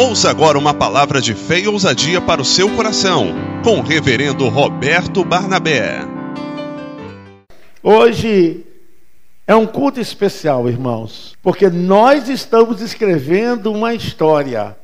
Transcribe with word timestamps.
Ouça 0.00 0.30
agora 0.30 0.56
uma 0.56 0.72
palavra 0.72 1.20
de 1.20 1.34
fé 1.34 1.58
e 1.58 1.66
ousadia 1.66 2.20
para 2.20 2.40
o 2.40 2.44
seu 2.44 2.72
coração, 2.76 3.34
com 3.64 3.80
o 3.80 3.82
reverendo 3.82 4.48
Roberto 4.48 5.24
Barnabé. 5.24 6.02
Hoje 7.82 8.64
é 9.44 9.56
um 9.56 9.66
culto 9.66 9.98
especial, 9.98 10.68
irmãos, 10.68 11.36
porque 11.42 11.68
nós 11.68 12.28
estamos 12.28 12.80
escrevendo 12.80 13.72
uma 13.72 13.92
história. 13.92 14.76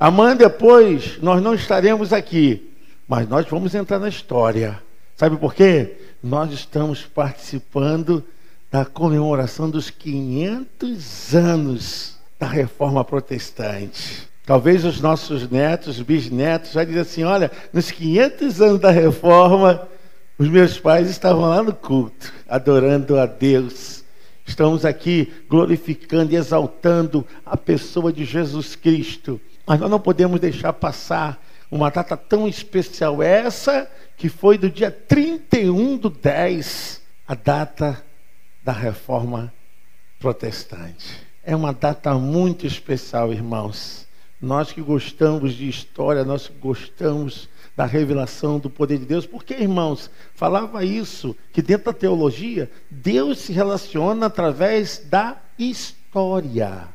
Amanhã 0.00 0.34
depois 0.34 1.18
nós 1.20 1.42
não 1.42 1.52
estaremos 1.52 2.10
aqui, 2.10 2.72
mas 3.06 3.28
nós 3.28 3.46
vamos 3.46 3.74
entrar 3.74 3.98
na 3.98 4.08
história. 4.08 4.82
Sabe 5.16 5.36
por 5.36 5.52
quê? 5.52 5.98
Nós 6.22 6.50
estamos 6.50 7.02
participando 7.02 8.24
da 8.70 8.86
comemoração 8.86 9.68
dos 9.68 9.90
500 9.90 11.34
anos 11.34 12.16
da 12.40 12.46
reforma 12.46 13.04
protestante. 13.04 14.31
Talvez 14.44 14.84
os 14.84 15.00
nossos 15.00 15.48
netos, 15.48 16.00
bisnetos, 16.00 16.72
já 16.72 16.84
dizem 16.84 17.00
assim: 17.00 17.24
olha, 17.24 17.50
nos 17.72 17.90
500 17.90 18.60
anos 18.60 18.80
da 18.80 18.90
reforma, 18.90 19.88
os 20.36 20.48
meus 20.48 20.78
pais 20.78 21.08
estavam 21.08 21.48
lá 21.48 21.62
no 21.62 21.72
culto, 21.72 22.32
adorando 22.48 23.18
a 23.18 23.26
Deus. 23.26 24.02
Estamos 24.44 24.84
aqui 24.84 25.32
glorificando 25.48 26.32
e 26.32 26.36
exaltando 26.36 27.24
a 27.46 27.56
pessoa 27.56 28.12
de 28.12 28.24
Jesus 28.24 28.74
Cristo. 28.74 29.40
Mas 29.64 29.78
nós 29.78 29.90
não 29.90 30.00
podemos 30.00 30.40
deixar 30.40 30.72
passar 30.72 31.40
uma 31.70 31.90
data 31.90 32.16
tão 32.16 32.48
especial, 32.48 33.22
essa 33.22 33.88
que 34.16 34.28
foi 34.28 34.58
do 34.58 34.68
dia 34.68 34.90
31 34.90 35.96
do 35.96 36.10
10, 36.10 37.00
a 37.26 37.34
data 37.34 38.02
da 38.62 38.72
reforma 38.72 39.52
protestante. 40.18 41.26
É 41.44 41.56
uma 41.56 41.72
data 41.72 42.14
muito 42.14 42.66
especial, 42.66 43.32
irmãos. 43.32 44.06
Nós 44.42 44.72
que 44.72 44.82
gostamos 44.82 45.54
de 45.54 45.68
história, 45.68 46.24
nós 46.24 46.48
que 46.48 46.58
gostamos 46.58 47.48
da 47.76 47.86
revelação 47.86 48.58
do 48.58 48.68
poder 48.68 48.98
de 48.98 49.06
Deus, 49.06 49.24
porque, 49.24 49.54
irmãos, 49.54 50.10
falava 50.34 50.84
isso, 50.84 51.36
que 51.52 51.62
dentro 51.62 51.92
da 51.92 51.98
teologia, 51.98 52.68
Deus 52.90 53.38
se 53.38 53.52
relaciona 53.52 54.26
através 54.26 54.98
da 55.08 55.40
história. 55.56 56.88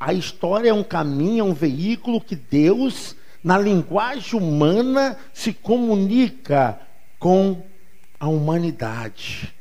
A 0.00 0.12
história 0.12 0.70
é 0.70 0.74
um 0.74 0.82
caminho, 0.82 1.42
é 1.42 1.48
um 1.48 1.54
veículo 1.54 2.20
que 2.20 2.34
Deus, 2.34 3.14
na 3.42 3.56
linguagem 3.56 4.36
humana, 4.38 5.16
se 5.32 5.52
comunica 5.52 6.80
com 7.20 7.62
a 8.18 8.26
humanidade. 8.26 9.54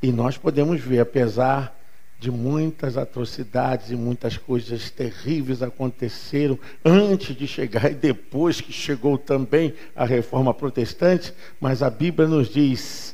E 0.00 0.12
nós 0.12 0.38
podemos 0.38 0.80
ver, 0.80 1.00
apesar 1.00 1.76
de 2.22 2.30
muitas 2.30 2.96
atrocidades 2.96 3.90
e 3.90 3.96
muitas 3.96 4.36
coisas 4.36 4.90
terríveis 4.90 5.60
aconteceram 5.60 6.56
antes 6.84 7.34
de 7.34 7.48
chegar 7.48 7.90
e 7.90 7.94
depois 7.94 8.60
que 8.60 8.72
chegou 8.72 9.18
também 9.18 9.74
a 9.96 10.04
reforma 10.04 10.54
protestante, 10.54 11.34
mas 11.60 11.82
a 11.82 11.90
Bíblia 11.90 12.28
nos 12.28 12.48
diz 12.48 13.12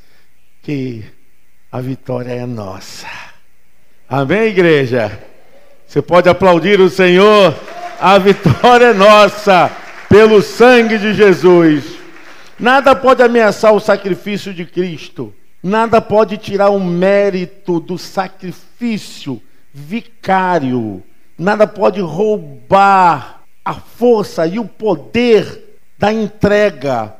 que 0.60 1.02
a 1.72 1.80
vitória 1.80 2.32
é 2.32 2.44
nossa. 2.44 3.06
Amém, 4.06 4.48
igreja? 4.48 5.18
Você 5.86 6.02
pode 6.02 6.28
aplaudir 6.28 6.78
o 6.78 6.90
Senhor? 6.90 7.58
A 7.98 8.18
vitória 8.18 8.88
é 8.88 8.92
nossa 8.92 9.74
pelo 10.10 10.42
sangue 10.42 10.98
de 10.98 11.14
Jesus. 11.14 11.96
Nada 12.60 12.94
pode 12.94 13.22
ameaçar 13.22 13.72
o 13.72 13.80
sacrifício 13.80 14.52
de 14.52 14.66
Cristo. 14.66 15.32
Nada 15.62 16.00
pode 16.00 16.36
tirar 16.38 16.70
o 16.70 16.78
mérito 16.78 17.80
do 17.80 17.98
sacrifício 17.98 19.42
vicário. 19.72 21.02
Nada 21.36 21.66
pode 21.66 22.00
roubar 22.00 23.42
a 23.64 23.74
força 23.74 24.46
e 24.46 24.58
o 24.58 24.64
poder 24.64 25.80
da 25.98 26.12
entrega. 26.12 27.14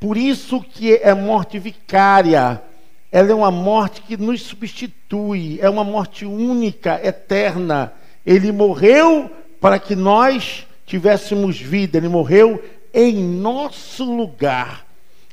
Por 0.00 0.16
isso 0.16 0.60
que 0.60 0.94
é 0.96 1.14
morte 1.14 1.58
vicária. 1.58 2.62
Ela 3.10 3.30
é 3.30 3.34
uma 3.34 3.50
morte 3.50 4.00
que 4.00 4.16
nos 4.16 4.42
substitui, 4.42 5.58
é 5.60 5.68
uma 5.68 5.84
morte 5.84 6.24
única, 6.24 6.98
eterna. 7.06 7.92
Ele 8.24 8.50
morreu 8.50 9.30
para 9.60 9.78
que 9.78 9.94
nós 9.94 10.66
tivéssemos 10.86 11.60
vida, 11.60 11.98
ele 11.98 12.08
morreu 12.08 12.62
em 12.92 13.14
nosso 13.14 14.04
lugar. 14.04 14.86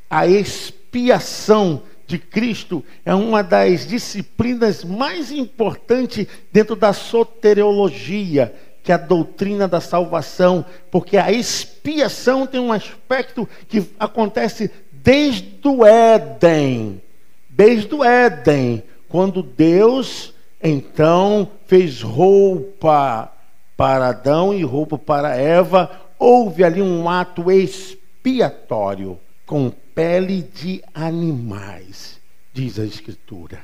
A 0.10 0.28
expiação 0.28 1.84
de 2.10 2.18
Cristo 2.18 2.84
é 3.06 3.14
uma 3.14 3.44
das 3.44 3.86
disciplinas 3.86 4.84
mais 4.84 5.32
importantes 5.32 6.26
dentro 6.52 6.76
da 6.76 6.92
soteriologia, 6.92 8.52
que 8.82 8.92
é 8.92 8.96
a 8.96 8.98
doutrina 8.98 9.68
da 9.68 9.80
salvação, 9.80 10.66
porque 10.90 11.18
a 11.18 11.32
expiação 11.32 12.48
tem 12.48 12.60
um 12.60 12.74
aspecto 12.74 13.48
que 13.68 13.88
acontece 14.00 14.72
desde 14.92 15.68
o 15.68 15.86
Éden. 15.86 17.00
Desde 17.48 17.94
o 17.94 18.04
Éden, 18.04 18.82
quando 19.08 19.44
Deus 19.44 20.34
então 20.62 21.48
fez 21.68 22.02
roupa 22.02 23.32
para 23.78 24.08
Adão 24.10 24.52
e 24.52 24.64
roupa 24.64 24.98
para 24.98 25.36
Eva, 25.36 25.92
houve 26.18 26.64
ali 26.64 26.82
um 26.82 27.08
ato 27.08 27.52
expiatório 27.52 29.20
com 29.46 29.72
pele 30.00 30.44
de 30.44 30.82
animais, 30.94 32.22
diz 32.54 32.80
a 32.80 32.86
Escritura. 32.86 33.60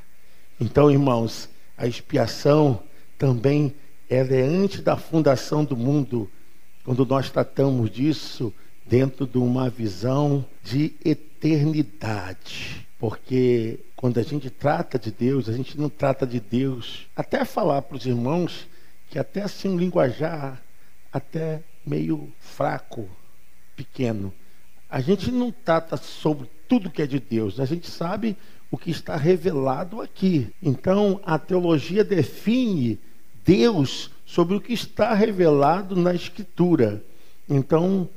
Então, 0.60 0.92
irmãos, 0.92 1.48
a 1.78 1.88
expiação 1.88 2.84
também 3.18 3.74
ela 4.10 4.36
é 4.36 4.42
antes 4.42 4.82
da 4.82 4.98
fundação 4.98 5.64
do 5.64 5.78
mundo, 5.78 6.30
quando 6.84 7.06
nós 7.06 7.30
tratamos 7.30 7.90
disso 7.90 8.54
dentro 8.86 9.26
de 9.26 9.38
uma 9.38 9.70
visão 9.70 10.46
de 10.62 10.94
eternidade. 11.06 12.86
Porque 13.00 13.80
quando 13.96 14.20
a 14.20 14.24
gente 14.24 14.50
trata 14.50 15.00
de 15.00 15.12
Deus, 15.12 15.48
a 15.48 15.54
gente 15.54 15.80
não 15.80 15.88
trata 15.88 16.28
de 16.28 16.42
Deus. 16.42 17.08
Até 17.16 17.46
falar 17.46 17.82
para 17.82 17.96
os 17.96 18.06
irmãos 18.06 18.68
que 19.10 19.18
até 19.18 19.44
assim 19.44 19.70
um 19.70 19.78
linguajar 19.78 20.62
até 21.14 21.64
meio 21.86 22.30
fraco, 22.42 23.08
pequeno. 23.74 24.34
A 24.90 25.02
gente 25.02 25.32
não 25.32 25.52
trata 25.52 25.98
sobre 25.98 26.50
tudo 26.68 26.90
que 26.90 27.02
é 27.02 27.08
de 27.08 27.20
Deus, 27.20 27.60
a 27.60 27.66
gente 27.66 27.90
sabe 27.90 28.36
o 28.72 28.78
que 28.78 28.92
está 28.92 29.16
revelado 29.16 30.02
aqui. 30.02 30.48
Então, 30.62 31.20
a 31.24 31.38
teologia 31.38 32.04
define 32.04 33.00
Deus 33.46 34.10
sobre 34.26 34.56
o 34.56 34.62
que 34.62 34.74
está 34.74 35.14
revelado 35.14 35.96
na 35.96 36.14
Escritura. 36.14 37.04
Então, 37.48 38.10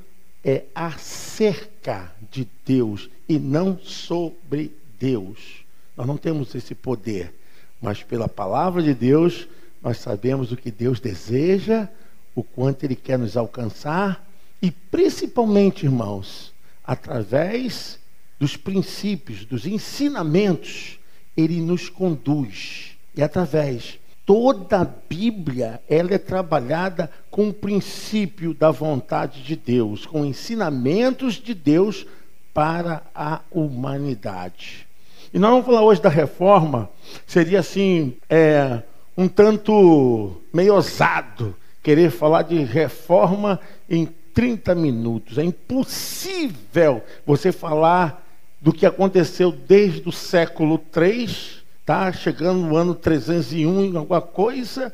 é 0.43 0.63
acerca 0.73 2.13
de 2.31 2.47
Deus 2.65 3.09
e 3.27 3.37
não 3.37 3.77
sobre 3.79 4.71
Deus. 4.99 5.63
Nós 5.95 6.07
não 6.07 6.17
temos 6.17 6.53
esse 6.55 6.73
poder, 6.73 7.33
mas 7.81 8.03
pela 8.03 8.27
palavra 8.27 8.81
de 8.81 8.93
Deus, 8.93 9.47
nós 9.81 9.97
sabemos 9.97 10.51
o 10.51 10.57
que 10.57 10.71
Deus 10.71 10.99
deseja, 10.99 11.87
o 12.35 12.43
quanto 12.43 12.83
Ele 12.83 12.95
quer 12.95 13.19
nos 13.19 13.37
alcançar 13.37 14.27
e, 14.61 14.71
principalmente, 14.71 15.85
irmãos, 15.85 16.53
através 16.89 17.99
dos 18.39 18.57
princípios, 18.57 19.45
dos 19.45 19.67
ensinamentos, 19.67 20.97
ele 21.37 21.61
nos 21.61 21.87
conduz. 21.87 22.97
E 23.15 23.21
através 23.21 23.99
toda 24.25 24.81
a 24.81 24.85
Bíblia, 24.85 25.79
ela 25.87 26.15
é 26.15 26.17
trabalhada 26.17 27.11
com 27.29 27.49
o 27.49 27.53
princípio 27.53 28.55
da 28.55 28.71
vontade 28.71 29.43
de 29.43 29.55
Deus, 29.55 30.07
com 30.07 30.25
ensinamentos 30.25 31.35
de 31.35 31.53
Deus 31.53 32.07
para 32.55 33.03
a 33.13 33.41
humanidade. 33.51 34.87
E 35.31 35.37
nós 35.37 35.51
vamos 35.51 35.67
falar 35.67 35.83
hoje 35.83 36.01
da 36.01 36.09
reforma, 36.09 36.89
seria 37.27 37.59
assim, 37.59 38.15
é, 38.27 38.81
um 39.15 39.27
tanto 39.27 40.41
meio 40.51 40.73
ousado 40.73 41.55
querer 41.83 42.09
falar 42.09 42.41
de 42.41 42.63
reforma 42.63 43.59
em 43.87 44.09
30 44.33 44.73
minutos. 44.75 45.37
É 45.37 45.43
impossível 45.43 47.03
você 47.25 47.51
falar 47.51 48.25
do 48.61 48.73
que 48.73 48.85
aconteceu 48.85 49.51
desde 49.51 50.07
o 50.07 50.11
século 50.11 50.77
3, 50.77 51.63
tá? 51.85 52.11
chegando 52.11 52.59
no 52.59 52.75
ano 52.75 52.93
301 52.93 53.85
em 53.85 53.95
alguma 53.95 54.21
coisa, 54.21 54.91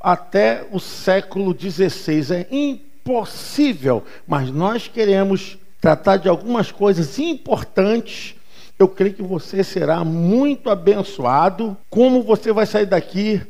até 0.00 0.66
o 0.70 0.78
século 0.78 1.52
16. 1.52 2.30
É 2.30 2.46
impossível, 2.50 4.04
mas 4.26 4.50
nós 4.50 4.88
queremos 4.88 5.58
tratar 5.80 6.16
de 6.16 6.28
algumas 6.28 6.70
coisas 6.70 7.18
importantes. 7.18 8.36
Eu 8.78 8.88
creio 8.88 9.14
que 9.14 9.22
você 9.22 9.64
será 9.64 10.04
muito 10.04 10.70
abençoado. 10.70 11.76
Como 11.90 12.22
você 12.22 12.52
vai 12.52 12.66
sair 12.66 12.86
daqui 12.86 13.42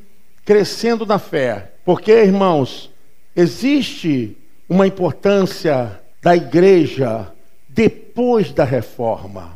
crescendo 0.44 1.04
na 1.04 1.18
fé? 1.18 1.72
Porque, 1.84 2.12
irmãos, 2.12 2.90
existe 3.36 4.36
uma 4.72 4.86
importância 4.86 6.00
da 6.22 6.34
igreja 6.34 7.30
depois 7.68 8.52
da 8.52 8.64
reforma. 8.64 9.52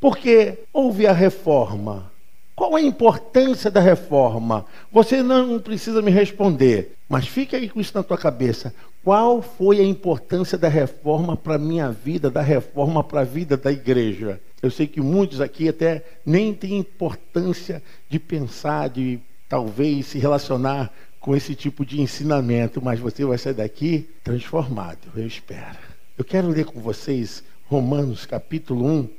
Porque 0.00 0.58
houve 0.72 1.06
a 1.06 1.12
reforma, 1.12 2.10
Qual 2.56 2.74
a 2.74 2.80
importância 2.80 3.70
da 3.70 3.80
reforma? 3.80 4.64
Você 4.90 5.22
não 5.22 5.58
precisa 5.60 6.00
me 6.00 6.10
responder, 6.10 6.96
mas 7.06 7.28
fique 7.28 7.54
aí 7.54 7.68
com 7.68 7.78
isso 7.78 7.92
na 7.94 8.02
tua 8.02 8.16
cabeça. 8.16 8.74
Qual 9.04 9.42
foi 9.42 9.78
a 9.78 9.84
importância 9.84 10.56
da 10.56 10.66
reforma 10.66 11.36
para 11.36 11.56
a 11.56 11.58
minha 11.58 11.92
vida, 11.92 12.30
da 12.30 12.40
reforma 12.40 13.04
para 13.04 13.20
a 13.20 13.24
vida 13.24 13.58
da 13.58 13.70
igreja? 13.70 14.40
Eu 14.62 14.70
sei 14.70 14.86
que 14.86 15.02
muitos 15.02 15.38
aqui 15.38 15.68
até 15.68 16.02
nem 16.24 16.54
têm 16.54 16.78
importância 16.78 17.82
de 18.08 18.18
pensar, 18.18 18.88
de 18.88 19.20
talvez 19.50 20.06
se 20.06 20.18
relacionar 20.18 20.90
com 21.26 21.34
esse 21.34 21.56
tipo 21.56 21.84
de 21.84 22.00
ensinamento, 22.00 22.80
mas 22.80 23.00
você 23.00 23.24
vai 23.24 23.36
sair 23.36 23.54
daqui 23.54 24.08
transformado, 24.22 25.08
eu 25.16 25.26
espero. 25.26 25.76
Eu 26.16 26.24
quero 26.24 26.46
ler 26.46 26.64
com 26.66 26.80
vocês 26.80 27.42
Romanos 27.64 28.24
capítulo 28.24 28.86
1, 28.86 29.10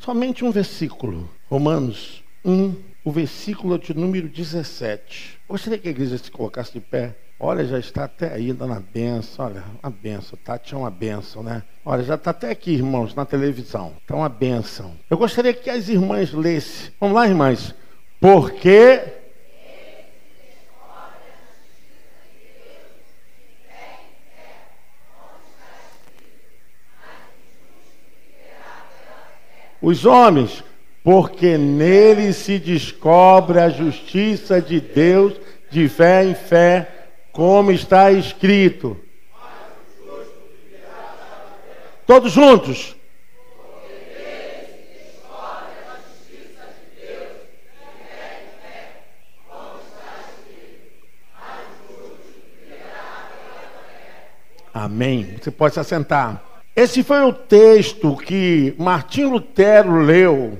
somente 0.00 0.44
um 0.44 0.50
versículo. 0.50 1.30
Romanos 1.48 2.24
1, 2.44 2.74
o 3.04 3.12
versículo 3.12 3.78
de 3.78 3.94
número 3.94 4.28
17. 4.28 5.38
Gostaria 5.48 5.78
que 5.78 5.86
a 5.86 5.92
igreja 5.92 6.18
se 6.18 6.28
colocasse 6.28 6.72
de 6.72 6.80
pé. 6.80 7.14
Olha, 7.38 7.64
já 7.64 7.78
está 7.78 8.02
até 8.02 8.32
aí 8.32 8.52
na 8.52 8.80
benção. 8.80 9.46
Olha, 9.46 9.62
uma 9.80 9.92
benção. 9.92 10.36
Tati 10.44 10.74
é 10.74 10.76
uma 10.76 10.90
benção, 10.90 11.44
né? 11.44 11.62
Olha, 11.84 12.02
já 12.02 12.16
está 12.16 12.32
até 12.32 12.50
aqui, 12.50 12.72
irmãos, 12.72 13.14
na 13.14 13.24
televisão. 13.24 13.92
Está 14.02 14.16
uma 14.16 14.28
benção. 14.28 14.96
Eu 15.08 15.16
gostaria 15.16 15.54
que 15.54 15.70
as 15.70 15.88
irmãs 15.88 16.32
lessem. 16.32 16.90
Vamos 16.98 17.14
lá, 17.14 17.28
irmãs. 17.28 17.72
Porque 18.20 19.22
os 29.84 30.06
homens, 30.06 30.64
porque 31.02 31.58
nele 31.58 32.32
se 32.32 32.58
descobre 32.58 33.60
a 33.60 33.68
justiça 33.68 34.60
de 34.60 34.80
Deus 34.80 35.34
de 35.70 35.88
fé 35.90 36.24
em 36.24 36.34
fé, 36.34 36.88
como 37.30 37.70
está 37.70 38.10
escrito. 38.10 38.96
Todos 42.06 42.32
juntos. 42.32 42.96
Amém. 54.72 55.36
Você 55.40 55.50
pode 55.50 55.74
se 55.74 55.80
assentar. 55.80 56.53
Esse 56.76 57.04
foi 57.04 57.22
o 57.22 57.32
texto 57.32 58.16
que 58.16 58.74
Martim 58.76 59.26
Lutero 59.26 60.00
leu 60.00 60.58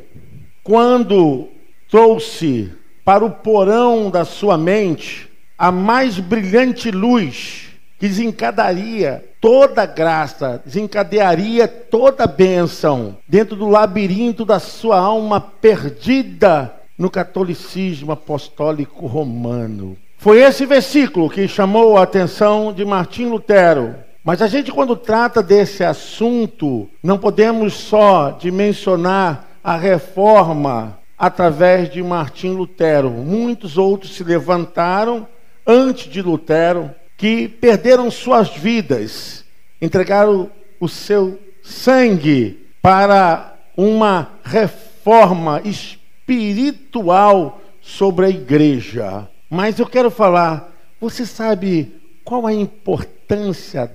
quando 0.62 1.48
trouxe 1.90 2.72
para 3.04 3.24
o 3.24 3.30
porão 3.30 4.10
da 4.10 4.24
sua 4.24 4.56
mente 4.56 5.28
a 5.58 5.72
mais 5.72 6.20
brilhante 6.20 6.90
luz 6.90 7.68
que 7.98 8.06
desencadearia 8.06 9.24
toda 9.40 9.86
graça, 9.86 10.62
desencadearia 10.64 11.66
toda 11.66 12.28
bênção 12.28 13.16
dentro 13.28 13.56
do 13.56 13.68
labirinto 13.68 14.44
da 14.44 14.60
sua 14.60 14.98
alma 14.98 15.40
perdida 15.40 16.72
no 16.96 17.10
catolicismo 17.10 18.12
apostólico 18.12 19.06
romano. 19.06 19.96
Foi 20.16 20.40
esse 20.40 20.64
versículo 20.64 21.28
que 21.28 21.48
chamou 21.48 21.96
a 21.96 22.04
atenção 22.04 22.72
de 22.72 22.84
Martim 22.84 23.26
Lutero. 23.26 23.96
Mas 24.24 24.40
a 24.40 24.48
gente, 24.48 24.72
quando 24.72 24.96
trata 24.96 25.42
desse 25.42 25.84
assunto, 25.84 26.88
não 27.02 27.18
podemos 27.18 27.74
só 27.74 28.30
dimensionar 28.30 29.44
a 29.62 29.76
reforma 29.76 30.98
através 31.18 31.90
de 31.92 32.02
Martim 32.02 32.52
Lutero. 32.52 33.10
Muitos 33.10 33.76
outros 33.76 34.14
se 34.14 34.24
levantaram 34.24 35.28
antes 35.66 36.10
de 36.10 36.22
Lutero 36.22 36.90
que 37.18 37.46
perderam 37.46 38.10
suas 38.10 38.48
vidas, 38.48 39.44
entregaram 39.80 40.50
o 40.80 40.88
seu 40.88 41.38
sangue 41.62 42.66
para 42.80 43.54
uma 43.76 44.30
reforma 44.42 45.60
espiritual 45.64 47.60
sobre 47.82 48.24
a 48.24 48.30
igreja. 48.30 49.28
Mas 49.50 49.78
eu 49.78 49.86
quero 49.86 50.10
falar, 50.10 50.72
você 50.98 51.26
sabe 51.26 51.94
qual 52.24 52.46
a 52.46 52.54
importância 52.54 53.13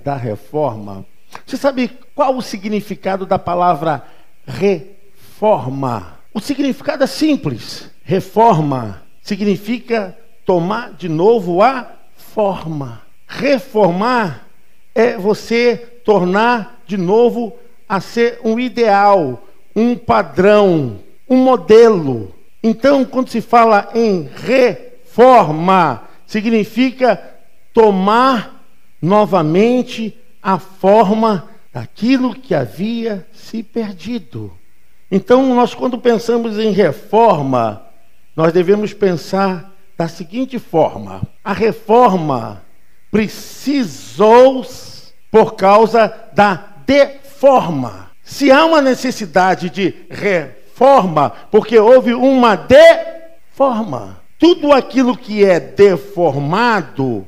da 0.04 0.16
reforma? 0.16 1.04
Você 1.46 1.56
sabe 1.56 1.90
qual 2.14 2.36
o 2.36 2.42
significado 2.42 3.24
da 3.24 3.38
palavra 3.38 4.04
reforma. 4.46 6.18
O 6.34 6.40
significado 6.40 7.04
é 7.04 7.06
simples. 7.06 7.90
Reforma 8.02 9.02
significa 9.22 10.16
tomar 10.44 10.92
de 10.94 11.08
novo 11.08 11.62
a 11.62 11.92
forma. 12.16 13.02
Reformar 13.26 14.46
é 14.94 15.16
você 15.16 15.76
tornar 16.04 16.80
de 16.86 16.96
novo 16.96 17.56
a 17.88 18.00
ser 18.00 18.40
um 18.44 18.58
ideal, 18.58 19.46
um 19.74 19.96
padrão, 19.96 20.98
um 21.28 21.36
modelo. 21.36 22.34
Então, 22.62 23.04
quando 23.04 23.28
se 23.28 23.40
fala 23.40 23.88
em 23.94 24.28
reforma, 24.34 26.02
significa 26.26 27.22
tomar 27.72 28.59
novamente 29.00 30.16
a 30.42 30.58
forma 30.58 31.48
daquilo 31.72 32.34
que 32.34 32.54
havia 32.54 33.26
se 33.32 33.62
perdido. 33.62 34.52
Então, 35.10 35.54
nós, 35.54 35.74
quando 35.74 35.98
pensamos 35.98 36.58
em 36.58 36.70
reforma, 36.70 37.82
nós 38.36 38.52
devemos 38.52 38.92
pensar 38.92 39.72
da 39.96 40.08
seguinte 40.08 40.58
forma: 40.58 41.22
a 41.44 41.52
reforma 41.52 42.62
precisou 43.10 44.64
por 45.30 45.54
causa 45.54 46.12
da 46.32 46.74
deforma. 46.86 48.10
Se 48.22 48.50
há 48.50 48.64
uma 48.64 48.80
necessidade 48.80 49.68
de 49.68 49.94
reforma, 50.08 51.30
porque 51.50 51.78
houve 51.78 52.14
uma 52.14 52.56
deforma. 52.56 54.20
Tudo 54.38 54.72
aquilo 54.72 55.16
que 55.16 55.44
é 55.44 55.60
deformado, 55.60 57.26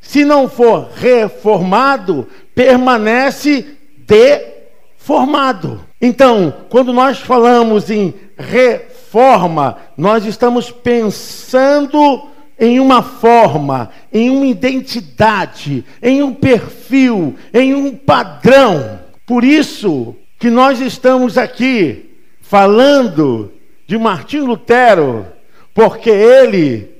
se 0.00 0.24
não 0.24 0.48
for 0.48 0.88
reformado, 0.96 2.26
permanece 2.54 3.66
deformado. 3.98 5.80
Então, 6.00 6.54
quando 6.68 6.92
nós 6.92 7.18
falamos 7.18 7.90
em 7.90 8.14
reforma, 8.36 9.76
nós 9.96 10.24
estamos 10.24 10.70
pensando 10.70 12.28
em 12.58 12.80
uma 12.80 13.02
forma, 13.02 13.90
em 14.12 14.30
uma 14.30 14.46
identidade, 14.46 15.84
em 16.02 16.22
um 16.22 16.34
perfil, 16.34 17.34
em 17.52 17.74
um 17.74 17.94
padrão. 17.94 19.00
Por 19.26 19.44
isso 19.44 20.16
que 20.38 20.50
nós 20.50 20.80
estamos 20.80 21.38
aqui 21.38 22.10
falando 22.40 23.52
de 23.86 23.96
Martim 23.96 24.40
Lutero, 24.40 25.26
porque 25.74 26.10
ele 26.10 26.90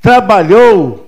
trabalhou 0.00 1.05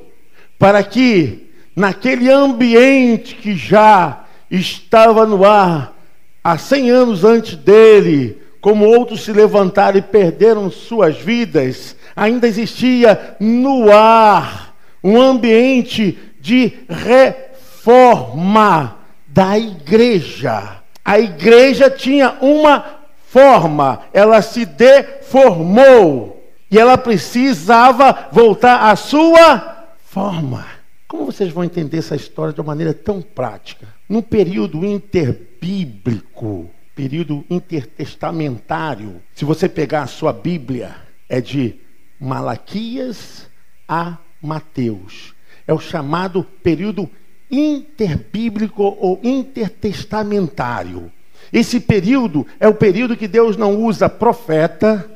para 0.58 0.82
que 0.82 1.50
naquele 1.76 2.30
ambiente 2.30 3.36
que 3.36 3.54
já 3.54 4.24
estava 4.50 5.24
no 5.24 5.44
ar, 5.44 5.96
há 6.42 6.58
100 6.58 6.90
anos 6.90 7.24
antes 7.24 7.54
dele, 7.54 8.42
como 8.60 8.86
outros 8.86 9.22
se 9.22 9.32
levantaram 9.32 9.98
e 9.98 10.02
perderam 10.02 10.68
suas 10.70 11.16
vidas, 11.16 11.94
ainda 12.16 12.48
existia 12.48 13.36
no 13.38 13.92
ar 13.92 14.74
um 15.02 15.20
ambiente 15.20 16.18
de 16.40 16.72
reforma 16.88 18.96
da 19.28 19.56
igreja. 19.56 20.78
A 21.04 21.20
igreja 21.20 21.88
tinha 21.88 22.36
uma 22.40 22.84
forma, 23.28 24.00
ela 24.12 24.42
se 24.42 24.66
deformou 24.66 26.42
e 26.70 26.78
ela 26.78 26.98
precisava 26.98 28.28
voltar 28.32 28.90
à 28.90 28.96
sua 28.96 29.77
forma. 30.08 30.66
Como 31.06 31.26
vocês 31.26 31.52
vão 31.52 31.64
entender 31.64 31.98
essa 31.98 32.16
história 32.16 32.52
de 32.52 32.60
uma 32.60 32.68
maneira 32.68 32.92
tão 32.92 33.20
prática? 33.20 33.86
Num 34.08 34.22
período 34.22 34.84
inter 34.84 35.38
bíblico, 35.60 36.70
período 36.94 37.44
intertestamentário. 37.48 39.20
Se 39.34 39.44
você 39.44 39.68
pegar 39.68 40.02
a 40.02 40.06
sua 40.06 40.32
Bíblia, 40.32 40.96
é 41.28 41.40
de 41.40 41.76
Malaquias 42.18 43.46
a 43.86 44.18
Mateus. 44.42 45.34
É 45.66 45.72
o 45.72 45.78
chamado 45.78 46.44
período 46.62 47.08
interbíblico 47.50 48.82
ou 48.82 49.20
intertestamentário. 49.22 51.10
Esse 51.52 51.80
período 51.80 52.46
é 52.58 52.68
o 52.68 52.74
período 52.74 53.16
que 53.16 53.28
Deus 53.28 53.56
não 53.56 53.76
usa 53.76 54.08
profeta, 54.08 55.08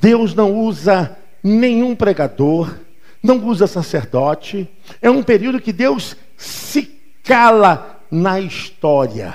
Deus 0.00 0.34
não 0.34 0.54
usa 0.54 1.16
nenhum 1.42 1.94
pregador, 1.94 2.85
não 3.26 3.44
usa 3.44 3.66
sacerdote. 3.66 4.68
É 5.02 5.10
um 5.10 5.22
período 5.22 5.60
que 5.60 5.72
Deus 5.72 6.16
se 6.36 6.82
cala 7.22 8.00
na 8.10 8.40
história. 8.40 9.34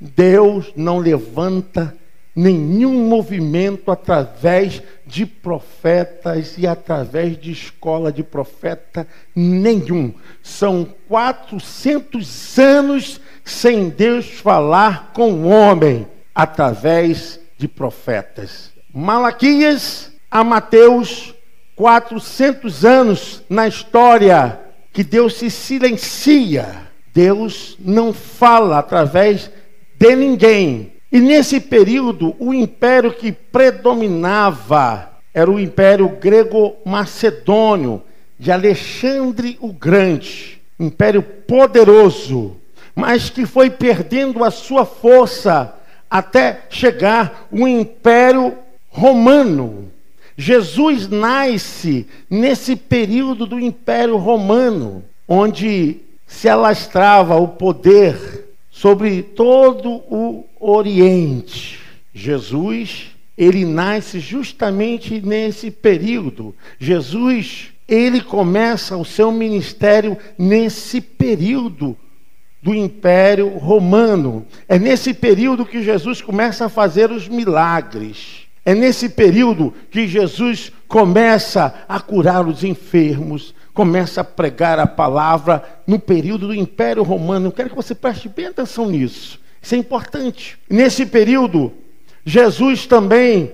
Deus 0.00 0.72
não 0.76 0.98
levanta 0.98 1.94
nenhum 2.34 3.08
movimento 3.08 3.90
através 3.90 4.82
de 5.06 5.24
profetas 5.24 6.56
e 6.58 6.66
através 6.66 7.38
de 7.38 7.52
escola 7.52 8.12
de 8.12 8.22
profeta 8.22 9.06
nenhum. 9.34 10.12
São 10.42 10.88
400 11.08 12.58
anos 12.58 13.20
sem 13.44 13.88
Deus 13.88 14.26
falar 14.26 15.12
com 15.12 15.32
o 15.32 15.48
homem 15.48 16.06
através 16.34 17.38
de 17.56 17.68
profetas. 17.68 18.72
Malaquias 18.92 20.12
a 20.30 20.42
Mateus, 20.42 21.34
400 21.76 22.84
anos 22.84 23.42
na 23.48 23.66
história 23.66 24.60
que 24.92 25.02
Deus 25.02 25.34
se 25.34 25.50
silencia. 25.50 26.84
Deus 27.12 27.76
não 27.78 28.12
fala 28.12 28.78
através 28.78 29.50
de 29.98 30.16
ninguém. 30.16 30.92
E 31.10 31.20
nesse 31.20 31.60
período, 31.60 32.34
o 32.38 32.52
império 32.52 33.12
que 33.12 33.30
predominava 33.30 35.10
era 35.32 35.50
o 35.50 35.60
império 35.60 36.08
grego-macedônio 36.08 38.02
de 38.38 38.50
Alexandre 38.50 39.56
o 39.60 39.72
Grande, 39.72 40.60
império 40.78 41.22
poderoso, 41.22 42.56
mas 42.94 43.30
que 43.30 43.46
foi 43.46 43.70
perdendo 43.70 44.44
a 44.44 44.50
sua 44.50 44.84
força 44.84 45.74
até 46.10 46.62
chegar 46.68 47.46
o 47.50 47.66
império 47.66 48.56
romano. 48.88 49.90
Jesus 50.36 51.08
nasce 51.08 52.06
nesse 52.28 52.74
período 52.74 53.46
do 53.46 53.58
império 53.58 54.16
romano, 54.16 55.04
onde 55.28 56.00
se 56.26 56.48
alastrava 56.48 57.36
o 57.36 57.48
poder 57.48 58.44
sobre 58.70 59.22
todo 59.22 60.02
o 60.10 60.44
Oriente. 60.58 61.78
Jesus, 62.12 63.12
ele 63.36 63.64
nasce 63.64 64.18
justamente 64.18 65.20
nesse 65.20 65.70
período. 65.70 66.54
Jesus, 66.78 67.68
ele 67.86 68.20
começa 68.20 68.96
o 68.96 69.04
seu 69.04 69.30
ministério 69.30 70.16
nesse 70.38 71.00
período 71.00 71.96
do 72.62 72.74
Império 72.74 73.48
Romano. 73.58 74.46
É 74.68 74.78
nesse 74.78 75.12
período 75.12 75.66
que 75.66 75.82
Jesus 75.82 76.22
começa 76.22 76.64
a 76.64 76.70
fazer 76.70 77.10
os 77.10 77.28
milagres. 77.28 78.43
É 78.64 78.74
nesse 78.74 79.10
período 79.10 79.74
que 79.90 80.08
Jesus 80.08 80.72
começa 80.88 81.74
a 81.88 82.00
curar 82.00 82.46
os 82.46 82.64
enfermos, 82.64 83.54
começa 83.74 84.22
a 84.22 84.24
pregar 84.24 84.78
a 84.78 84.86
palavra 84.86 85.62
no 85.86 85.98
período 85.98 86.46
do 86.46 86.54
Império 86.54 87.02
Romano. 87.02 87.48
Eu 87.48 87.52
quero 87.52 87.70
que 87.70 87.76
você 87.76 87.94
preste 87.94 88.28
bem 88.28 88.46
atenção 88.46 88.88
nisso. 88.88 89.38
Isso 89.60 89.74
é 89.74 89.78
importante. 89.78 90.58
Nesse 90.70 91.04
período, 91.04 91.72
Jesus 92.24 92.86
também 92.86 93.52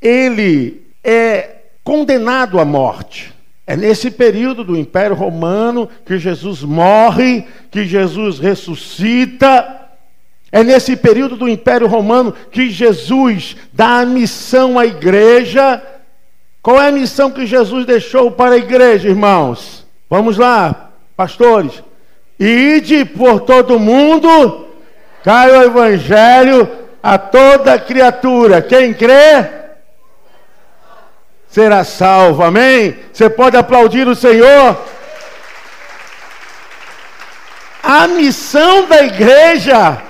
ele 0.00 0.82
é 1.04 1.56
condenado 1.84 2.58
à 2.58 2.64
morte. 2.64 3.32
É 3.66 3.76
nesse 3.76 4.10
período 4.10 4.64
do 4.64 4.76
Império 4.76 5.14
Romano 5.14 5.88
que 6.06 6.18
Jesus 6.18 6.62
morre, 6.62 7.44
que 7.70 7.84
Jesus 7.84 8.38
ressuscita. 8.38 9.77
É 10.50 10.64
nesse 10.64 10.96
período 10.96 11.36
do 11.36 11.48
Império 11.48 11.86
Romano 11.86 12.32
que 12.50 12.70
Jesus 12.70 13.56
dá 13.72 14.00
a 14.00 14.06
missão 14.06 14.78
à 14.78 14.86
igreja 14.86 15.82
qual 16.68 16.82
é 16.82 16.88
a 16.88 16.92
missão 16.92 17.30
que 17.30 17.46
Jesus 17.46 17.86
deixou 17.86 18.30
para 18.30 18.54
a 18.54 18.58
igreja, 18.58 19.08
irmãos? 19.08 19.86
Vamos 20.10 20.36
lá, 20.36 20.90
pastores. 21.16 21.82
Ide 22.38 23.06
por 23.06 23.40
todo 23.40 23.78
mundo, 23.78 24.68
cai 25.24 25.50
o 25.50 25.62
evangelho 25.62 26.68
a 27.02 27.16
toda 27.16 27.78
criatura. 27.78 28.60
Quem 28.60 28.92
crê 28.92 29.46
será 31.48 31.84
salvo. 31.84 32.42
Amém? 32.42 32.98
Você 33.12 33.30
pode 33.30 33.56
aplaudir 33.56 34.06
o 34.06 34.14
Senhor. 34.14 34.78
A 37.82 38.06
missão 38.08 38.86
da 38.86 39.04
igreja 39.04 40.02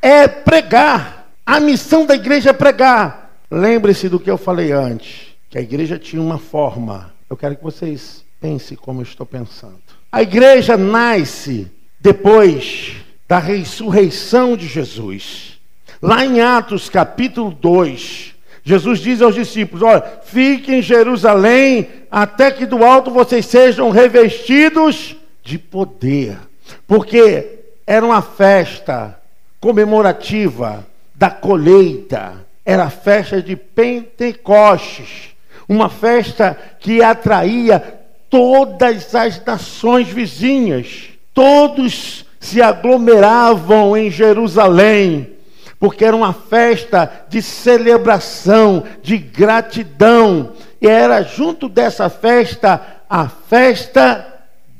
é 0.00 0.26
pregar. 0.28 1.30
A 1.44 1.60
missão 1.60 2.04
da 2.04 2.14
igreja 2.14 2.50
é 2.50 2.52
pregar. 2.52 3.40
Lembre-se 3.50 4.08
do 4.08 4.20
que 4.20 4.30
eu 4.30 4.36
falei 4.36 4.72
antes 4.72 5.28
que 5.50 5.58
a 5.58 5.62
igreja 5.62 5.98
tinha 5.98 6.20
uma 6.20 6.38
forma. 6.38 7.12
Eu 7.28 7.36
quero 7.36 7.56
que 7.56 7.62
vocês 7.62 8.24
pensem 8.40 8.76
como 8.76 9.00
eu 9.00 9.04
estou 9.04 9.24
pensando. 9.24 9.80
A 10.12 10.22
igreja 10.22 10.76
nasce 10.76 11.70
depois 12.00 12.96
da 13.26 13.38
ressurreição 13.38 14.56
de 14.56 14.66
Jesus. 14.66 15.58
Lá 16.00 16.24
em 16.24 16.40
Atos 16.40 16.88
capítulo 16.88 17.50
2, 17.50 18.34
Jesus 18.62 19.00
diz 19.00 19.20
aos 19.22 19.34
discípulos: 19.34 19.82
Olha, 19.82 20.02
fiquem 20.24 20.78
em 20.78 20.82
Jerusalém 20.82 21.88
até 22.10 22.50
que 22.50 22.66
do 22.66 22.84
alto 22.84 23.10
vocês 23.10 23.46
sejam 23.46 23.90
revestidos 23.90 25.16
de 25.42 25.58
poder. 25.58 26.38
Porque 26.86 27.60
era 27.86 28.04
uma 28.04 28.20
festa 28.20 29.17
comemorativa 29.60 30.86
da 31.14 31.30
colheita, 31.30 32.46
era 32.64 32.84
a 32.84 32.90
festa 32.90 33.42
de 33.42 33.56
Pentecostes 33.56 35.36
uma 35.68 35.90
festa 35.90 36.56
que 36.80 37.02
atraía 37.02 38.00
todas 38.30 39.14
as 39.14 39.44
nações 39.44 40.08
vizinhas. 40.08 41.10
Todos 41.34 42.24
se 42.40 42.62
aglomeravam 42.62 43.96
em 43.96 44.10
Jerusalém, 44.10 45.34
porque 45.78 46.04
era 46.04 46.16
uma 46.16 46.32
festa 46.32 47.26
de 47.28 47.42
celebração, 47.42 48.84
de 49.02 49.18
gratidão. 49.18 50.54
E 50.80 50.88
era 50.88 51.22
junto 51.22 51.68
dessa 51.68 52.08
festa 52.08 52.80
a 53.10 53.28
festa 53.28 54.26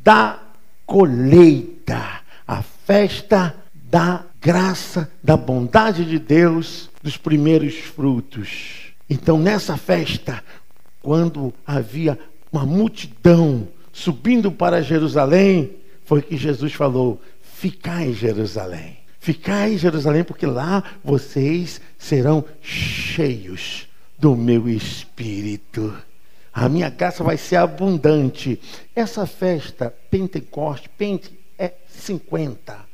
da 0.02 0.38
colheita, 0.86 2.02
a 2.46 2.62
festa 2.62 3.54
da 3.74 4.22
graça, 4.40 5.10
da 5.22 5.36
bondade 5.36 6.04
de 6.04 6.18
Deus, 6.18 6.90
dos 7.02 7.16
primeiros 7.16 7.74
frutos. 7.74 8.92
Então, 9.08 9.38
nessa 9.38 9.76
festa, 9.76 10.42
quando 11.02 11.52
havia 11.66 12.18
uma 12.52 12.66
multidão 12.66 13.68
subindo 13.92 14.50
para 14.52 14.82
Jerusalém, 14.82 15.76
foi 16.04 16.22
que 16.22 16.36
Jesus 16.36 16.72
falou: 16.72 17.20
Ficai 17.40 18.08
em 18.08 18.14
Jerusalém. 18.14 18.98
Ficai 19.20 19.74
em 19.74 19.78
Jerusalém, 19.78 20.24
porque 20.24 20.46
lá 20.46 20.82
vocês 21.04 21.80
serão 21.98 22.44
cheios 22.62 23.88
do 24.18 24.36
meu 24.36 24.68
espírito. 24.68 25.94
A 26.52 26.68
minha 26.68 26.88
graça 26.88 27.22
vai 27.22 27.36
ser 27.36 27.56
abundante. 27.56 28.60
Essa 28.94 29.26
festa, 29.26 29.94
Pentecoste, 30.10 30.88
Pente 30.96 31.30
é 31.58 31.74
50. 31.88 32.87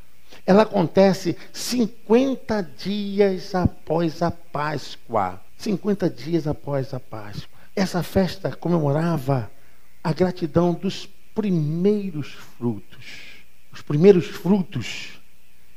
Ela 0.46 0.62
acontece 0.62 1.36
50 1.52 2.62
dias 2.76 3.54
após 3.54 4.20
a 4.22 4.30
Páscoa. 4.30 5.40
50 5.56 6.10
dias 6.10 6.46
após 6.46 6.92
a 6.92 7.00
Páscoa. 7.00 7.58
Essa 7.74 8.02
festa 8.02 8.54
comemorava 8.54 9.50
a 10.02 10.12
gratidão 10.12 10.74
dos 10.74 11.08
primeiros 11.34 12.32
frutos. 12.58 13.44
Os 13.72 13.80
primeiros 13.80 14.26
frutos 14.26 15.18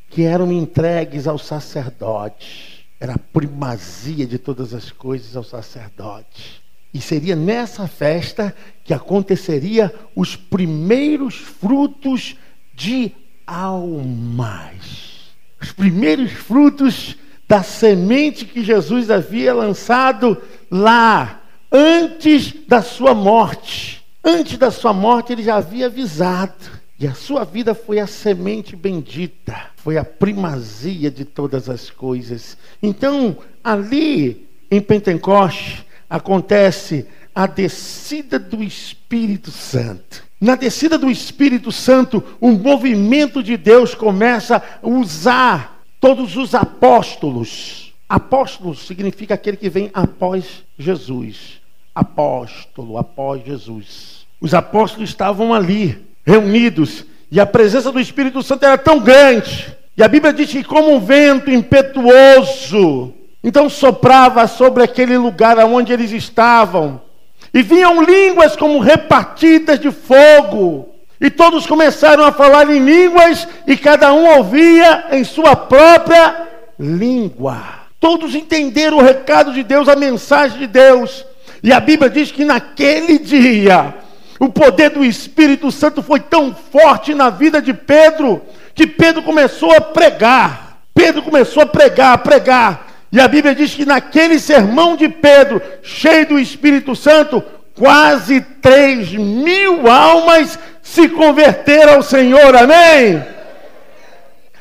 que 0.10 0.24
eram 0.24 0.52
entregues 0.52 1.28
ao 1.28 1.38
sacerdote. 1.38 2.86
Era 3.00 3.14
a 3.14 3.20
primazia 3.20 4.26
de 4.26 4.38
todas 4.38 4.74
as 4.74 4.92
coisas 4.92 5.36
ao 5.36 5.44
sacerdote. 5.44 6.62
E 6.94 7.00
seria 7.00 7.36
nessa 7.36 7.88
festa 7.88 8.56
que 8.84 8.94
aconteceria 8.94 9.94
os 10.16 10.36
primeiros 10.36 11.36
frutos 11.36 12.36
de 12.74 13.14
almas. 13.48 15.32
Os 15.60 15.72
primeiros 15.72 16.32
frutos 16.34 17.16
da 17.48 17.64
semente 17.64 18.46
que 18.46 18.62
Jesus 18.62 19.10
havia 19.10 19.54
lançado 19.54 20.38
lá 20.70 21.42
antes 21.72 22.54
da 22.68 22.82
sua 22.82 23.14
morte. 23.14 24.06
Antes 24.24 24.58
da 24.58 24.70
sua 24.70 24.92
morte, 24.92 25.32
ele 25.32 25.44
já 25.44 25.56
havia 25.56 25.86
avisado. 25.86 26.78
E 27.00 27.08
a 27.08 27.14
sua 27.14 27.46
vida 27.46 27.74
foi 27.74 28.00
a 28.00 28.08
semente 28.08 28.76
bendita, 28.76 29.56
foi 29.78 29.98
a 29.98 30.04
primazia 30.04 31.12
de 31.12 31.24
todas 31.24 31.70
as 31.70 31.90
coisas. 31.92 32.58
Então, 32.82 33.38
ali 33.64 34.48
em 34.70 34.82
Pentecoste, 34.82 35.86
acontece 36.10 37.06
a 37.34 37.46
descida 37.46 38.40
do 38.40 38.64
Espírito 38.64 39.52
Santo. 39.52 40.27
Na 40.40 40.56
descida 40.56 40.98
do 40.98 41.10
Espírito 41.10 41.72
Santo, 41.72 42.24
um 42.42 42.52
movimento 42.52 43.42
de 43.42 43.58
Deus 43.58 43.96
começa 43.96 44.62
a 44.82 44.88
usar 44.88 45.82
todos 46.00 46.38
os 46.38 46.54
apóstolos 46.54 47.88
Apóstolo 48.10 48.74
significa 48.74 49.34
aquele 49.34 49.58
que 49.58 49.70
vem 49.70 49.92
após 49.94 50.64
Jesus. 50.80 51.60
Apóstolo, 51.94 52.98
após 52.98 53.44
Jesus. 53.46 54.26
Os 54.40 54.54
apóstolos 54.54 55.10
estavam 55.10 55.54
ali, 55.54 55.98
reunidos, 56.26 57.06
e 57.30 57.40
a 57.40 57.46
presença 57.46 57.92
do 57.92 58.00
Espírito 58.00 58.42
Santo 58.42 58.66
era 58.66 58.78
tão 58.78 59.00
grande. 59.00 59.76
E 59.98 60.04
a 60.04 60.08
Bíblia 60.08 60.32
diz 60.32 60.50
que, 60.50 60.64
como 60.64 60.94
um 60.94 61.00
vento 61.00 61.50
impetuoso, 61.52 63.14
Então 63.44 63.70
soprava 63.70 64.48
sobre 64.48 64.84
aquele 64.84 65.18
lugar 65.18 65.58
onde 65.60 65.94
eles 65.94 66.12
estavam, 66.12 67.02
e 67.54 67.62
vinham 67.62 68.02
línguas 68.02 68.56
como 68.56 68.80
repartidas 68.80 69.80
de 69.80 69.92
fogo. 69.92 70.90
E 71.20 71.30
todos 71.30 71.66
começaram 71.66 72.24
a 72.24 72.32
falar 72.32 72.70
em 72.70 72.80
línguas, 72.80 73.48
e 73.66 73.76
cada 73.76 74.14
um 74.14 74.38
ouvia 74.38 75.06
em 75.12 75.24
sua 75.24 75.56
própria 75.56 76.48
língua. 76.80 77.58
Todos 78.00 78.36
entenderam 78.36 78.98
o 78.98 79.04
recado 79.04 79.52
de 79.52 79.64
Deus, 79.64 79.90
a 79.90 79.96
mensagem 79.96 80.60
de 80.60 80.68
Deus. 80.68 81.26
E 81.64 81.74
a 81.74 81.80
Bíblia 81.80 82.10
diz 82.10 82.32
que 82.32 82.46
naquele 82.46 83.18
dia, 83.18 83.96
o 84.40 84.50
poder 84.50 84.92
do 84.92 85.04
Espírito 85.04 85.72
Santo 85.72 86.04
foi 86.04 86.20
tão 86.20 86.54
forte 86.54 87.16
na 87.16 87.32
vida 87.32 87.60
de 87.60 87.74
Pedro, 87.74 88.42
que 88.76 88.86
Pedro 88.86 89.24
começou 89.24 89.72
a 89.72 89.82
pregar. 89.82 90.82
Pedro 90.94 91.24
começou 91.24 91.64
a 91.64 91.66
pregar, 91.66 92.14
a 92.14 92.18
pregar. 92.18 92.87
E 93.12 93.20
a 93.20 93.28
Bíblia 93.28 93.56
diz 93.56 93.74
que 93.74 93.86
naquele 93.86 94.40
sermão 94.40 94.96
de 94.96 95.08
Pedro, 95.08 95.62
cheio 95.82 96.28
do 96.28 96.40
Espírito 96.40 96.96
Santo, 96.96 97.42
quase 97.74 98.42
três 98.62 99.14
mil 99.14 99.90
almas 99.90 100.60
se 100.82 101.08
converteram 101.10 101.96
ao 101.96 102.04
Senhor, 102.04 102.56
amém? 102.56 103.24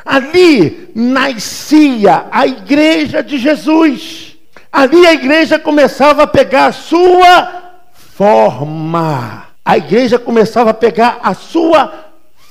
Ali 0.04 0.90
nascia 0.94 2.26
a 2.30 2.46
igreja 2.46 3.22
de 3.22 3.38
Jesus. 3.38 4.36
Ali 4.70 5.04
a 5.06 5.12
igreja 5.12 5.58
começava 5.58 6.22
a 6.22 6.26
pegar 6.26 6.66
a 6.66 6.72
sua 6.72 7.62
forma. 7.92 9.46
A 9.64 9.76
igreja 9.76 10.18
começava 10.18 10.70
a 10.70 10.74
pegar 10.74 11.18
a 11.22 11.34
sua 11.34 11.92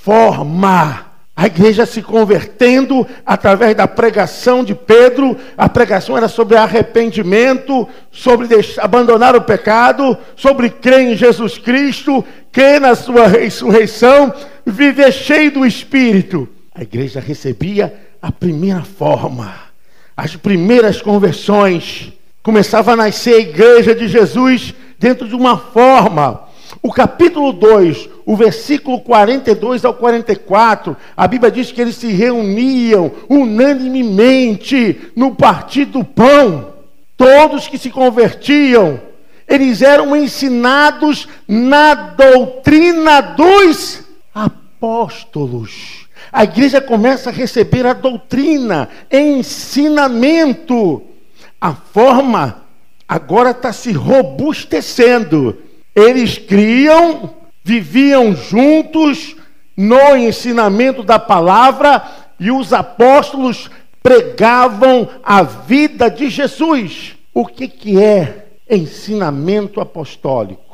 forma. 0.03 1.05
A 1.35 1.47
igreja 1.47 1.85
se 1.85 2.01
convertendo 2.01 3.05
através 3.25 3.75
da 3.75 3.85
pregação 3.85 4.63
de 4.63 4.73
Pedro. 4.73 5.37
A 5.57 5.67
pregação 5.67 6.15
era 6.15 6.29
sobre 6.29 6.55
arrependimento, 6.55 7.87
sobre 8.09 8.47
abandonar 8.77 9.35
o 9.35 9.41
pecado, 9.41 10.17
sobre 10.37 10.69
crer 10.69 11.01
em 11.01 11.17
Jesus 11.17 11.57
Cristo, 11.57 12.23
crer 12.53 12.79
na 12.79 12.95
sua 12.95 13.27
ressurreição, 13.27 14.33
viver 14.65 15.11
cheio 15.11 15.51
do 15.51 15.65
Espírito. 15.65 16.47
A 16.73 16.83
igreja 16.83 17.19
recebia 17.19 17.93
a 18.21 18.31
primeira 18.31 18.83
forma, 18.83 19.53
as 20.15 20.37
primeiras 20.37 21.01
conversões. 21.01 22.13
Começava 22.41 22.93
a 22.93 22.95
nascer 22.95 23.33
a 23.33 23.39
igreja 23.39 23.93
de 23.93 24.07
Jesus 24.07 24.73
dentro 24.97 25.27
de 25.27 25.35
uma 25.35 25.57
forma 25.57 26.44
o 26.81 26.91
capítulo 26.91 27.51
2, 27.51 28.09
o 28.25 28.35
versículo 28.35 28.99
42 29.01 29.85
ao 29.85 29.93
44, 29.93 30.95
a 31.15 31.27
Bíblia 31.27 31.51
diz 31.51 31.71
que 31.71 31.81
eles 31.81 31.95
se 31.95 32.07
reuniam 32.07 33.11
unanimemente 33.29 35.11
no 35.15 35.35
partir 35.35 35.85
do 35.85 36.03
pão. 36.03 36.73
Todos 37.17 37.67
que 37.67 37.77
se 37.77 37.89
convertiam, 37.89 38.99
eles 39.47 39.81
eram 39.81 40.15
ensinados 40.15 41.27
na 41.47 41.93
doutrina 41.93 43.21
dos 43.21 44.03
apóstolos. 44.33 46.05
A 46.31 46.43
igreja 46.43 46.81
começa 46.81 47.29
a 47.29 47.33
receber 47.33 47.85
a 47.85 47.93
doutrina, 47.93 48.89
ensinamento. 49.11 51.01
A 51.61 51.73
forma 51.73 52.63
agora 53.07 53.51
está 53.51 53.71
se 53.71 53.93
robustecendo 53.93 55.64
eles 55.95 56.37
criam, 56.37 57.33
viviam 57.63 58.35
juntos 58.35 59.35
no 59.77 60.15
ensinamento 60.15 61.01
da 61.03 61.17
palavra 61.17 62.03
e 62.39 62.51
os 62.51 62.73
apóstolos 62.73 63.69
pregavam 64.03 65.09
a 65.23 65.41
vida 65.41 66.09
de 66.09 66.29
Jesus. 66.29 67.15
O 67.33 67.45
que, 67.45 67.67
que 67.67 68.01
é 68.01 68.47
ensinamento 68.69 69.79
apostólico? 69.79 70.65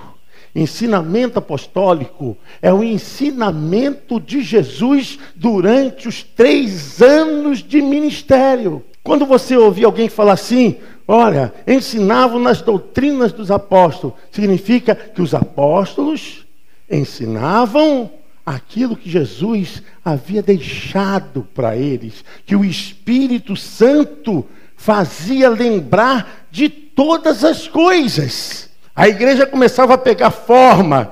Ensinamento 0.53 1.39
apostólico 1.39 2.37
é 2.61 2.73
o 2.73 2.83
ensinamento 2.83 4.19
de 4.19 4.41
Jesus 4.41 5.17
durante 5.35 6.09
os 6.09 6.23
três 6.23 7.01
anos 7.01 7.63
de 7.63 7.81
ministério. 7.81 8.83
Quando 9.01 9.25
você 9.25 9.55
ouvir 9.55 9.85
alguém 9.85 10.09
falar 10.09 10.33
assim, 10.33 10.77
Olha, 11.13 11.53
ensinavam 11.67 12.39
nas 12.39 12.61
doutrinas 12.61 13.33
dos 13.33 13.51
apóstolos. 13.51 14.15
Significa 14.31 14.95
que 14.95 15.21
os 15.21 15.35
apóstolos 15.35 16.45
ensinavam 16.89 18.09
aquilo 18.45 18.95
que 18.95 19.09
Jesus 19.09 19.83
havia 20.05 20.41
deixado 20.41 21.45
para 21.53 21.75
eles, 21.75 22.23
que 22.45 22.55
o 22.55 22.63
Espírito 22.63 23.57
Santo 23.57 24.45
fazia 24.77 25.49
lembrar 25.49 26.45
de 26.49 26.69
todas 26.69 27.43
as 27.43 27.67
coisas. 27.67 28.69
A 28.95 29.09
igreja 29.09 29.45
começava 29.45 29.95
a 29.95 29.97
pegar 29.97 30.31
forma. 30.31 31.11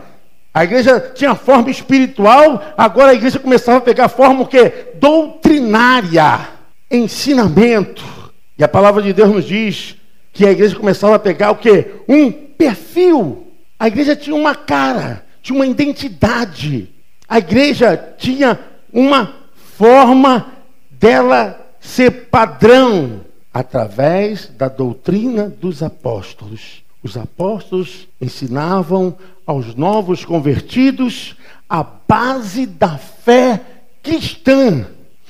A 0.54 0.64
igreja 0.64 1.12
tinha 1.14 1.36
forma 1.36 1.70
espiritual, 1.70 2.74
agora 2.78 3.12
a 3.12 3.16
igreja 3.16 3.38
começava 3.38 3.80
a 3.80 3.82
pegar 3.82 4.08
forma 4.08 4.44
o 4.44 4.48
quê? 4.48 4.94
Doutrinária, 4.98 6.48
ensinamento. 6.90 8.19
E 8.60 8.64
a 8.64 8.68
palavra 8.68 9.02
de 9.02 9.14
Deus 9.14 9.32
nos 9.32 9.46
diz 9.46 9.96
que 10.34 10.46
a 10.46 10.52
igreja 10.52 10.76
começava 10.76 11.16
a 11.16 11.20
pegar 11.20 11.52
o 11.52 11.56
quê? 11.56 12.02
Um 12.10 12.30
perfil. 12.30 13.48
A 13.80 13.88
igreja 13.88 14.18
tinha 14.18 14.36
uma 14.36 14.54
cara, 14.54 15.26
tinha 15.42 15.58
uma 15.58 15.66
identidade. 15.66 16.90
A 17.28 17.38
igreja 17.38 17.96
tinha 18.18 18.60
uma 18.92 19.34
forma 19.78 20.52
dela 20.92 21.58
ser 21.80 22.28
padrão 22.28 23.22
através 23.54 24.50
da 24.50 24.68
doutrina 24.68 25.48
dos 25.48 25.82
apóstolos. 25.82 26.84
Os 27.02 27.16
apóstolos 27.16 28.10
ensinavam 28.20 29.18
aos 29.48 29.74
novos 29.74 30.26
convertidos 30.26 31.38
a 31.70 31.82
base 31.82 32.66
da 32.66 32.98
fé 32.98 33.62
cristã. 34.04 34.86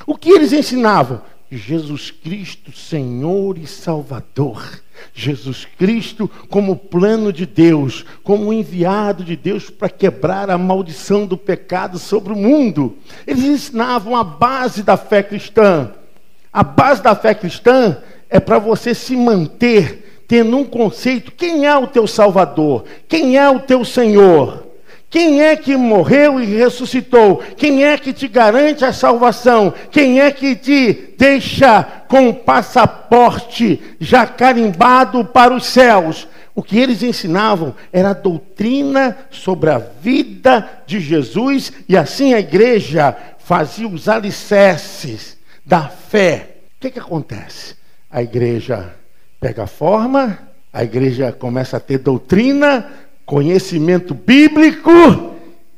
O 0.08 0.18
que 0.18 0.32
eles 0.32 0.52
ensinavam? 0.52 1.22
Jesus 1.58 2.12
Cristo, 2.12 2.72
Senhor 2.72 3.58
e 3.58 3.66
Salvador. 3.66 4.82
Jesus 5.14 5.66
Cristo 5.78 6.30
como 6.50 6.76
plano 6.76 7.32
de 7.32 7.46
Deus, 7.46 8.06
como 8.24 8.54
enviado 8.54 9.24
de 9.24 9.36
Deus 9.36 9.70
para 9.70 9.90
quebrar 9.90 10.50
a 10.50 10.58
maldição 10.58 11.26
do 11.26 11.38
pecado 11.38 11.98
sobre 11.98 12.34
o 12.34 12.36
mundo. 12.36 12.98
Eles 13.26 13.44
ensinavam 13.44 14.16
a 14.16 14.24
base 14.24 14.84
da 14.84 14.98
fé 14.98 15.24
cristã. 15.24 15.94
A 16.52 16.64
base 16.64 17.02
da 17.02 17.16
fé 17.16 17.34
cristã 17.34 17.98
é 18.30 18.40
para 18.40 18.60
você 18.60 18.94
se 18.94 19.16
manter 19.16 20.24
tendo 20.28 20.56
um 20.58 20.66
conceito: 20.66 21.32
quem 21.32 21.66
é 21.66 21.76
o 21.76 21.88
teu 21.88 22.06
Salvador? 22.06 22.86
Quem 23.08 23.38
é 23.38 23.50
o 23.50 23.60
teu 23.60 23.84
Senhor? 23.84 24.69
Quem 25.10 25.42
é 25.42 25.56
que 25.56 25.76
morreu 25.76 26.40
e 26.40 26.46
ressuscitou? 26.46 27.38
Quem 27.58 27.84
é 27.84 27.98
que 27.98 28.14
te 28.14 28.28
garante 28.28 28.86
a 28.86 28.94
salvação? 28.94 29.74
Quem 29.92 30.22
é 30.22 30.32
que 30.32 30.56
te 30.56 31.16
deixa 31.18 31.84
com 32.08 32.30
o 32.30 32.34
passaporte 32.34 33.82
já 34.00 34.28
carimbado 34.28 35.26
para 35.26 35.54
os 35.54 35.66
céus? 35.66 36.28
O 36.54 36.62
que 36.62 36.78
eles 36.78 37.02
ensinavam 37.02 37.74
era 37.92 38.12
a 38.12 38.14
doutrina 38.14 39.18
sobre 39.32 39.72
a 39.72 39.80
vida 39.80 40.70
de 40.86 41.00
Jesus 41.00 41.74
e 41.88 41.98
assim 41.98 42.34
a 42.34 42.40
igreja 42.40 43.16
fazia 43.40 43.88
os 43.88 44.08
alicerces 44.08 45.38
da 45.66 45.88
fé. 45.88 46.58
O 46.78 46.82
que, 46.82 46.92
que 46.92 47.00
acontece? 47.00 47.76
A 48.12 48.22
igreja 48.22 48.94
pega 49.40 49.66
forma, 49.66 50.38
a 50.72 50.84
igreja 50.84 51.32
começa 51.32 51.78
a 51.78 51.80
ter 51.80 51.98
doutrina, 51.98 52.92
conhecimento 53.30 54.16
bíblico, 54.16 54.90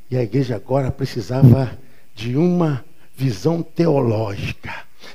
e 0.10 0.16
a 0.16 0.24
igreja 0.24 0.56
agora 0.56 0.90
precisava 0.90 1.78
de 2.16 2.38
uma 2.38 2.82
visão 3.14 3.62
teológica. 3.62 4.72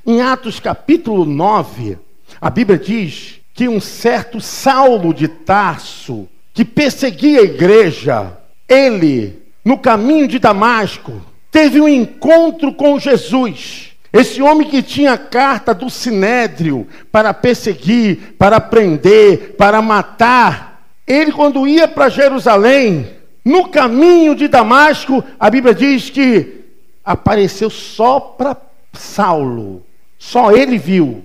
Em 0.07 0.21
Atos 0.21 0.61
capítulo 0.61 1.25
9, 1.25 1.97
a 2.39 2.51
Bíblia 2.51 2.79
diz 2.79 3.41
que 3.55 3.67
um 3.67 3.81
certo 3.81 4.39
Saulo 4.39 5.15
de 5.15 5.29
Tarso, 5.29 6.29
que 6.53 6.63
perseguia 6.63 7.41
a 7.41 7.45
igreja, 7.45 8.37
ele, 8.69 9.43
no 9.65 9.79
caminho 9.79 10.29
de 10.29 10.39
Damasco, 10.39 11.23
teve 11.51 11.81
um 11.81 11.89
encontro 11.89 12.75
com 12.75 12.99
Jesus. 12.99 13.93
Esse 14.13 14.43
homem 14.43 14.69
que 14.69 14.83
tinha 14.83 15.17
carta 15.17 15.73
do 15.73 15.89
sinédrio 15.89 16.87
para 17.11 17.33
perseguir, 17.33 18.35
para 18.39 18.61
prender, 18.61 19.55
para 19.57 19.81
matar, 19.81 20.76
ele, 21.07 21.31
quando 21.33 21.69
ia 21.69 21.87
para 21.87 22.09
Jerusalém, 22.09 23.07
no 23.45 23.69
caminho 23.69 24.35
de 24.35 24.49
Damasco, 24.49 25.23
a 25.39 25.49
Bíblia 25.49 25.73
diz 25.73 26.11
que 26.11 26.65
apareceu 27.05 27.71
só 27.71 28.19
para 28.19 28.57
Saulo. 28.93 29.85
Só 30.19 30.51
ele 30.51 30.79
viu. 30.79 31.25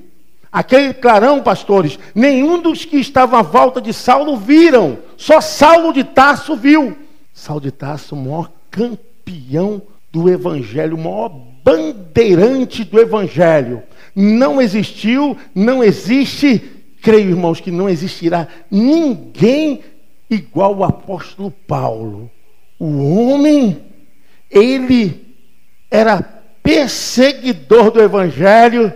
Aquele 0.51 0.93
clarão, 0.93 1.41
pastores, 1.41 1.97
nenhum 2.13 2.61
dos 2.61 2.85
que 2.85 2.97
estavam 2.97 3.39
à 3.39 3.41
volta 3.41 3.81
de 3.81 3.93
Saulo 3.93 4.37
viram. 4.37 4.99
Só 5.17 5.41
Saulo 5.41 5.93
de 5.93 6.03
Tarso 6.03 6.55
viu. 6.55 6.95
Saulo 7.33 7.61
de 7.61 7.71
Tarso, 7.71 8.15
o 8.15 8.17
maior 8.19 8.51
campeão 8.69 9.81
do 10.11 10.29
evangelho, 10.29 10.97
o 10.97 10.99
maior 10.99 11.29
bandeirante 11.63 12.83
do 12.83 12.99
evangelho. 12.99 13.81
Não 14.13 14.61
existiu, 14.61 15.37
não 15.55 15.83
existe 15.83 16.80
creio, 17.01 17.31
irmãos, 17.31 17.59
que 17.59 17.71
não 17.71 17.89
existirá 17.89 18.47
ninguém 18.69 19.81
igual 20.29 20.77
o 20.77 20.83
apóstolo 20.83 21.51
Paulo. 21.51 22.31
O 22.79 23.15
homem, 23.15 23.81
ele 24.49 25.35
era 25.89 26.21
perseguidor 26.63 27.91
do 27.91 28.01
evangelho, 28.01 28.93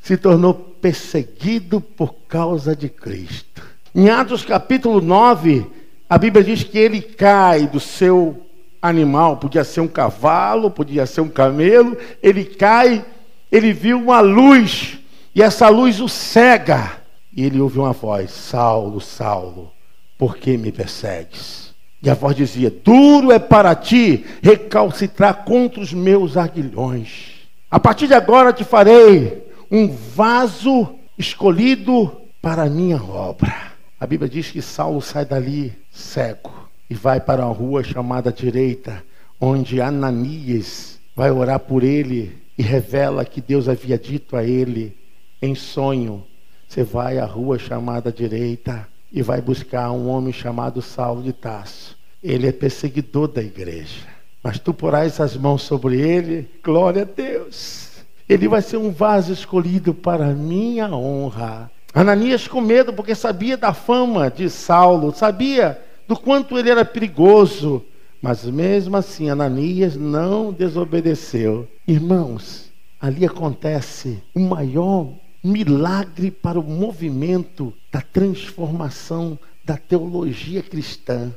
se 0.00 0.16
tornou 0.16 0.52
perseguido 0.52 1.80
por 1.80 2.14
causa 2.28 2.74
de 2.74 2.88
Cristo. 2.88 3.62
Em 3.94 4.10
Atos 4.10 4.44
capítulo 4.44 5.00
9, 5.00 5.66
a 6.08 6.18
Bíblia 6.18 6.44
diz 6.44 6.64
que 6.64 6.78
ele 6.78 7.00
cai 7.00 7.66
do 7.66 7.78
seu 7.78 8.46
animal, 8.80 9.36
podia 9.36 9.62
ser 9.62 9.80
um 9.80 9.88
cavalo, 9.88 10.70
podia 10.70 11.06
ser 11.06 11.20
um 11.20 11.28
camelo, 11.28 11.96
ele 12.22 12.44
cai, 12.44 13.04
ele 13.50 13.72
viu 13.72 13.98
uma 13.98 14.20
luz, 14.20 14.98
e 15.34 15.40
essa 15.42 15.68
luz 15.68 16.00
o 16.00 16.08
cega. 16.08 17.01
E 17.34 17.44
ele 17.44 17.60
ouviu 17.60 17.82
uma 17.82 17.92
voz: 17.92 18.30
Saulo, 18.30 19.00
Saulo, 19.00 19.72
por 20.18 20.36
que 20.36 20.56
me 20.56 20.70
persegues? 20.70 21.72
E 22.02 22.10
a 22.10 22.14
voz 22.14 22.36
dizia: 22.36 22.70
Duro 22.70 23.32
é 23.32 23.38
para 23.38 23.74
ti 23.74 24.24
recalcitrar 24.42 25.44
contra 25.44 25.80
os 25.80 25.92
meus 25.92 26.36
aguilhões. 26.36 27.42
A 27.70 27.80
partir 27.80 28.06
de 28.06 28.14
agora 28.14 28.52
te 28.52 28.64
farei 28.64 29.46
um 29.70 29.88
vaso 29.88 30.94
escolhido 31.16 32.10
para 32.42 32.64
a 32.64 32.70
minha 32.70 33.02
obra. 33.02 33.72
A 33.98 34.06
Bíblia 34.06 34.28
diz 34.28 34.50
que 34.50 34.60
Saulo 34.60 35.00
sai 35.00 35.24
dali 35.24 35.72
cego 35.90 36.52
e 36.90 36.94
vai 36.94 37.20
para 37.20 37.46
uma 37.46 37.54
rua 37.54 37.82
chamada 37.82 38.32
direita, 38.32 39.02
onde 39.40 39.80
Ananias 39.80 41.00
vai 41.14 41.30
orar 41.30 41.60
por 41.60 41.82
ele 41.82 42.36
e 42.58 42.62
revela 42.62 43.24
que 43.24 43.40
Deus 43.40 43.68
havia 43.68 43.96
dito 43.96 44.36
a 44.36 44.44
ele 44.44 44.94
em 45.40 45.54
sonho: 45.54 46.26
Você 46.72 46.84
vai 46.84 47.18
à 47.18 47.26
rua 47.26 47.58
chamada 47.58 48.10
direita 48.10 48.88
e 49.12 49.20
vai 49.20 49.42
buscar 49.42 49.92
um 49.92 50.08
homem 50.08 50.32
chamado 50.32 50.80
Saulo 50.80 51.22
de 51.22 51.30
Tarso. 51.30 51.98
Ele 52.22 52.46
é 52.46 52.50
perseguidor 52.50 53.28
da 53.28 53.42
igreja. 53.42 54.06
Mas 54.42 54.58
tu 54.58 54.72
porás 54.72 55.20
as 55.20 55.36
mãos 55.36 55.60
sobre 55.64 56.00
ele, 56.00 56.48
glória 56.64 57.02
a 57.02 57.04
Deus. 57.04 58.02
Ele 58.26 58.48
vai 58.48 58.62
ser 58.62 58.78
um 58.78 58.90
vaso 58.90 59.34
escolhido 59.34 59.92
para 59.92 60.28
minha 60.28 60.88
honra. 60.88 61.70
Ananias 61.92 62.48
com 62.48 62.62
medo, 62.62 62.90
porque 62.94 63.14
sabia 63.14 63.58
da 63.58 63.74
fama 63.74 64.30
de 64.30 64.48
Saulo, 64.48 65.12
sabia 65.14 65.78
do 66.08 66.16
quanto 66.16 66.58
ele 66.58 66.70
era 66.70 66.86
perigoso. 66.86 67.84
Mas 68.22 68.46
mesmo 68.46 68.96
assim, 68.96 69.28
Ananias 69.28 69.94
não 69.94 70.50
desobedeceu. 70.50 71.68
Irmãos, 71.86 72.72
ali 72.98 73.26
acontece 73.26 74.22
o 74.34 74.40
maior 74.40 75.20
milagre 75.42 76.30
para 76.30 76.58
o 76.58 76.62
movimento 76.62 77.72
da 77.90 78.00
transformação 78.00 79.38
da 79.64 79.76
teologia 79.76 80.62
cristã. 80.62 81.32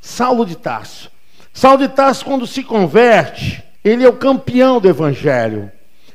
Saulo 0.00 0.46
de 0.46 0.56
Tarso. 0.56 1.10
Saulo 1.52 1.78
de 1.78 1.88
Tarso, 1.88 2.24
quando 2.24 2.46
se 2.46 2.62
converte, 2.62 3.62
ele 3.84 4.04
é 4.04 4.08
o 4.08 4.16
campeão 4.16 4.80
do 4.80 4.88
evangelho. 4.88 5.70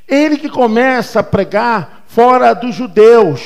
Ele 0.07 0.37
que 0.37 0.49
começa 0.49 1.19
a 1.19 1.23
pregar 1.23 2.03
fora 2.07 2.53
dos 2.53 2.73
judeus. 2.73 3.41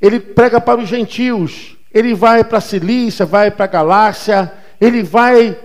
Ele 0.00 0.20
prega 0.20 0.60
para 0.60 0.80
os 0.80 0.88
gentios 0.88 1.76
ele 1.96 2.12
vai 2.12 2.44
para 2.44 2.58
a 2.58 2.60
Cilícia, 2.60 3.24
vai 3.24 3.50
para 3.50 3.64
a 3.64 3.68
Galácia, 3.68 4.52
ele 4.78 5.02
vai 5.02 5.56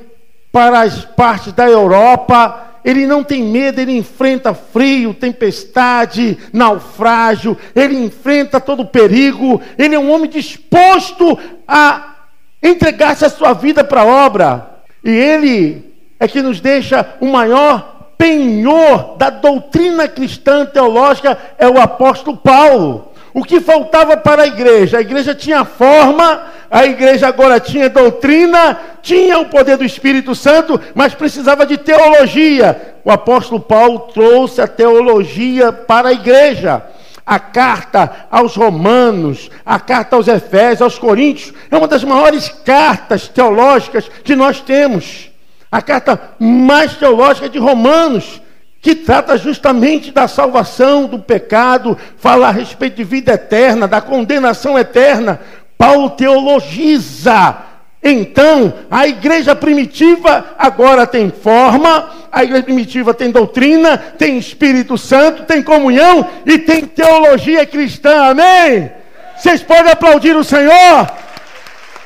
para 0.50 0.80
as 0.80 1.04
partes 1.04 1.52
da 1.52 1.70
Europa, 1.70 2.71
ele 2.84 3.06
não 3.06 3.24
tem 3.24 3.44
medo, 3.44 3.80
ele 3.80 3.98
enfrenta 3.98 4.54
frio, 4.54 5.13
tempestade, 5.13 6.38
naufrágio, 6.52 7.58
ele 7.76 7.98
enfrenta 7.98 8.60
todo 8.60 8.86
perigo, 8.86 9.62
ele 9.78 9.96
é 9.96 10.00
um 10.00 10.12
homem 10.12 10.30
disposto 10.30 11.38
a 11.67 12.15
entregar-se 12.62 13.26
a 13.26 13.30
sua 13.30 13.54
vida 13.54 13.84
para 13.84 14.02
a 14.02 14.06
obra. 14.06 14.70
E 15.04 15.10
ele 15.10 15.94
é 16.20 16.28
que 16.28 16.41
nos 16.41 16.60
deixa 16.60 17.15
o 17.20 17.28
maior 17.28 18.12
penhor 18.17 19.15
da 19.17 19.32
doutrina 19.32 20.08
cristã 20.08 20.65
teológica, 20.65 21.38
é 21.58 21.67
o 21.67 21.82
apóstolo 21.82 22.38
Paulo. 22.38 23.12
O 23.34 23.44
que 23.44 23.60
faltava 23.62 24.17
para 24.17 24.44
a 24.44 24.48
igreja? 24.48 24.98
A 24.98 25.02
igreja 25.02 25.34
tinha 25.34 25.65
forma, 25.65 26.44
a 26.72 26.86
igreja 26.86 27.28
agora 27.28 27.60
tinha 27.60 27.90
doutrina, 27.90 28.80
tinha 29.02 29.38
o 29.40 29.50
poder 29.50 29.76
do 29.76 29.84
Espírito 29.84 30.34
Santo, 30.34 30.80
mas 30.96 31.14
precisava 31.14 31.66
de 31.66 31.78
teologia. 31.78 32.96
O 33.04 33.12
apóstolo 33.12 33.60
Paulo 33.60 34.00
trouxe 34.14 34.62
a 34.62 34.68
teologia 34.68 35.74
para 35.74 36.08
a 36.08 36.14
igreja. 36.14 36.82
A 37.26 37.40
carta 37.40 38.26
aos 38.32 38.56
Romanos, 38.56 39.52
a 39.66 39.82
carta 39.82 40.16
aos 40.16 40.30
Efésios, 40.30 40.82
aos 40.82 40.98
Coríntios, 40.98 41.54
é 41.70 41.76
uma 41.76 41.90
das 41.90 42.06
maiores 42.06 42.48
cartas 42.64 43.28
teológicas 43.28 44.10
que 44.24 44.34
nós 44.34 44.62
temos. 44.62 45.30
A 45.70 45.82
carta 45.82 46.22
mais 46.40 46.96
teológica 46.96 47.50
de 47.50 47.60
Romanos 47.60 48.42
que 48.82 48.96
trata 48.96 49.38
justamente 49.38 50.12
da 50.12 50.28
salvação 50.28 51.06
do 51.06 51.20
pecado, 51.20 51.96
fala 52.18 52.48
a 52.48 52.52
respeito 52.52 52.96
de 52.96 53.04
vida 53.04 53.34
eterna, 53.34 53.88
da 53.88 54.02
condenação 54.02 54.78
eterna. 54.78 55.40
Paulo 55.82 56.12
teologiza. 56.12 57.58
Então, 58.04 58.72
a 58.91 59.08
igreja 59.08 59.56
primitiva 59.56 60.54
agora 60.56 61.08
tem 61.08 61.32
forma, 61.32 62.28
a 62.32 62.44
igreja 62.44 62.62
primitiva 62.62 63.15
tem 63.15 63.32
doutrina, 63.32 63.98
tem 63.98 64.38
Espírito 64.38 64.96
Santo, 64.96 65.44
tem 65.46 65.63
comunhão 65.63 66.30
e 66.46 66.60
tem 66.60 66.86
teologia 66.86 67.65
cristã. 67.65 68.30
Amém? 68.30 68.91
Vocês 69.36 69.63
podem 69.63 69.91
aplaudir 69.91 70.36
o 70.36 70.44
Senhor? 70.44 71.12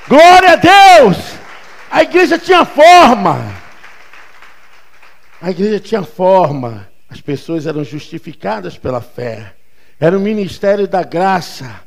Glória 0.08 0.54
a 0.54 0.56
Deus! 0.56 1.18
A 1.92 2.02
igreja 2.02 2.40
tinha 2.40 2.64
forma. 2.64 3.46
A 5.42 5.52
igreja 5.52 5.82
tinha 5.82 6.04
forma, 6.04 6.88
as 7.10 7.20
pessoas 7.20 7.68
eram 7.68 7.84
justificadas 7.84 8.78
pela 8.78 9.02
fé. 9.02 9.54
Era 10.00 10.18
o 10.18 10.22
ministério 10.22 10.88
da 10.88 11.04
graça. 11.04 11.85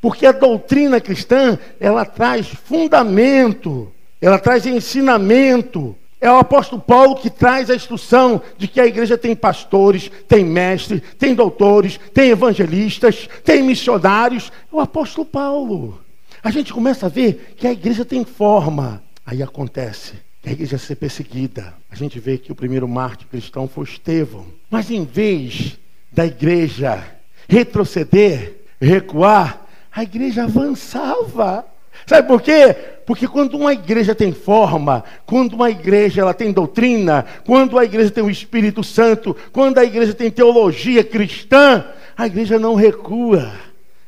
Porque 0.00 0.26
a 0.26 0.32
doutrina 0.32 1.00
cristã, 1.00 1.58
ela 1.78 2.04
traz 2.04 2.48
fundamento, 2.48 3.92
ela 4.20 4.38
traz 4.38 4.66
ensinamento. 4.66 5.96
É 6.20 6.30
o 6.30 6.36
apóstolo 6.36 6.82
Paulo 6.82 7.16
que 7.16 7.30
traz 7.30 7.70
a 7.70 7.74
instrução 7.74 8.42
de 8.58 8.68
que 8.68 8.80
a 8.80 8.86
igreja 8.86 9.16
tem 9.16 9.34
pastores, 9.34 10.10
tem 10.28 10.44
mestres, 10.44 11.00
tem 11.18 11.34
doutores, 11.34 11.98
tem 12.12 12.30
evangelistas, 12.30 13.28
tem 13.42 13.62
missionários. 13.62 14.52
É 14.70 14.76
o 14.76 14.80
apóstolo 14.80 15.24
Paulo. 15.24 15.98
A 16.42 16.50
gente 16.50 16.72
começa 16.72 17.06
a 17.06 17.08
ver 17.08 17.54
que 17.56 17.66
a 17.66 17.72
igreja 17.72 18.04
tem 18.04 18.24
forma. 18.24 19.02
Aí 19.24 19.42
acontece 19.42 20.14
a 20.44 20.52
igreja 20.52 20.78
ser 20.78 20.96
perseguida. 20.96 21.74
A 21.90 21.94
gente 21.94 22.18
vê 22.18 22.38
que 22.38 22.52
o 22.52 22.54
primeiro 22.54 22.88
mártir 22.88 23.26
cristão 23.28 23.68
foi 23.68 23.84
Estevão. 23.84 24.46
Mas 24.70 24.90
em 24.90 25.04
vez 25.04 25.78
da 26.10 26.26
igreja 26.26 27.04
retroceder, 27.48 28.56
recuar, 28.80 29.66
a 29.92 30.02
igreja 30.02 30.44
avançava. 30.44 31.64
Sabe 32.06 32.26
por 32.26 32.40
quê? 32.40 32.74
Porque 33.04 33.26
quando 33.26 33.56
uma 33.56 33.72
igreja 33.72 34.14
tem 34.14 34.32
forma, 34.32 35.04
quando 35.26 35.54
uma 35.54 35.70
igreja 35.70 36.20
ela 36.20 36.32
tem 36.32 36.52
doutrina, 36.52 37.24
quando 37.44 37.78
a 37.78 37.84
igreja 37.84 38.10
tem 38.10 38.22
o 38.22 38.30
Espírito 38.30 38.82
Santo, 38.82 39.36
quando 39.52 39.78
a 39.78 39.84
igreja 39.84 40.14
tem 40.14 40.30
teologia 40.30 41.04
cristã, 41.04 41.84
a 42.16 42.26
igreja 42.26 42.58
não 42.58 42.74
recua, 42.74 43.52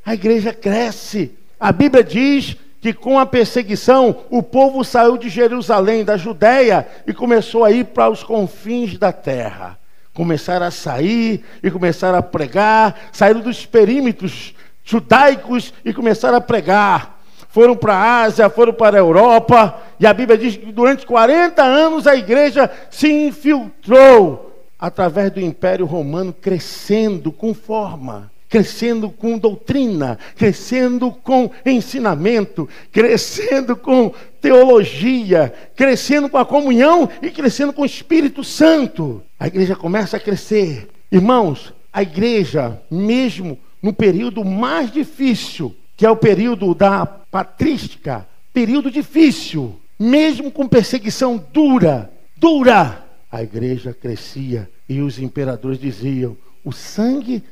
a 0.04 0.14
igreja 0.14 0.52
cresce. 0.52 1.32
A 1.58 1.72
Bíblia 1.72 2.02
diz 2.02 2.56
que 2.80 2.92
com 2.92 3.18
a 3.18 3.26
perseguição 3.26 4.24
o 4.30 4.42
povo 4.42 4.82
saiu 4.84 5.16
de 5.16 5.28
Jerusalém, 5.28 6.04
da 6.04 6.16
Judéia, 6.16 6.86
e 7.06 7.12
começou 7.12 7.64
a 7.64 7.70
ir 7.70 7.86
para 7.86 8.10
os 8.10 8.22
confins 8.22 8.98
da 8.98 9.12
terra. 9.12 9.78
Começaram 10.12 10.66
a 10.66 10.70
sair 10.70 11.44
e 11.62 11.70
começaram 11.70 12.18
a 12.18 12.22
pregar, 12.22 13.08
saíram 13.12 13.40
dos 13.40 13.64
perímetros 13.64 14.54
judaicos 14.84 15.72
e 15.84 15.92
começaram 15.92 16.36
a 16.36 16.40
pregar. 16.40 17.20
Foram 17.48 17.76
para 17.76 17.94
a 17.94 18.22
Ásia, 18.22 18.48
foram 18.48 18.72
para 18.72 18.96
a 18.96 19.00
Europa, 19.00 19.78
e 20.00 20.06
a 20.06 20.14
Bíblia 20.14 20.38
diz 20.38 20.56
que 20.56 20.72
durante 20.72 21.04
40 21.04 21.62
anos 21.62 22.06
a 22.06 22.16
igreja 22.16 22.70
se 22.90 23.12
infiltrou 23.12 24.66
através 24.78 25.30
do 25.30 25.40
Império 25.40 25.84
Romano, 25.84 26.32
crescendo 26.32 27.30
com 27.30 27.52
forma 27.52 28.32
crescendo 28.52 29.08
com 29.08 29.38
doutrina, 29.38 30.18
crescendo 30.36 31.10
com 31.10 31.50
ensinamento, 31.64 32.68
crescendo 32.92 33.74
com 33.74 34.12
teologia, 34.42 35.50
crescendo 35.74 36.28
com 36.28 36.36
a 36.36 36.44
comunhão 36.44 37.08
e 37.22 37.30
crescendo 37.30 37.72
com 37.72 37.80
o 37.80 37.86
Espírito 37.86 38.44
Santo. 38.44 39.22
A 39.40 39.46
igreja 39.46 39.74
começa 39.74 40.18
a 40.18 40.20
crescer. 40.20 40.86
Irmãos, 41.10 41.72
a 41.90 42.02
igreja, 42.02 42.78
mesmo 42.90 43.58
no 43.82 43.92
período 43.92 44.44
mais 44.44 44.92
difícil, 44.92 45.74
que 45.96 46.06
é 46.06 46.10
o 46.10 46.16
período 46.16 46.74
da 46.74 47.04
patrística, 47.04 48.26
período 48.52 48.90
difícil, 48.90 49.78
mesmo 49.98 50.50
com 50.50 50.68
perseguição 50.68 51.44
dura, 51.52 52.10
dura, 52.36 53.04
a 53.30 53.42
igreja 53.42 53.94
crescia 53.94 54.68
e 54.88 55.00
os 55.00 55.18
imperadores 55.18 55.80
diziam: 55.80 56.36
o 56.62 56.70
sangue 56.70 57.42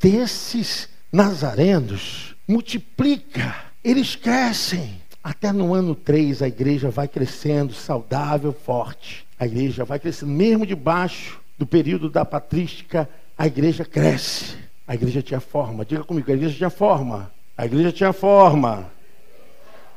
desses 0.00 0.88
nazarenos 1.12 2.34
multiplica, 2.48 3.54
eles 3.84 4.16
crescem. 4.16 5.04
Até 5.22 5.50
no 5.52 5.74
ano 5.74 5.94
3 5.94 6.40
a 6.40 6.48
igreja 6.48 6.88
vai 6.88 7.08
crescendo, 7.08 7.74
saudável, 7.74 8.52
forte. 8.52 9.26
A 9.38 9.44
igreja 9.44 9.84
vai 9.84 9.98
crescendo, 9.98 10.30
mesmo 10.30 10.64
debaixo 10.64 11.40
do 11.58 11.66
período 11.66 12.08
da 12.08 12.24
patrística, 12.24 13.08
a 13.36 13.46
igreja 13.46 13.84
cresce. 13.84 14.65
A 14.86 14.94
igreja 14.94 15.22
tinha 15.22 15.40
forma. 15.40 15.84
Diga 15.84 16.04
comigo, 16.04 16.30
a 16.30 16.34
igreja 16.34 16.56
tinha 16.56 16.70
forma. 16.70 17.30
A 17.56 17.66
igreja 17.66 17.90
tinha 17.90 18.12
forma. 18.12 18.90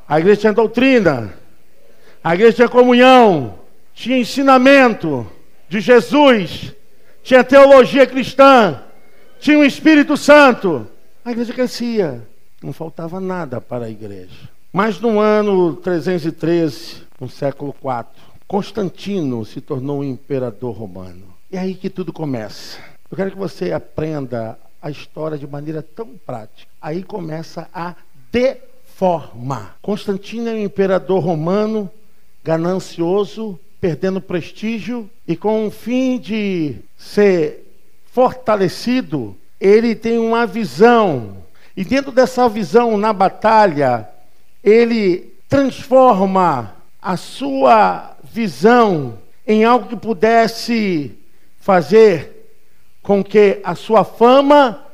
A 0.07 0.19
igreja 0.19 0.41
tinha 0.41 0.53
doutrina. 0.53 1.33
A 2.23 2.33
igreja 2.33 2.53
tinha 2.53 2.69
comunhão. 2.69 3.59
Tinha 3.93 4.17
ensinamento 4.17 5.27
de 5.67 5.79
Jesus. 5.79 6.73
Tinha 7.21 7.43
teologia 7.43 8.07
cristã. 8.07 8.81
Tinha 9.39 9.59
o 9.59 9.65
Espírito 9.65 10.17
Santo. 10.17 10.87
A 11.23 11.31
igreja 11.31 11.53
crescia. 11.53 12.27
Não 12.63 12.73
faltava 12.73 13.19
nada 13.19 13.61
para 13.61 13.85
a 13.85 13.89
igreja. 13.89 14.49
Mas 14.73 14.99
no 14.99 15.19
ano 15.19 15.75
313, 15.75 17.03
no 17.19 17.29
século 17.29 17.75
IV, 17.83 18.05
Constantino 18.47 19.45
se 19.45 19.61
tornou 19.61 19.99
um 19.99 20.03
imperador 20.03 20.75
romano. 20.75 21.33
E 21.51 21.57
é 21.57 21.59
aí 21.59 21.75
que 21.75 21.89
tudo 21.89 22.11
começa. 22.11 22.79
Eu 23.09 23.15
quero 23.15 23.31
que 23.31 23.37
você 23.37 23.71
aprenda 23.71 24.57
a 24.81 24.89
história 24.89 25.37
de 25.37 25.47
maneira 25.47 25.81
tão 25.81 26.17
prática. 26.25 26.69
Aí 26.81 27.03
começa 27.03 27.67
a 27.73 27.95
deformar. 28.31 29.77
Constantino 29.81 30.49
é 30.49 30.53
um 30.53 30.63
imperador 30.63 31.23
romano, 31.23 31.89
ganancioso, 32.43 33.59
perdendo 33.79 34.21
prestígio 34.21 35.09
e 35.27 35.35
com 35.35 35.67
o 35.67 35.71
fim 35.71 36.17
de 36.17 36.75
ser 36.97 37.65
fortalecido, 38.11 39.35
ele 39.59 39.95
tem 39.95 40.17
uma 40.17 40.45
visão. 40.45 41.37
E 41.75 41.85
dentro 41.85 42.11
dessa 42.11 42.47
visão 42.49 42.97
na 42.97 43.13
batalha, 43.13 44.07
ele 44.63 45.33
transforma 45.47 46.75
a 47.01 47.15
sua 47.15 48.17
visão 48.23 49.17
em 49.47 49.63
algo 49.63 49.87
que 49.87 49.95
pudesse 49.95 51.17
fazer 51.59 52.38
com 53.09 53.23
que 53.23 53.59
a 53.63 53.73
sua 53.73 54.03
fama 54.03 54.85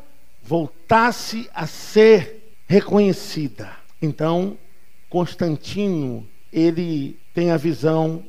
voltasse 0.41 1.49
a 1.53 1.67
ser 1.67 2.55
reconhecida. 2.65 3.69
Então, 4.01 4.57
Constantino, 5.09 6.25
ele 6.49 7.19
tem 7.33 7.51
a 7.51 7.57
visão 7.57 8.23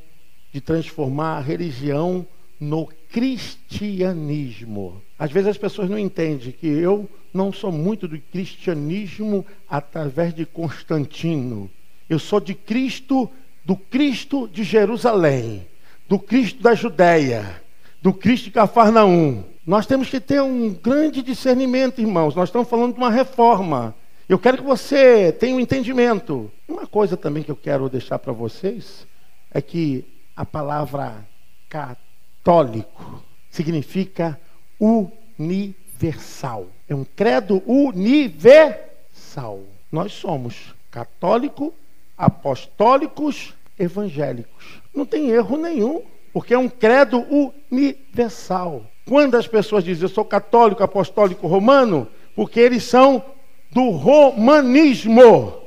de 0.53 0.61
transformar 0.61 1.37
a 1.37 1.41
religião 1.41 2.27
no 2.59 2.89
cristianismo. 3.13 5.01
Às 5.17 5.31
vezes 5.31 5.51
as 5.51 5.57
pessoas 5.57 5.89
não 5.89 6.01
entendem 6.01 6.51
que 6.51 6.67
eu 6.67 7.09
não 7.33 7.53
sou 7.53 7.71
muito 7.71 8.09
do 8.09 8.19
cristianismo 8.19 9.47
através 9.71 10.35
de 10.35 10.45
Constantino. 10.45 11.71
Eu 12.11 12.19
sou 12.19 12.41
de 12.41 12.57
Cristo, 12.57 13.31
do 13.65 13.77
Cristo 13.77 14.49
de 14.49 14.65
Jerusalém, 14.65 15.65
do 16.09 16.19
Cristo 16.19 16.61
da 16.61 16.75
Judéia, 16.75 17.63
do 18.03 18.13
Cristo 18.13 18.47
de 18.47 18.51
Cafarnaum. 18.51 19.55
Nós 19.67 19.85
temos 19.85 20.09
que 20.09 20.21
ter 20.21 20.41
um 20.41 20.73
grande 20.73 21.21
discernimento, 21.21 22.01
irmãos. 22.01 22.37
Nós 22.37 22.51
estamos 22.51 22.69
falando 22.69 22.93
de 22.93 23.01
uma 23.01 23.11
reforma. 23.11 23.97
Eu 24.29 24.39
quero 24.39 24.59
que 24.59 24.63
você 24.63 25.33
tenha 25.33 25.57
um 25.57 25.61
entendimento. 25.61 26.53
Uma 26.69 26.87
coisa 26.87 27.17
também 27.17 27.43
que 27.43 27.51
eu 27.51 27.57
quero 27.57 27.89
deixar 27.89 28.21
para 28.21 28.33
vocês 28.33 29.05
é 29.51 29.61
que 29.61 30.05
a 30.37 30.47
palavra 30.47 31.27
católico 31.69 33.25
significa 33.51 34.41
universal. 34.79 36.69
É 36.89 36.95
um 36.95 37.05
credo 37.05 37.61
universal. 37.67 39.65
Nós 39.91 40.13
somos 40.13 40.77
católico, 40.93 41.75
apostólicos, 42.17 43.53
evangélicos. 43.77 44.81
Não 44.95 45.05
tem 45.05 45.31
erro 45.31 45.57
nenhum, 45.57 46.03
porque 46.33 46.55
é 46.55 46.59
um 46.59 46.69
credo 46.69 47.27
universal. 47.69 48.85
Quando 49.09 49.37
as 49.37 49.47
pessoas 49.47 49.85
dizem 49.85 50.03
eu 50.03 50.09
sou 50.09 50.25
católico, 50.25 50.83
apostólico, 50.83 51.47
romano, 51.47 52.09
porque 52.35 52.59
eles 52.59 52.83
são 52.83 53.25
do 53.71 53.91
romanismo. 53.91 55.63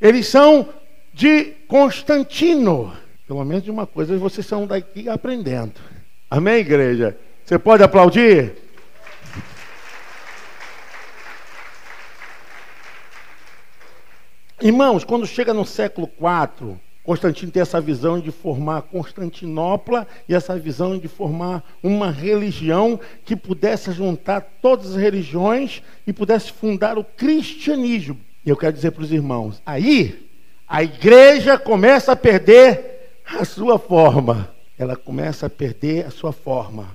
Eles 0.00 0.26
são 0.26 0.68
de 1.14 1.52
Constantino. 1.68 2.92
Pelo 3.26 3.44
menos 3.44 3.62
de 3.62 3.70
uma 3.70 3.86
coisa 3.86 4.18
vocês 4.18 4.44
são 4.44 4.66
daqui 4.66 5.08
aprendendo. 5.08 5.74
Amém, 6.28 6.56
igreja? 6.56 7.16
Você 7.44 7.56
pode 7.56 7.84
aplaudir? 7.84 8.56
Irmãos, 14.60 15.04
quando 15.04 15.26
chega 15.26 15.54
no 15.54 15.64
século 15.64 16.10
IV, 16.18 16.76
Constantino 17.04 17.50
tem 17.50 17.60
essa 17.60 17.80
visão 17.80 18.20
de 18.20 18.30
formar 18.30 18.82
Constantinopla 18.82 20.06
e 20.28 20.34
essa 20.34 20.56
visão 20.56 20.96
de 20.96 21.08
formar 21.08 21.64
uma 21.82 22.10
religião 22.10 22.98
que 23.24 23.34
pudesse 23.34 23.90
juntar 23.92 24.40
todas 24.62 24.90
as 24.90 24.96
religiões 24.96 25.82
e 26.06 26.12
pudesse 26.12 26.52
fundar 26.52 26.96
o 26.96 27.04
cristianismo. 27.04 28.18
E 28.46 28.50
eu 28.50 28.56
quero 28.56 28.72
dizer 28.72 28.92
para 28.92 29.02
os 29.02 29.10
irmãos: 29.10 29.60
aí 29.66 30.28
a 30.68 30.82
igreja 30.82 31.58
começa 31.58 32.12
a 32.12 32.16
perder 32.16 33.20
a 33.26 33.44
sua 33.44 33.78
forma. 33.78 34.50
Ela 34.78 34.96
começa 34.96 35.46
a 35.46 35.50
perder 35.50 36.06
a 36.06 36.10
sua 36.10 36.32
forma. 36.32 36.88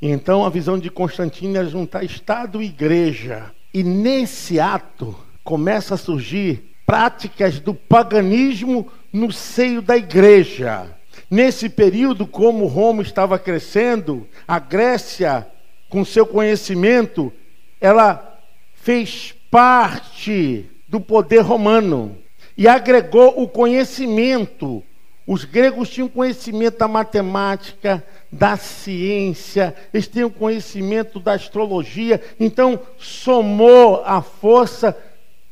Então 0.00 0.44
a 0.44 0.48
visão 0.48 0.78
de 0.78 0.90
Constantino 0.90 1.58
é 1.58 1.64
juntar 1.66 2.04
Estado 2.04 2.62
e 2.62 2.66
igreja. 2.66 3.50
E 3.74 3.82
nesse 3.82 4.58
ato 4.58 5.14
começa 5.42 5.94
a 5.94 5.98
surgir 5.98 6.70
práticas 6.86 7.60
do 7.60 7.74
paganismo 7.74 8.90
no 9.12 9.32
seio 9.32 9.82
da 9.82 9.96
igreja. 9.96 10.86
Nesse 11.30 11.68
período, 11.68 12.26
como 12.26 12.66
Roma 12.66 13.02
estava 13.02 13.38
crescendo, 13.38 14.26
a 14.46 14.58
Grécia, 14.58 15.46
com 15.88 16.04
seu 16.04 16.26
conhecimento, 16.26 17.32
ela 17.80 18.38
fez 18.74 19.34
parte 19.50 20.66
do 20.88 21.00
poder 21.00 21.40
romano 21.40 22.16
e 22.56 22.66
agregou 22.66 23.40
o 23.40 23.48
conhecimento. 23.48 24.82
Os 25.26 25.44
gregos 25.44 25.88
tinham 25.88 26.08
conhecimento 26.08 26.78
da 26.78 26.88
matemática, 26.88 28.04
da 28.32 28.56
ciência, 28.56 29.74
eles 29.94 30.08
tinham 30.08 30.28
conhecimento 30.28 31.20
da 31.20 31.34
astrologia, 31.34 32.20
então 32.38 32.80
somou 32.98 34.02
a 34.04 34.20
força 34.20 34.96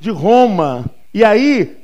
de 0.00 0.10
Roma. 0.10 0.84
E 1.14 1.24
aí 1.24 1.77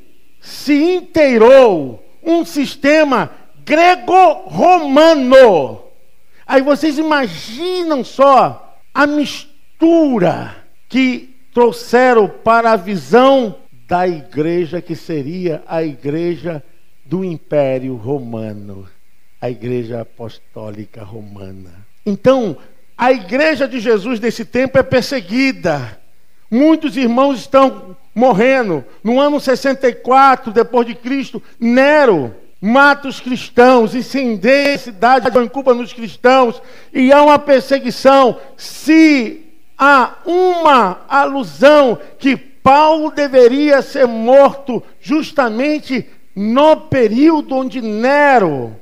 se 0.45 0.95
inteirou 0.95 2.01
um 2.23 2.45
sistema 2.45 3.31
grego-romano. 3.65 5.81
Aí 6.45 6.61
vocês 6.61 6.99
imaginam 6.99 8.03
só 8.03 8.77
a 8.93 9.07
mistura 9.07 10.55
que 10.87 11.35
trouxeram 11.51 12.29
para 12.29 12.73
a 12.73 12.75
visão 12.75 13.55
da 13.87 14.07
igreja 14.07 14.79
que 14.81 14.95
seria 14.95 15.63
a 15.67 15.83
igreja 15.83 16.63
do 17.03 17.25
Império 17.25 17.95
Romano, 17.95 18.87
a 19.41 19.49
igreja 19.49 20.01
apostólica 20.01 21.03
romana. 21.03 21.87
Então, 22.05 22.55
a 22.95 23.11
igreja 23.11 23.67
de 23.67 23.79
Jesus 23.79 24.19
nesse 24.19 24.45
tempo 24.45 24.77
é 24.77 24.83
perseguida. 24.83 25.99
Muitos 26.51 26.95
irmãos 26.95 27.39
estão 27.39 27.97
morrendo. 28.15 28.83
No 29.03 29.19
ano 29.19 29.39
64 29.39 30.51
depois 30.51 30.87
de 30.87 30.95
Cristo, 30.95 31.43
Nero 31.59 32.33
mata 32.61 33.07
os 33.07 33.19
cristãos, 33.19 33.93
incendeia 33.93 34.73
a 34.73 34.79
cidade, 34.79 35.29
põe 35.29 35.47
culpa 35.47 35.73
nos 35.73 35.93
cristãos 35.93 36.59
e 36.91 37.11
há 37.11 37.21
uma 37.21 37.37
perseguição. 37.37 38.39
Se 38.57 39.45
há 39.77 40.15
uma 40.25 41.01
alusão 41.07 41.99
que 42.17 42.35
Paulo 42.35 43.11
deveria 43.11 43.81
ser 43.81 44.07
morto 44.07 44.81
justamente 44.99 46.09
no 46.35 46.75
período 46.77 47.55
onde 47.55 47.81
Nero 47.81 48.75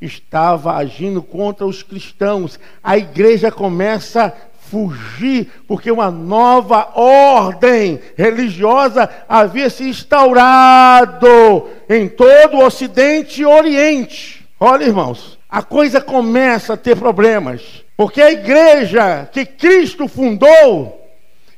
estava 0.00 0.74
agindo 0.74 1.22
contra 1.22 1.66
os 1.66 1.82
cristãos. 1.82 2.58
A 2.82 2.96
igreja 2.96 3.50
começa 3.50 4.34
fugir, 4.70 5.50
porque 5.66 5.90
uma 5.90 6.10
nova 6.10 6.90
ordem 6.94 8.00
religiosa 8.16 9.08
havia 9.28 9.70
se 9.70 9.88
instaurado 9.88 11.68
em 11.88 12.08
todo 12.08 12.56
o 12.56 12.64
Ocidente 12.64 13.42
e 13.42 13.46
Oriente. 13.46 14.46
Olha, 14.60 14.84
irmãos, 14.84 15.38
a 15.48 15.62
coisa 15.62 16.00
começa 16.00 16.74
a 16.74 16.76
ter 16.76 16.96
problemas, 16.96 17.84
porque 17.96 18.20
a 18.20 18.30
igreja 18.30 19.28
que 19.32 19.46
Cristo 19.46 20.06
fundou 20.06 20.98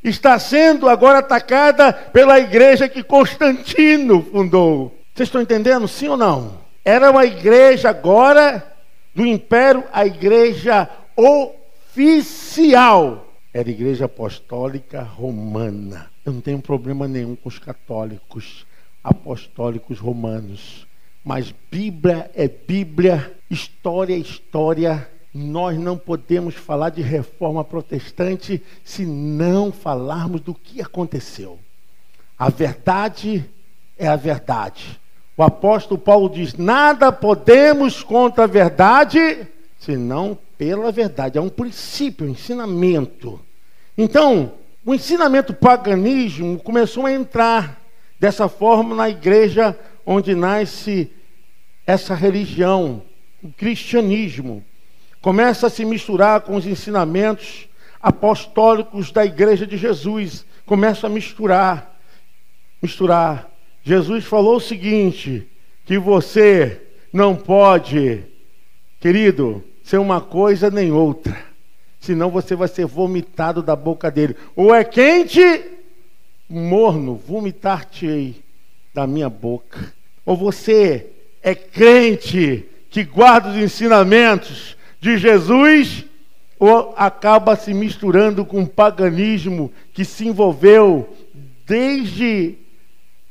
está 0.03 0.38
sendo 0.38 0.88
agora 0.88 1.18
atacada 1.18 1.92
pela 1.92 2.38
igreja 2.38 2.88
que 2.88 3.03
Constantino 3.03 4.23
fundou. 4.33 4.94
Vocês 5.14 5.29
estão 5.29 5.42
entendendo, 5.42 5.87
sim 5.87 6.09
ou 6.09 6.16
não? 6.16 6.59
Era 6.85 7.11
uma 7.11 7.27
igreja 7.27 7.90
agora 7.90 8.66
do 9.14 9.27
império, 9.27 9.85
a 9.92 10.07
igreja 10.07 10.88
o 11.16 11.60
oficial 11.90 13.26
era 13.53 13.68
a 13.68 13.72
Igreja 13.72 14.05
Apostólica 14.05 15.03
Romana. 15.03 16.09
Eu 16.24 16.33
não 16.35 16.40
tenho 16.40 16.61
problema 16.61 17.09
nenhum 17.09 17.35
com 17.35 17.48
os 17.48 17.59
católicos, 17.59 18.64
apostólicos 19.03 19.98
romanos. 19.98 20.87
Mas 21.24 21.53
Bíblia 21.68 22.31
é 22.33 22.46
Bíblia, 22.46 23.37
história 23.50 24.14
é 24.14 24.18
história. 24.18 25.11
Nós 25.35 25.76
não 25.76 25.98
podemos 25.98 26.55
falar 26.55 26.90
de 26.90 27.03
reforma 27.03 27.64
protestante 27.64 28.62
se 28.85 29.05
não 29.05 29.72
falarmos 29.72 30.40
do 30.42 30.55
que 30.55 30.81
aconteceu. 30.81 31.59
A 32.38 32.48
verdade 32.48 33.44
é 33.98 34.07
a 34.07 34.16
verdade. 34.16 35.00
O 35.37 35.42
apóstolo 35.42 36.00
Paulo 36.00 36.31
diz: 36.31 36.55
nada 36.55 37.11
podemos 37.11 38.00
contra 38.00 38.44
a 38.44 38.46
verdade, 38.46 39.48
senão 39.81 40.38
pela 40.57 40.93
verdade. 40.93 41.38
É 41.38 41.40
um 41.40 41.49
princípio, 41.49 42.27
um 42.27 42.31
ensinamento. 42.31 43.40
Então, 43.99 44.53
o 44.85 44.95
ensinamento 44.95 45.53
paganismo 45.53 46.59
começou 46.61 47.07
a 47.07 47.12
entrar 47.12 47.81
dessa 48.21 48.49
forma 48.49 48.95
na 48.95 49.09
igreja 49.09 49.77
onde 50.05 50.35
nasce 50.35 51.11
essa 51.87 52.14
religião, 52.14 53.03
o 53.43 53.51
cristianismo. 53.53 54.62
Começa 55.23 55.66
a 55.66 55.71
se 55.71 55.85
misturar 55.85 56.43
com 56.43 56.57
os 56.57 56.66
ensinamentos 56.66 57.69
apostólicos 58.01 59.11
da 59.11 59.25
igreja 59.25 59.66
de 59.66 59.77
Jesus. 59.77 60.45
Começa 60.66 61.07
a 61.07 61.11
misturar, 61.11 61.99
misturar. 62.83 63.51
Jesus 63.83 64.25
falou 64.25 64.57
o 64.57 64.61
seguinte: 64.61 65.49
que 65.85 65.99
você 65.99 66.81
não 67.12 67.35
pode, 67.35 68.25
querido, 69.01 69.64
ser 69.83 69.99
uma 69.99 70.21
coisa 70.21 70.71
nem 70.71 70.93
outra, 70.93 71.37
senão 72.01 72.31
você 72.31 72.55
vai 72.55 72.69
ser 72.69 72.87
vomitado 72.87 73.62
da 73.62 73.77
boca 73.77 74.11
dele. 74.11 74.37
Ou 74.57 74.75
é 74.75 74.85
quente, 74.85 75.40
morno, 76.49 77.14
vomitar-te-ei 77.14 78.43
da 78.95 79.07
minha 79.07 79.29
boca. 79.29 79.93
Ou 80.25 80.37
você 80.37 81.07
é 81.43 81.55
crente 81.55 82.66
que 82.90 83.05
guarda 83.05 83.51
os 83.51 83.57
ensinamentos 83.57 84.77
de 85.01 85.16
Jesus, 85.16 86.05
ou 86.59 86.93
acaba 86.97 87.57
se 87.57 87.73
misturando 87.73 88.45
com 88.45 88.62
o 88.62 88.69
paganismo 88.69 89.73
que 89.95 90.05
se 90.05 90.27
envolveu 90.27 91.16
desde 91.66 92.57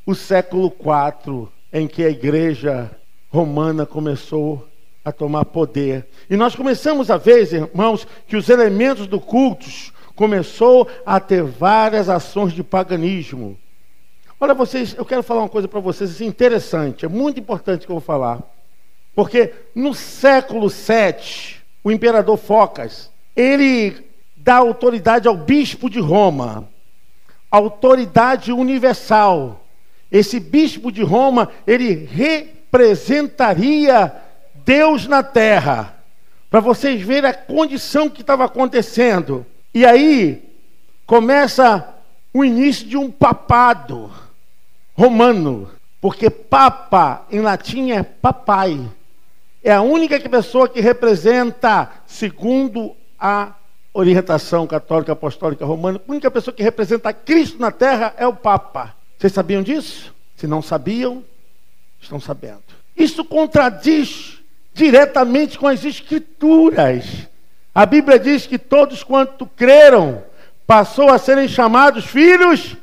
o 0.06 0.16
século 0.16 0.74
IV, 0.80 1.48
em 1.72 1.88
que 1.88 2.04
a 2.04 2.10
igreja 2.10 2.90
romana 3.30 3.86
começou 3.86 4.69
a 5.10 5.12
tomar 5.12 5.46
poder. 5.46 6.08
E 6.30 6.38
nós 6.38 6.56
começamos 6.56 7.12
a 7.12 7.18
ver, 7.18 7.54
irmãos, 7.54 8.08
que 8.28 8.38
os 8.38 8.50
elementos 8.50 9.08
do 9.08 9.20
cultos 9.20 9.92
começou 10.16 10.88
a 11.06 11.20
ter 11.20 11.44
várias 11.44 12.10
ações 12.10 12.54
de 12.54 12.64
paganismo. 12.64 13.58
Olha 14.40 14.54
vocês, 14.54 14.96
eu 14.98 15.06
quero 15.06 15.22
falar 15.22 15.42
uma 15.42 15.50
coisa 15.50 15.68
para 15.68 15.80
vocês 15.80 16.12
assim, 16.12 16.26
interessante, 16.26 17.06
é 17.06 17.10
muito 17.10 17.40
importante 17.40 17.86
que 17.86 17.92
eu 17.92 17.96
vou 17.96 18.02
falar. 18.02 18.42
Porque 19.14 19.54
no 19.76 19.94
século 19.94 20.70
VII, 20.70 21.58
o 21.84 21.92
imperador 21.92 22.38
Focas, 22.38 23.12
ele 23.36 23.98
dá 24.36 24.56
autoridade 24.56 25.28
ao 25.28 25.36
bispo 25.36 25.90
de 25.90 26.00
Roma, 26.00 26.70
autoridade 27.52 28.52
universal. 28.52 29.64
Esse 30.12 30.40
bispo 30.40 30.92
de 30.92 31.04
Roma, 31.04 31.50
ele 31.68 31.94
representaria 32.06 34.12
Deus 34.70 35.08
na 35.08 35.24
terra. 35.24 35.96
Para 36.48 36.60
vocês 36.60 37.02
verem 37.02 37.28
a 37.28 37.34
condição 37.34 38.08
que 38.08 38.22
estava 38.22 38.46
acontecendo. 38.46 39.44
E 39.74 39.84
aí 39.84 40.48
começa 41.08 41.92
o 42.32 42.46
início 42.46 42.86
de 42.86 42.96
um 42.96 43.10
papado 43.10 44.12
romano, 44.94 45.72
porque 46.00 46.30
papa 46.30 47.26
em 47.32 47.40
latim 47.40 47.90
é 47.90 48.04
papai. 48.04 48.80
É 49.64 49.72
a 49.72 49.82
única 49.82 50.20
pessoa 50.30 50.70
que 50.70 50.80
representa, 50.80 51.90
segundo 52.06 52.96
a 53.20 53.56
orientação 53.92 54.68
católica 54.68 55.14
apostólica 55.14 55.66
romana, 55.66 56.00
a 56.08 56.12
única 56.12 56.30
pessoa 56.30 56.54
que 56.54 56.62
representa 56.62 57.12
Cristo 57.12 57.60
na 57.60 57.72
terra 57.72 58.14
é 58.18 58.28
o 58.28 58.36
papa. 58.36 58.96
Vocês 59.18 59.34
sabiam 59.34 59.64
disso? 59.64 60.14
Se 60.38 60.46
não 60.46 60.62
sabiam, 60.62 61.24
estão 62.00 62.20
sabendo. 62.20 62.62
Isso 62.96 63.26
contradiz 63.26 64.39
diretamente 64.74 65.58
com 65.58 65.68
as 65.68 65.84
escrituras. 65.84 67.28
A 67.74 67.86
Bíblia 67.86 68.20
diz 68.20 68.46
que 68.46 68.58
todos 68.58 69.04
quanto 69.04 69.46
creram 69.46 70.24
passou 70.66 71.10
a 71.10 71.18
serem 71.18 71.48
chamados 71.48 72.06
filhos. 72.06 72.76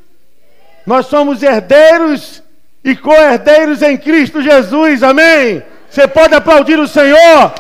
Nós 0.87 1.07
somos 1.07 1.43
herdeiros 1.43 2.43
e 2.85 2.95
co-herdeiros 2.95 3.83
em 3.83 3.97
Cristo 3.97 4.41
Jesus. 4.41 5.03
Amém. 5.03 5.63
Você 5.91 6.07
pode 6.07 6.35
aplaudir 6.35 6.79
o 6.79 6.89
Senhor? 6.89 7.53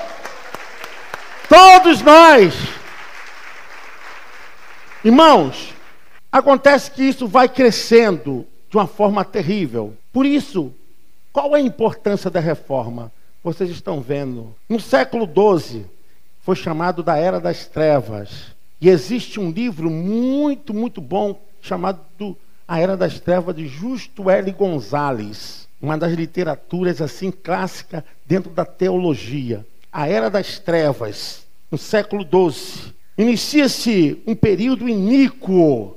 Todos 1.49 2.03
nós. 2.03 2.55
Irmãos, 5.05 5.75
acontece 6.31 6.91
que 6.91 7.03
isso 7.03 7.27
vai 7.27 7.49
crescendo 7.49 8.47
de 8.69 8.77
uma 8.77 8.87
forma 8.87 9.25
terrível. 9.25 9.97
Por 10.13 10.27
isso, 10.27 10.75
qual 11.33 11.55
é 11.55 11.61
a 11.61 11.63
importância 11.63 12.31
da 12.31 12.41
reforma? 12.41 13.13
Vocês 13.47 13.71
estão 13.71 14.01
vendo. 14.01 14.57
No 14.69 14.81
século 14.81 15.25
XII, 15.25 15.87
foi 16.41 16.57
chamado 16.57 17.01
da 17.01 17.17
Era 17.17 17.39
das 17.39 17.65
Trevas. 17.65 18.57
E 18.81 18.89
existe 18.89 19.39
um 19.39 19.53
livro 19.53 19.89
muito, 19.89 20.75
muito 20.75 21.01
bom 21.01 21.41
chamado 21.61 22.37
A 22.67 22.81
Era 22.81 22.97
das 22.97 23.21
Trevas, 23.21 23.55
de 23.55 23.69
Justo 23.69 24.29
L. 24.29 24.51
Gonzalez. 24.51 25.69
Uma 25.81 25.97
das 25.97 26.13
literaturas 26.15 27.01
assim 27.01 27.31
clássica 27.31 28.05
dentro 28.27 28.51
da 28.51 28.65
teologia. 28.65 29.65
A 29.93 30.09
Era 30.09 30.29
das 30.29 30.59
Trevas, 30.59 31.47
no 31.71 31.79
século 31.79 32.25
XII. 32.25 32.93
Inicia-se 33.17 34.21
um 34.27 34.35
período 34.35 34.89
iníquo 34.89 35.97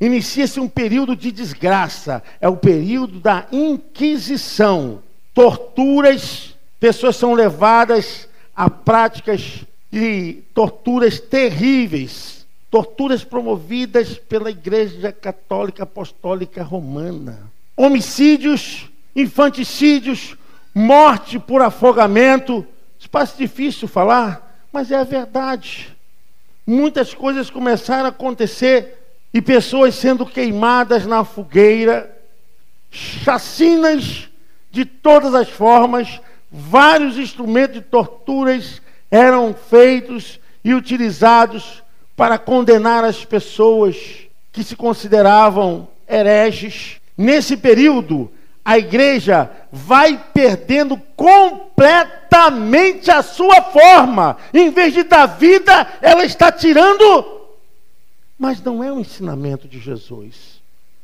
Inicia-se 0.00 0.58
um 0.58 0.68
período 0.68 1.14
de 1.14 1.30
desgraça, 1.30 2.22
é 2.40 2.48
o 2.48 2.56
período 2.56 3.20
da 3.20 3.46
Inquisição. 3.52 5.02
Torturas, 5.34 6.56
pessoas 6.80 7.16
são 7.16 7.34
levadas 7.34 8.28
a 8.54 8.68
práticas 8.68 9.64
de 9.90 10.42
torturas 10.54 11.18
terríveis, 11.18 12.46
torturas 12.70 13.24
promovidas 13.24 14.18
pela 14.18 14.50
Igreja 14.50 15.12
Católica 15.12 15.84
Apostólica 15.84 16.62
Romana. 16.62 17.50
Homicídios, 17.76 18.90
infanticídios, 19.14 20.36
morte 20.74 21.38
por 21.38 21.62
afogamento. 21.62 22.66
Parece 23.10 23.38
difícil 23.38 23.88
falar, 23.88 24.66
mas 24.72 24.90
é 24.90 24.96
a 24.96 25.04
verdade. 25.04 25.96
Muitas 26.66 27.14
coisas 27.14 27.48
começaram 27.48 28.06
a 28.06 28.08
acontecer 28.08 28.98
e 29.32 29.40
pessoas 29.40 29.94
sendo 29.94 30.26
queimadas 30.26 31.06
na 31.06 31.24
fogueira, 31.24 32.14
chacinas 32.90 34.28
de 34.70 34.84
todas 34.84 35.34
as 35.34 35.48
formas, 35.48 36.20
vários 36.50 37.16
instrumentos 37.18 37.74
de 37.74 37.82
torturas 37.82 38.80
eram 39.10 39.54
feitos 39.54 40.38
e 40.64 40.74
utilizados 40.74 41.82
para 42.16 42.38
condenar 42.38 43.04
as 43.04 43.24
pessoas 43.24 43.96
que 44.52 44.62
se 44.64 44.76
consideravam 44.76 45.88
hereges. 46.08 46.96
Nesse 47.16 47.56
período, 47.56 48.30
a 48.64 48.78
igreja 48.78 49.50
vai 49.72 50.22
perdendo 50.34 50.96
completamente 51.16 53.10
a 53.10 53.22
sua 53.22 53.62
forma. 53.62 54.36
Em 54.52 54.70
vez 54.70 54.92
de 54.92 55.04
dar 55.04 55.26
vida, 55.26 55.86
ela 56.02 56.24
está 56.24 56.52
tirando 56.52 57.38
mas 58.38 58.62
não 58.62 58.84
é 58.84 58.92
o 58.92 59.00
ensinamento 59.00 59.66
de 59.66 59.80
Jesus. 59.80 60.62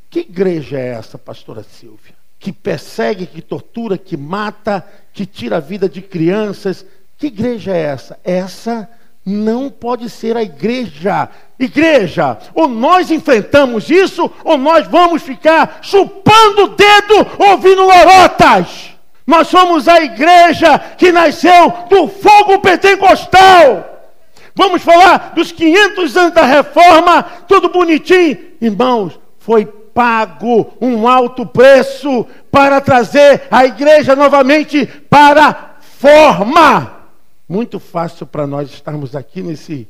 Que 0.09 0.21
igreja 0.21 0.79
é 0.79 0.93
essa, 0.93 1.17
pastora 1.17 1.63
Silvia? 1.63 2.15
Que 2.45 2.51
persegue, 2.51 3.25
que 3.25 3.41
tortura, 3.41 3.97
que 3.97 4.15
mata, 4.15 4.85
que 5.11 5.25
tira 5.25 5.57
a 5.57 5.59
vida 5.59 5.89
de 5.89 5.99
crianças. 5.99 6.85
Que 7.17 7.25
igreja 7.25 7.75
é 7.75 7.81
essa? 7.81 8.19
Essa 8.23 8.87
não 9.25 9.67
pode 9.67 10.11
ser 10.11 10.37
a 10.37 10.43
igreja. 10.43 11.27
Igreja, 11.59 12.37
ou 12.53 12.67
nós 12.67 13.09
enfrentamos 13.09 13.89
isso, 13.89 14.29
ou 14.43 14.59
nós 14.59 14.85
vamos 14.85 15.23
ficar 15.23 15.79
chupando 15.81 16.65
o 16.65 16.67
dedo, 16.67 17.27
ouvindo 17.49 17.81
lorotas. 17.81 18.91
Nós 19.25 19.47
somos 19.47 19.87
a 19.87 20.03
igreja 20.03 20.77
que 20.99 21.11
nasceu 21.11 21.73
do 21.89 22.07
fogo 22.07 22.59
pentecostal. 22.59 24.11
Vamos 24.53 24.83
falar 24.83 25.31
dos 25.33 25.51
500 25.51 26.15
anos 26.15 26.33
da 26.35 26.45
reforma, 26.45 27.23
tudo 27.47 27.69
bonitinho. 27.69 28.37
Irmãos, 28.61 29.19
foi 29.39 29.67
pago 29.95 30.73
um 30.81 31.07
alto 31.07 31.45
preço 31.45 32.27
para 32.51 32.81
trazer 32.81 33.47
a 33.49 33.65
igreja 33.65 34.13
novamente 34.13 34.85
para 34.85 35.77
forma. 35.79 36.97
Muito 37.47 37.79
fácil 37.79 38.25
para 38.25 38.45
nós 38.45 38.69
estarmos 38.69 39.15
aqui 39.15 39.41
nesse 39.41 39.87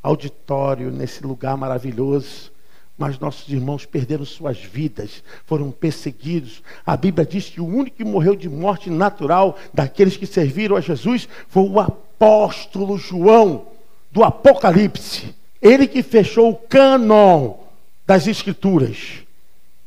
auditório, 0.00 0.92
nesse 0.92 1.26
lugar 1.26 1.56
maravilhoso, 1.56 2.52
mas 2.96 3.18
nossos 3.18 3.48
irmãos 3.48 3.84
perderam 3.84 4.24
suas 4.24 4.58
vidas, 4.58 5.24
foram 5.44 5.72
perseguidos. 5.72 6.62
A 6.86 6.96
Bíblia 6.96 7.26
diz 7.26 7.50
que 7.50 7.60
o 7.60 7.66
único 7.66 7.96
que 7.96 8.04
morreu 8.04 8.36
de 8.36 8.48
morte 8.48 8.88
natural 8.88 9.58
daqueles 9.74 10.16
que 10.16 10.26
serviram 10.26 10.76
a 10.76 10.80
Jesus 10.80 11.28
foi 11.48 11.64
o 11.64 11.80
apóstolo 11.80 12.96
João, 12.96 13.66
do 14.12 14.22
Apocalipse. 14.22 15.34
Ele 15.60 15.88
que 15.88 16.02
fechou 16.02 16.50
o 16.50 16.56
cânon 16.56 17.54
das 18.06 18.26
Escrituras, 18.26 19.26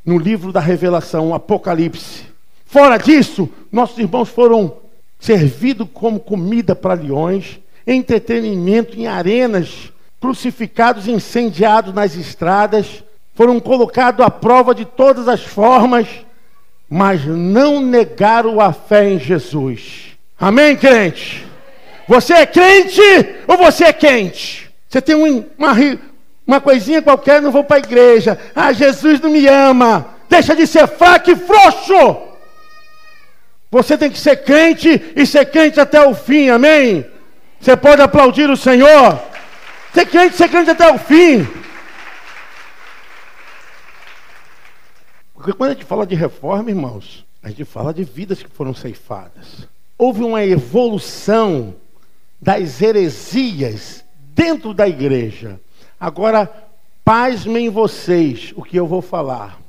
no 0.05 0.17
livro 0.17 0.51
da 0.51 0.59
Revelação, 0.59 1.33
Apocalipse. 1.33 2.25
Fora 2.65 2.97
disso, 2.97 3.49
nossos 3.71 3.97
irmãos 3.97 4.29
foram 4.29 4.77
servidos 5.19 5.87
como 5.93 6.19
comida 6.19 6.75
para 6.75 6.93
leões, 6.93 7.59
entretenimento 7.85 8.99
em 8.99 9.07
arenas 9.07 9.91
crucificados 10.21 11.07
incendiados 11.07 11.93
nas 11.93 12.15
estradas, 12.15 13.03
foram 13.33 13.59
colocados 13.59 14.23
à 14.23 14.29
prova 14.29 14.75
de 14.75 14.85
todas 14.85 15.27
as 15.27 15.41
formas, 15.41 16.07
mas 16.87 17.25
não 17.25 17.81
negaram 17.81 18.61
a 18.61 18.71
fé 18.71 19.09
em 19.09 19.19
Jesus. 19.19 20.15
Amém, 20.39 20.75
crente? 20.75 21.45
Você 22.07 22.33
é 22.33 22.45
crente 22.45 23.01
ou 23.47 23.57
você 23.57 23.85
é 23.85 23.93
quente? 23.93 24.69
Você 24.87 25.01
tem 25.01 25.15
uma, 25.15 25.75
uma 26.45 26.59
coisinha 26.59 27.01
qualquer, 27.01 27.41
não 27.41 27.51
vou 27.51 27.63
para 27.63 27.77
a 27.77 27.79
igreja. 27.79 28.37
Ah, 28.55 28.73
Jesus 28.73 29.19
não 29.19 29.29
me 29.29 29.47
ama. 29.47 30.15
Deixa 30.29 30.55
de 30.55 30.65
ser 30.65 30.87
fraco 30.87 31.31
e 31.31 31.35
frouxo. 31.35 32.31
Você 33.69 33.97
tem 33.97 34.09
que 34.09 34.19
ser 34.19 34.43
crente 34.43 35.13
e 35.15 35.25
ser 35.25 35.45
crente 35.45 35.79
até 35.79 36.05
o 36.05 36.13
fim, 36.13 36.49
amém? 36.49 37.05
Você 37.59 37.77
pode 37.77 38.01
aplaudir 38.01 38.49
o 38.49 38.57
Senhor. 38.57 39.21
Ser 39.93 40.05
crente, 40.05 40.35
ser 40.35 40.49
crente 40.49 40.71
até 40.71 40.91
o 40.91 40.97
fim. 40.97 41.47
Porque 45.33 45.53
quando 45.53 45.71
a 45.71 45.73
gente 45.73 45.85
fala 45.85 46.05
de 46.05 46.15
reforma, 46.15 46.69
irmãos, 46.69 47.25
a 47.41 47.49
gente 47.49 47.65
fala 47.65 47.93
de 47.93 48.03
vidas 48.03 48.43
que 48.43 48.49
foram 48.49 48.73
ceifadas. 48.73 49.67
Houve 49.97 50.23
uma 50.23 50.43
evolução 50.43 51.75
das 52.41 52.81
heresias 52.81 54.03
dentro 54.35 54.73
da 54.73 54.87
igreja. 54.87 55.59
Agora, 56.01 56.51
pasmem 57.05 57.69
vocês 57.69 58.51
o 58.55 58.63
que 58.63 58.75
eu 58.75 58.87
vou 58.87 59.03
falar. 59.03 59.61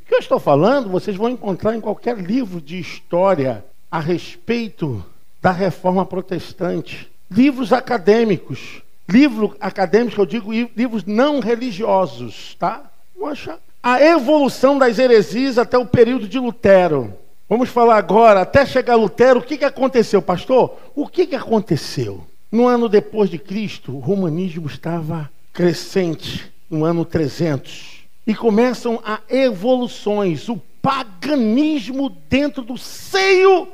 O 0.00 0.06
que 0.06 0.14
eu 0.14 0.18
estou 0.18 0.40
falando, 0.40 0.88
vocês 0.88 1.14
vão 1.14 1.28
encontrar 1.28 1.76
em 1.76 1.80
qualquer 1.80 2.16
livro 2.16 2.58
de 2.58 2.80
história 2.80 3.62
a 3.90 4.00
respeito 4.00 5.04
da 5.42 5.50
reforma 5.50 6.06
protestante. 6.06 7.12
Livros 7.30 7.70
acadêmicos. 7.70 8.80
Livro 9.06 9.54
acadêmico, 9.60 10.18
eu 10.18 10.24
digo 10.24 10.50
livros 10.50 11.04
não 11.04 11.40
religiosos, 11.40 12.56
tá? 12.58 12.90
A 13.82 14.00
evolução 14.00 14.78
das 14.78 14.98
heresias 14.98 15.58
até 15.58 15.76
o 15.76 15.84
período 15.84 16.26
de 16.26 16.38
Lutero. 16.38 17.12
Vamos 17.46 17.68
falar 17.68 17.98
agora, 17.98 18.40
até 18.40 18.64
chegar 18.64 18.96
Lutero, 18.96 19.40
o 19.40 19.42
que, 19.42 19.58
que 19.58 19.66
aconteceu, 19.66 20.22
pastor? 20.22 20.78
O 20.94 21.06
que, 21.06 21.26
que 21.26 21.36
aconteceu? 21.36 22.26
No 22.50 22.66
ano 22.66 22.88
depois 22.88 23.28
de 23.28 23.38
Cristo, 23.38 23.94
o 23.94 23.98
romanismo 23.98 24.66
estava 24.66 25.30
crescente, 25.54 26.52
no 26.68 26.84
ano 26.84 27.04
300. 27.04 28.04
E 28.26 28.34
começam 28.34 29.00
a 29.04 29.20
evoluções, 29.30 30.48
o 30.48 30.56
paganismo 30.82 32.10
dentro 32.28 32.62
do 32.62 32.76
seio 32.76 33.68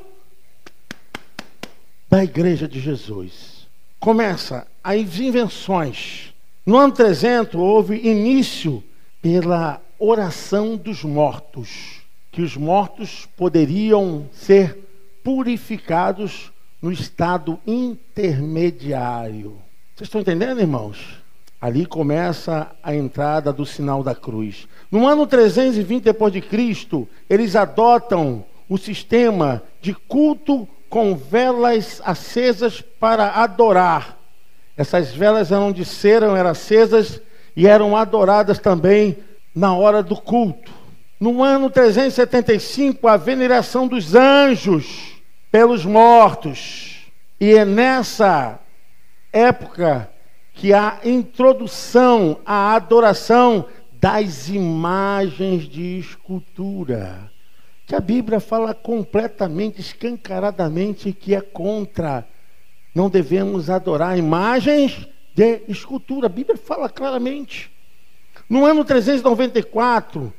da 2.09 2.23
igreja 2.23 2.67
de 2.67 2.79
Jesus 2.79 3.67
começa 3.99 4.67
as 4.83 5.19
invenções. 5.19 6.33
No 6.65 6.77
ano 6.77 6.93
300 6.93 7.55
houve 7.55 7.95
início 7.97 8.83
pela 9.21 9.81
oração 9.97 10.75
dos 10.75 11.03
mortos, 11.03 12.01
que 12.31 12.41
os 12.41 12.57
mortos 12.57 13.27
poderiam 13.37 14.29
ser 14.33 14.77
purificados 15.23 16.51
no 16.81 16.91
estado 16.91 17.59
intermediário. 17.65 19.61
Vocês 19.95 20.07
estão 20.07 20.21
entendendo, 20.21 20.59
irmãos? 20.59 21.20
Ali 21.61 21.85
começa 21.85 22.71
a 22.81 22.95
entrada 22.95 23.53
do 23.53 23.67
sinal 23.67 24.01
da 24.01 24.15
cruz. 24.15 24.67
No 24.91 25.07
ano 25.07 25.27
320 25.27 26.03
depois 26.03 26.33
de 26.33 26.41
Cristo, 26.41 27.07
eles 27.29 27.55
adotam 27.55 28.43
o 28.67 28.79
sistema 28.79 29.61
de 29.79 29.93
culto 29.93 30.67
com 30.89 31.15
velas 31.15 32.01
acesas 32.03 32.81
para 32.81 33.29
adorar. 33.43 34.17
Essas 34.75 35.13
velas 35.13 35.51
eram 35.51 35.71
de 35.71 35.85
cera, 35.85 36.25
eram 36.37 36.49
acesas 36.49 37.21
e 37.55 37.67
eram 37.67 37.95
adoradas 37.95 38.57
também 38.57 39.17
na 39.53 39.75
hora 39.75 40.01
do 40.01 40.15
culto. 40.15 40.71
No 41.19 41.43
ano 41.43 41.69
375, 41.69 43.07
a 43.07 43.17
veneração 43.17 43.87
dos 43.87 44.15
anjos 44.15 45.21
pelos 45.51 45.85
mortos. 45.85 47.05
E 47.39 47.53
é 47.53 47.63
nessa 47.63 48.59
época 49.31 50.10
que 50.61 50.73
a 50.73 50.99
introdução 51.03 52.39
à 52.45 52.75
adoração 52.75 53.65
das 53.99 54.47
imagens 54.47 55.63
de 55.63 55.97
escultura 55.97 57.31
que 57.87 57.95
a 57.95 57.99
Bíblia 57.99 58.39
fala 58.39 58.71
completamente, 58.71 59.81
escancaradamente, 59.81 61.11
que 61.13 61.33
é 61.33 61.41
contra. 61.41 62.27
Não 62.93 63.09
devemos 63.09 63.71
adorar 63.71 64.15
imagens 64.19 65.09
de 65.33 65.63
escultura. 65.67 66.27
A 66.27 66.29
Bíblia 66.29 66.55
fala 66.55 66.87
claramente. 66.87 67.71
No 68.47 68.63
ano 68.63 68.85
394, 68.85 70.31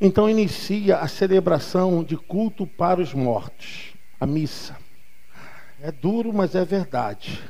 então 0.00 0.28
inicia 0.28 0.96
a 0.96 1.06
celebração 1.06 2.02
de 2.02 2.16
culto 2.16 2.66
para 2.66 3.00
os 3.00 3.14
mortos, 3.14 3.94
a 4.18 4.26
missa. 4.26 4.76
É 5.80 5.92
duro, 5.92 6.32
mas 6.32 6.56
é 6.56 6.64
verdade. 6.64 7.40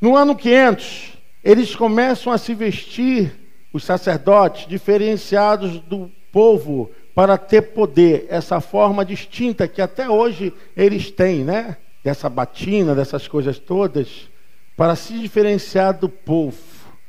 No 0.00 0.16
ano 0.16 0.34
500, 0.34 1.18
eles 1.44 1.76
começam 1.76 2.32
a 2.32 2.38
se 2.38 2.54
vestir, 2.54 3.32
os 3.72 3.84
sacerdotes, 3.84 4.66
diferenciados 4.66 5.78
do 5.80 6.10
povo, 6.32 6.90
para 7.14 7.36
ter 7.36 7.62
poder, 7.62 8.26
essa 8.28 8.60
forma 8.60 9.04
distinta 9.04 9.68
que 9.68 9.82
até 9.82 10.08
hoje 10.08 10.52
eles 10.76 11.10
têm, 11.10 11.44
né? 11.44 11.76
Dessa 12.02 12.28
batina, 12.28 12.94
dessas 12.94 13.28
coisas 13.28 13.58
todas, 13.58 14.28
para 14.76 14.96
se 14.96 15.18
diferenciar 15.18 15.98
do 15.98 16.08
povo. 16.08 16.56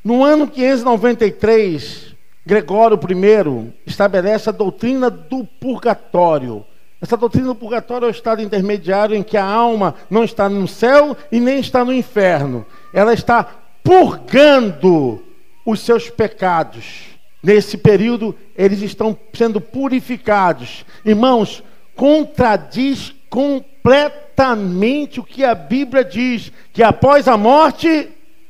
No 0.04 0.24
ano 0.24 0.48
593, 0.48 2.16
Gregório 2.46 3.00
I 3.10 3.74
estabelece 3.88 4.50
a 4.50 4.52
doutrina 4.52 5.10
do 5.10 5.44
purgatório. 5.44 6.64
Essa 7.02 7.18
doutrina 7.18 7.48
do 7.48 7.56
purgatório 7.56 8.06
é 8.06 8.10
o 8.10 8.12
estado 8.12 8.42
intermediário 8.42 9.16
em 9.16 9.24
que 9.24 9.38
a 9.38 9.44
alma 9.44 9.96
não 10.10 10.24
está 10.24 10.48
no 10.48 10.68
céu 10.68 11.18
e 11.32 11.40
nem 11.40 11.60
está 11.60 11.84
no 11.84 11.92
inferno. 11.92 12.66
Ela 12.94 13.14
está 13.14 13.65
purgando 13.86 15.24
os 15.64 15.80
seus 15.80 16.10
pecados. 16.10 17.16
Nesse 17.42 17.78
período, 17.78 18.36
eles 18.58 18.82
estão 18.82 19.18
sendo 19.32 19.62
purificados. 19.62 20.84
Irmãos, 21.06 21.64
contradiz 21.96 23.14
completamente 23.30 25.20
o 25.20 25.24
que 25.24 25.44
a 25.44 25.54
Bíblia 25.54 26.04
diz: 26.04 26.52
que 26.74 26.82
após 26.82 27.28
a 27.28 27.38
morte, 27.38 28.10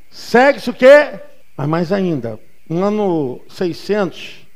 segue-se 0.09 0.69
o 0.69 0.73
quê? 0.73 1.19
Mas 1.57 1.67
mais 1.67 1.91
ainda, 1.91 2.39
no 2.69 2.81
ano 2.83 3.41
600, 3.49 4.47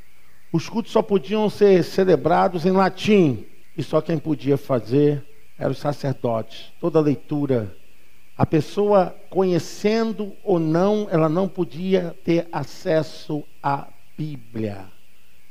os 0.54 0.70
cultos 0.70 0.94
só 0.94 1.02
podiam 1.02 1.50
ser 1.50 1.84
celebrados 1.84 2.66
em 2.66 2.72
latim. 2.72 3.46
E 3.78 3.84
só 3.84 4.02
quem 4.02 4.18
podia 4.18 4.58
fazer 4.58 5.24
eram 5.58 5.72
os 5.72 5.80
sacerdotes. 5.80 6.72
Toda 6.80 7.00
leitura. 7.00 7.79
A 8.40 8.46
pessoa, 8.46 9.14
conhecendo 9.30 10.34
ou 10.46 10.58
não, 10.60 11.10
ela 11.12 11.28
não 11.28 11.46
podia 11.46 12.16
ter 12.24 12.48
acesso 12.54 13.44
a 13.62 13.88
Bíblia, 14.18 14.86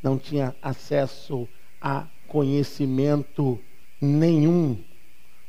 não 0.02 0.16
tinha 0.16 0.56
acesso 0.62 1.46
a 1.82 2.06
conhecimento 2.26 3.60
nenhum, 4.00 4.74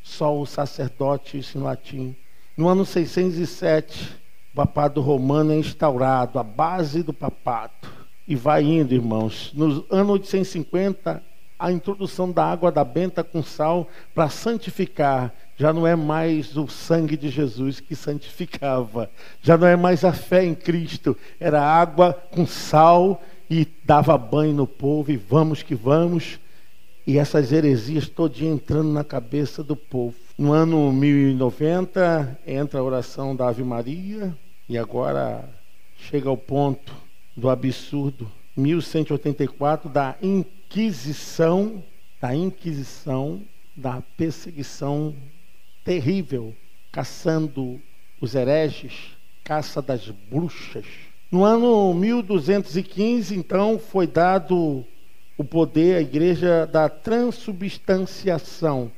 só 0.04 0.38
os 0.38 0.50
sacerdotes 0.50 1.56
em 1.56 1.60
latim. 1.60 2.14
No 2.58 2.68
ano 2.68 2.86
607, 2.86 4.18
o 4.52 4.56
papado 4.58 5.00
romano 5.00 5.54
é 5.54 5.56
instaurado, 5.56 6.40
a 6.40 6.44
base 6.44 7.02
do 7.02 7.14
papado. 7.14 7.88
E 8.28 8.36
vai 8.36 8.64
indo, 8.64 8.94
irmãos. 8.94 9.54
No 9.54 9.86
ano 9.90 10.12
850, 10.12 11.24
a 11.60 11.72
introdução 11.72 12.32
da 12.32 12.46
água 12.46 12.72
da 12.72 12.86
benta 12.86 13.24
com 13.24 13.44
sal 13.44 13.88
para 14.16 14.30
santificar. 14.30 15.34
Já 15.58 15.74
não 15.74 15.86
é 15.86 15.94
mais 15.94 16.56
o 16.56 16.70
sangue 16.70 17.18
de 17.18 17.30
Jesus 17.30 17.82
que 17.82 17.96
santificava. 17.96 19.12
Já 19.42 19.58
não 19.58 19.68
é 19.68 19.76
mais 19.76 20.06
a 20.06 20.14
fé 20.14 20.46
em 20.46 20.56
Cristo. 20.56 21.18
Era 21.38 21.62
água 21.62 22.14
com 22.32 22.48
sal 22.48 23.22
e 23.50 23.68
dava 23.84 24.18
banho 24.18 24.54
no 24.54 24.66
povo 24.66 25.12
e 25.12 25.18
vamos 25.18 25.62
que 25.62 25.76
vamos. 25.76 26.40
E 27.06 27.18
essas 27.18 27.52
heresias 27.52 28.08
todinha 28.08 28.54
entrando 28.54 28.94
na 28.94 29.04
cabeça 29.04 29.62
do 29.62 29.76
povo. 29.76 30.16
No 30.38 30.54
ano 30.54 30.94
1090 30.94 32.40
entra 32.48 32.80
a 32.80 32.84
oração 32.84 33.36
da 33.36 33.50
Ave 33.50 33.64
Maria 33.64 34.34
e 34.70 34.78
agora 34.78 35.44
chega 35.98 36.30
ao 36.30 36.38
ponto 36.38 36.94
do 37.36 37.50
absurdo 37.50 38.32
1184 38.56 39.90
da 39.90 40.16
Inquisição, 40.70 41.84
da 42.22 42.36
Inquisição, 42.36 43.42
da 43.76 44.04
perseguição 44.16 45.16
terrível, 45.84 46.56
caçando 46.92 47.82
os 48.22 48.36
hereges, 48.36 49.18
caça 49.44 49.82
das 49.82 50.12
bruxas. 50.30 50.86
No 51.32 51.44
ano 51.44 51.92
1215, 51.96 53.36
então, 53.36 53.80
foi 53.80 54.06
dado 54.06 54.86
o 55.36 55.44
poder 55.44 55.98
à 55.98 56.02
igreja 56.02 56.68
da 56.68 56.88
transubstanciação. 56.88 58.92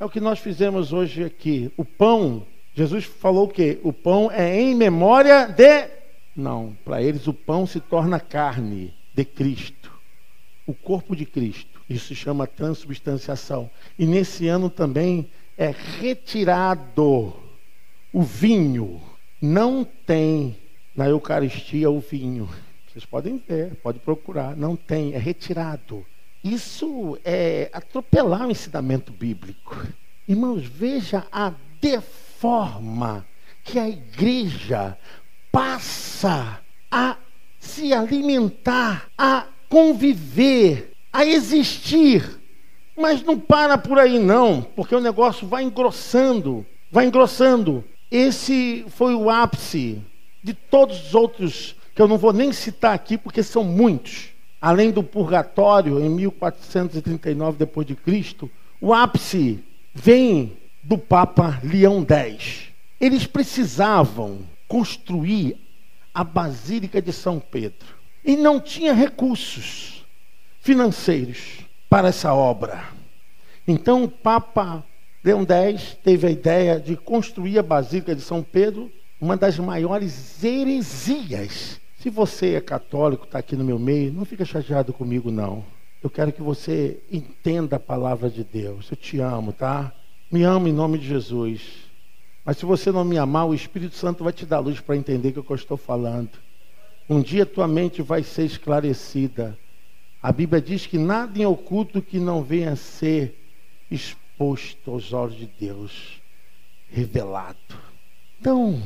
É 0.00 0.04
o 0.04 0.10
que 0.10 0.18
nós 0.18 0.40
fizemos 0.40 0.92
hoje 0.92 1.22
aqui. 1.22 1.70
O 1.76 1.84
pão, 1.84 2.44
Jesus 2.74 3.04
falou 3.04 3.44
o 3.44 3.48
quê? 3.48 3.78
O 3.84 3.92
pão 3.92 4.32
é 4.32 4.60
em 4.60 4.74
memória 4.74 5.46
de. 5.46 5.86
Não, 6.34 6.76
para 6.84 7.00
eles 7.00 7.28
o 7.28 7.32
pão 7.32 7.68
se 7.68 7.78
torna 7.78 8.18
carne 8.18 8.92
de 9.14 9.24
Cristo, 9.24 9.93
o 10.66 10.72
corpo 10.74 11.14
de 11.14 11.26
Cristo. 11.26 11.80
Isso 11.88 12.08
se 12.08 12.14
chama 12.14 12.46
transubstanciação. 12.46 13.70
E 13.98 14.06
nesse 14.06 14.48
ano 14.48 14.70
também 14.70 15.30
é 15.56 15.74
retirado 16.00 17.34
o 18.12 18.22
vinho. 18.22 19.00
Não 19.40 19.84
tem 19.84 20.56
na 20.96 21.08
Eucaristia 21.08 21.90
o 21.90 22.00
vinho. 22.00 22.48
Vocês 22.88 23.04
podem 23.04 23.42
ver, 23.46 23.74
pode 23.76 23.98
procurar. 23.98 24.56
Não 24.56 24.76
tem, 24.76 25.14
é 25.14 25.18
retirado. 25.18 26.06
Isso 26.42 27.18
é 27.24 27.70
atropelar 27.72 28.46
o 28.46 28.50
ensinamento 28.50 29.12
bíblico. 29.12 29.86
Irmãos, 30.28 30.64
veja 30.64 31.26
a 31.30 31.52
deforma 31.80 33.26
que 33.62 33.78
a 33.78 33.88
igreja 33.88 34.96
passa 35.50 36.60
a 36.90 37.16
se 37.58 37.92
alimentar, 37.92 39.08
a 39.16 39.46
conviver, 39.74 40.92
a 41.12 41.26
existir. 41.26 42.38
Mas 42.96 43.24
não 43.24 43.36
para 43.36 43.76
por 43.76 43.98
aí 43.98 44.20
não, 44.20 44.62
porque 44.62 44.94
o 44.94 45.00
negócio 45.00 45.48
vai 45.48 45.64
engrossando, 45.64 46.64
vai 46.92 47.06
engrossando. 47.06 47.82
Esse 48.08 48.86
foi 48.90 49.16
o 49.16 49.28
ápice 49.28 50.00
de 50.44 50.54
todos 50.54 51.08
os 51.08 51.14
outros 51.16 51.74
que 51.92 52.00
eu 52.00 52.06
não 52.06 52.16
vou 52.16 52.32
nem 52.32 52.52
citar 52.52 52.94
aqui 52.94 53.18
porque 53.18 53.42
são 53.42 53.64
muitos. 53.64 54.28
Além 54.62 54.92
do 54.92 55.02
purgatório 55.02 56.00
em 56.00 56.08
1439 56.08 57.58
depois 57.58 57.84
de 57.84 57.96
Cristo, 57.96 58.48
o 58.80 58.94
ápice 58.94 59.58
vem 59.92 60.56
do 60.84 60.96
Papa 60.96 61.60
Leão 61.64 62.06
X. 62.08 62.68
Eles 63.00 63.26
precisavam 63.26 64.38
construir 64.68 65.56
a 66.14 66.22
Basílica 66.22 67.02
de 67.02 67.12
São 67.12 67.40
Pedro 67.40 67.93
e 68.24 68.36
não 68.36 68.60
tinha 68.60 68.92
recursos 68.92 70.04
financeiros 70.60 71.60
para 71.88 72.08
essa 72.08 72.32
obra. 72.32 72.84
Então 73.66 74.04
o 74.04 74.08
Papa 74.08 74.84
Leão 75.22 75.46
X 75.48 75.96
teve 76.02 76.26
a 76.26 76.30
ideia 76.30 76.80
de 76.80 76.96
construir 76.96 77.58
a 77.58 77.62
Basílica 77.62 78.14
de 78.14 78.22
São 78.22 78.42
Pedro, 78.42 78.90
uma 79.20 79.36
das 79.36 79.58
maiores 79.58 80.42
heresias 80.42 81.80
se 82.04 82.10
você 82.10 82.52
é 82.52 82.60
católico, 82.60 83.24
está 83.24 83.38
aqui 83.38 83.56
no 83.56 83.64
meu 83.64 83.78
meio, 83.78 84.12
não 84.12 84.26
fica 84.26 84.44
chateado 84.44 84.92
comigo, 84.92 85.30
não. 85.30 85.64
Eu 86.02 86.10
quero 86.10 86.30
que 86.30 86.42
você 86.42 87.00
entenda 87.10 87.76
a 87.76 87.80
palavra 87.80 88.28
de 88.28 88.44
Deus. 88.44 88.90
Eu 88.90 88.96
te 88.98 89.20
amo, 89.20 89.54
tá? 89.54 89.90
Me 90.30 90.42
amo 90.42 90.68
em 90.68 90.72
nome 90.72 90.98
de 90.98 91.08
Jesus. 91.08 91.62
Mas 92.44 92.58
se 92.58 92.66
você 92.66 92.92
não 92.92 93.06
me 93.06 93.16
amar, 93.16 93.46
o 93.46 93.54
Espírito 93.54 93.94
Santo 93.94 94.22
vai 94.22 94.34
te 94.34 94.44
dar 94.44 94.58
luz 94.58 94.80
para 94.80 94.98
entender 94.98 95.30
o 95.30 95.42
que 95.42 95.50
eu 95.50 95.56
estou 95.56 95.78
falando. 95.78 96.28
Um 97.08 97.20
dia 97.20 97.44
tua 97.44 97.68
mente 97.68 98.00
vai 98.00 98.22
ser 98.22 98.44
esclarecida. 98.44 99.58
A 100.22 100.32
Bíblia 100.32 100.60
diz 100.60 100.86
que 100.86 100.96
nada 100.96 101.38
em 101.38 101.44
oculto 101.44 102.00
que 102.00 102.18
não 102.18 102.42
venha 102.42 102.72
a 102.72 102.76
ser 102.76 103.38
exposto 103.90 104.90
aos 104.90 105.12
olhos 105.12 105.36
de 105.36 105.50
Deus, 105.60 106.22
revelado. 106.88 107.58
Então, 108.40 108.82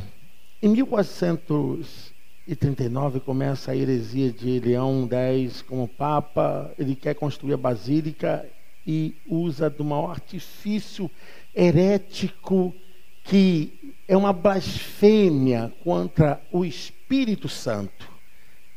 em 0.61 0.69
1400 0.71 2.13
e 2.47 2.57
39 2.57 3.21
começa 3.21 3.71
a 3.71 3.77
heresia 3.77 4.33
de 4.33 4.59
Leão 4.59 5.09
X 5.09 5.63
como 5.63 5.87
Papa. 5.87 6.73
Ele 6.77 6.97
quer 6.97 7.15
construir 7.15 7.55
a 7.55 7.59
basílica 7.59 8.45
e 8.85 9.15
usa 9.29 9.71
do 9.71 9.85
maior 9.85 10.11
artifício 10.11 11.09
herético 11.55 12.75
que 13.29 13.95
é 14.09 14.17
uma 14.17 14.33
blasfêmia 14.33 15.73
contra 15.85 16.41
o 16.51 16.65
Espírito 16.65 17.47
Santo. 17.47 18.11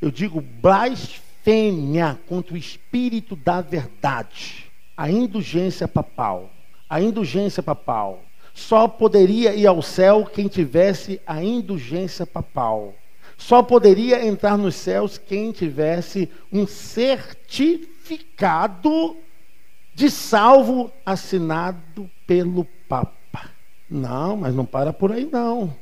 Eu 0.01 0.11
digo 0.11 0.41
blasfêmia 0.41 2.19
contra 2.27 2.53
o 2.53 2.57
Espírito 2.57 3.37
da 3.37 3.61
verdade. 3.61 4.69
A 4.97 5.09
indulgência 5.09 5.87
papal. 5.87 6.51
A 6.89 7.01
indulgência 7.01 7.63
papal. 7.63 8.25
Só 8.53 8.89
poderia 8.89 9.55
ir 9.55 9.65
ao 9.65 9.81
céu 9.81 10.25
quem 10.25 10.49
tivesse 10.49 11.21
a 11.25 11.41
indulgência 11.41 12.27
papal. 12.27 12.93
Só 13.37 13.63
poderia 13.63 14.25
entrar 14.25 14.57
nos 14.57 14.75
céus 14.75 15.17
quem 15.17 15.53
tivesse 15.53 16.29
um 16.51 16.67
certificado 16.67 19.15
de 19.95 20.11
salvo 20.11 20.91
assinado 21.05 22.11
pelo 22.27 22.65
Papa. 22.89 23.20
Não, 23.91 24.37
mas 24.37 24.55
não 24.55 24.65
para 24.65 24.93
por 24.93 25.11
aí 25.11 25.27
não. 25.29 25.75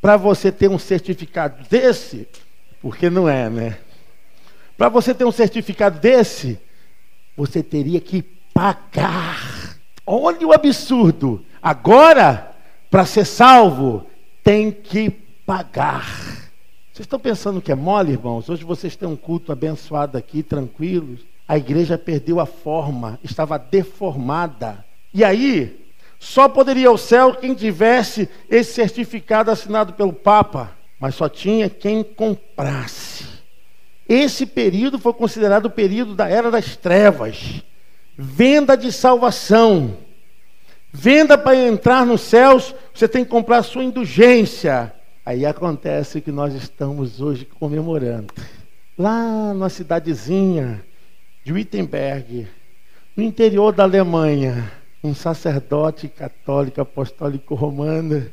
Para 0.00 0.16
você 0.16 0.52
ter 0.52 0.70
um 0.70 0.78
certificado 0.78 1.68
desse, 1.68 2.28
porque 2.80 3.10
não 3.10 3.28
é, 3.28 3.50
né? 3.50 3.78
Para 4.78 4.88
você 4.88 5.12
ter 5.12 5.24
um 5.24 5.32
certificado 5.32 5.98
desse, 5.98 6.60
você 7.36 7.64
teria 7.64 8.00
que 8.00 8.22
pagar. 8.54 9.76
Olha 10.06 10.46
o 10.46 10.52
absurdo. 10.52 11.44
Agora, 11.60 12.54
para 12.88 13.04
ser 13.04 13.24
salvo, 13.24 14.06
tem 14.44 14.70
que 14.70 15.10
pagar. 15.44 16.06
Vocês 16.92 17.04
estão 17.04 17.18
pensando 17.18 17.60
que 17.60 17.72
é 17.72 17.74
mole, 17.74 18.12
irmãos? 18.12 18.48
Hoje 18.48 18.62
vocês 18.64 18.94
têm 18.94 19.08
um 19.08 19.16
culto 19.16 19.50
abençoado 19.50 20.16
aqui, 20.16 20.40
tranquilos. 20.42 21.20
A 21.48 21.58
igreja 21.58 21.98
perdeu 21.98 22.38
a 22.38 22.46
forma, 22.46 23.18
estava 23.24 23.58
deformada. 23.58 24.84
E 25.12 25.24
aí, 25.24 25.85
só 26.18 26.48
poderia 26.48 26.88
ao 26.88 26.98
céu 26.98 27.34
quem 27.34 27.54
tivesse 27.54 28.28
esse 28.48 28.72
certificado 28.72 29.50
assinado 29.50 29.92
pelo 29.92 30.12
Papa, 30.12 30.72
mas 30.98 31.14
só 31.14 31.28
tinha 31.28 31.68
quem 31.68 32.02
comprasse. 32.02 33.24
Esse 34.08 34.46
período 34.46 34.98
foi 34.98 35.12
considerado 35.12 35.66
o 35.66 35.70
período 35.70 36.14
da 36.14 36.28
era 36.28 36.50
das 36.50 36.76
trevas. 36.76 37.62
Venda 38.16 38.76
de 38.76 38.92
salvação. 38.92 39.96
Venda 40.92 41.36
para 41.36 41.56
entrar 41.56 42.06
nos 42.06 42.22
céus, 42.22 42.74
você 42.94 43.06
tem 43.06 43.24
que 43.24 43.30
comprar 43.30 43.62
sua 43.62 43.84
indulgência. 43.84 44.92
Aí 45.24 45.44
acontece 45.44 46.18
o 46.18 46.22
que 46.22 46.32
nós 46.32 46.54
estamos 46.54 47.20
hoje 47.20 47.44
comemorando. 47.44 48.32
Lá 48.96 49.52
na 49.52 49.68
cidadezinha 49.68 50.82
de 51.44 51.52
Wittenberg, 51.52 52.48
no 53.14 53.22
interior 53.22 53.72
da 53.72 53.82
Alemanha, 53.82 54.72
um 55.06 55.14
sacerdote 55.14 56.08
católico 56.08 56.80
apostólico 56.80 57.54
romano 57.54 58.26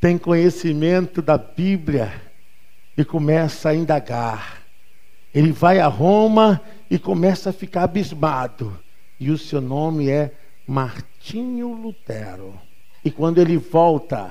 tem 0.00 0.18
conhecimento 0.18 1.22
da 1.22 1.38
Bíblia 1.38 2.12
e 2.96 3.04
começa 3.04 3.68
a 3.70 3.74
indagar. 3.74 4.62
Ele 5.34 5.52
vai 5.52 5.80
a 5.80 5.86
Roma 5.86 6.60
e 6.90 6.98
começa 6.98 7.50
a 7.50 7.52
ficar 7.52 7.84
abismado. 7.84 8.76
E 9.18 9.30
o 9.30 9.38
seu 9.38 9.60
nome 9.60 10.10
é 10.10 10.32
Martinho 10.66 11.72
Lutero. 11.72 12.58
E 13.04 13.10
quando 13.10 13.38
ele 13.38 13.56
volta 13.56 14.30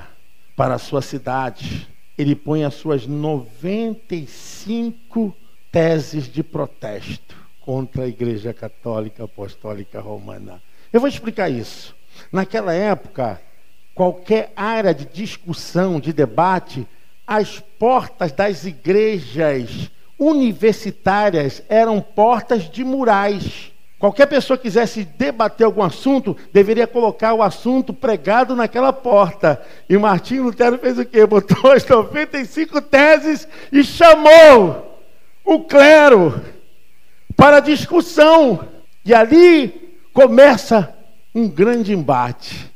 para 0.56 0.76
a 0.76 0.80
sua 0.80 1.02
cidade, 1.02 1.88
ele 2.18 2.36
põe 2.36 2.64
as 2.64 2.76
suas 2.76 3.08
95 3.08 5.36
teses 5.72 6.32
de 6.32 6.44
protesto 6.44 7.36
contra 7.62 8.04
a 8.04 8.08
Igreja 8.08 8.54
Católica 8.54 9.24
Apostólica 9.24 10.00
Romana. 10.00 10.62
Eu 10.92 11.00
vou 11.00 11.10
explicar 11.10 11.50
isso. 11.50 11.96
Naquela 12.32 12.74
época, 12.74 13.40
qualquer 13.96 14.52
área 14.56 14.94
de 14.94 15.06
discussão, 15.06 16.00
de 16.00 16.12
debate, 16.12 16.88
as 17.26 17.60
portas 17.80 18.32
das 18.32 18.66
igrejas 18.66 19.90
universitárias 20.20 21.64
eram 21.70 22.02
portas 22.02 22.70
de 22.70 22.84
murais. 22.84 23.72
Qualquer 23.98 24.26
pessoa 24.26 24.58
que 24.58 24.64
quisesse 24.64 25.04
debater 25.04 25.66
algum 25.66 25.84
assunto, 25.84 26.36
deveria 26.52 26.88
colocar 26.88 27.34
o 27.34 27.44
assunto 27.44 27.94
pregado 27.94 28.56
naquela 28.56 28.92
porta. 28.92 29.62
E 29.88 29.98
Martinho 29.98 30.44
Lutero 30.44 30.78
fez 30.78 30.98
o 30.98 31.06
quê? 31.06 31.26
Botou 31.26 31.72
as 31.72 31.86
95 31.86 32.82
teses 32.82 33.48
e 33.72 33.84
chamou 33.84 35.00
o 35.46 35.60
clero 35.62 36.42
para 37.36 37.60
discussão. 37.60 38.68
E 39.06 39.14
ali 39.14 39.81
começa 40.14 40.96
um 41.34 41.48
grande 41.48 41.94
embate. 41.94 42.72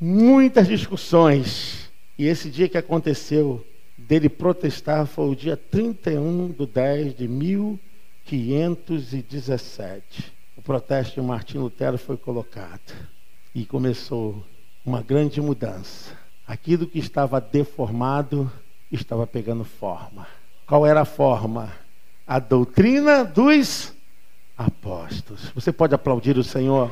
Muitas 0.00 0.66
discussões. 0.66 1.90
E 2.18 2.26
esse 2.26 2.50
dia 2.50 2.68
que 2.68 2.78
aconteceu 2.78 3.64
dele 3.96 4.28
protestar 4.28 5.06
foi 5.06 5.30
o 5.30 5.36
dia 5.36 5.56
31 5.56 6.52
de 6.52 6.66
10 6.66 7.16
de 7.16 7.28
1000 7.28 7.78
517, 8.24 10.32
o 10.56 10.62
protesto 10.62 11.20
de 11.20 11.26
Martim 11.26 11.58
Lutero 11.58 11.98
foi 11.98 12.16
colocado 12.16 12.92
e 13.54 13.66
começou 13.66 14.42
uma 14.84 15.02
grande 15.02 15.40
mudança. 15.40 16.16
Aquilo 16.46 16.86
que 16.86 16.98
estava 16.98 17.40
deformado 17.40 18.50
estava 18.90 19.26
pegando 19.26 19.64
forma. 19.64 20.26
Qual 20.66 20.86
era 20.86 21.02
a 21.02 21.04
forma? 21.04 21.72
A 22.26 22.38
doutrina 22.38 23.24
dos 23.24 23.92
apóstolos. 24.56 25.50
Você 25.54 25.72
pode 25.72 25.94
aplaudir 25.94 26.36
o 26.36 26.44
Senhor? 26.44 26.90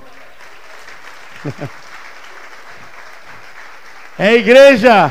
É 4.19 4.35
igreja, 4.35 5.11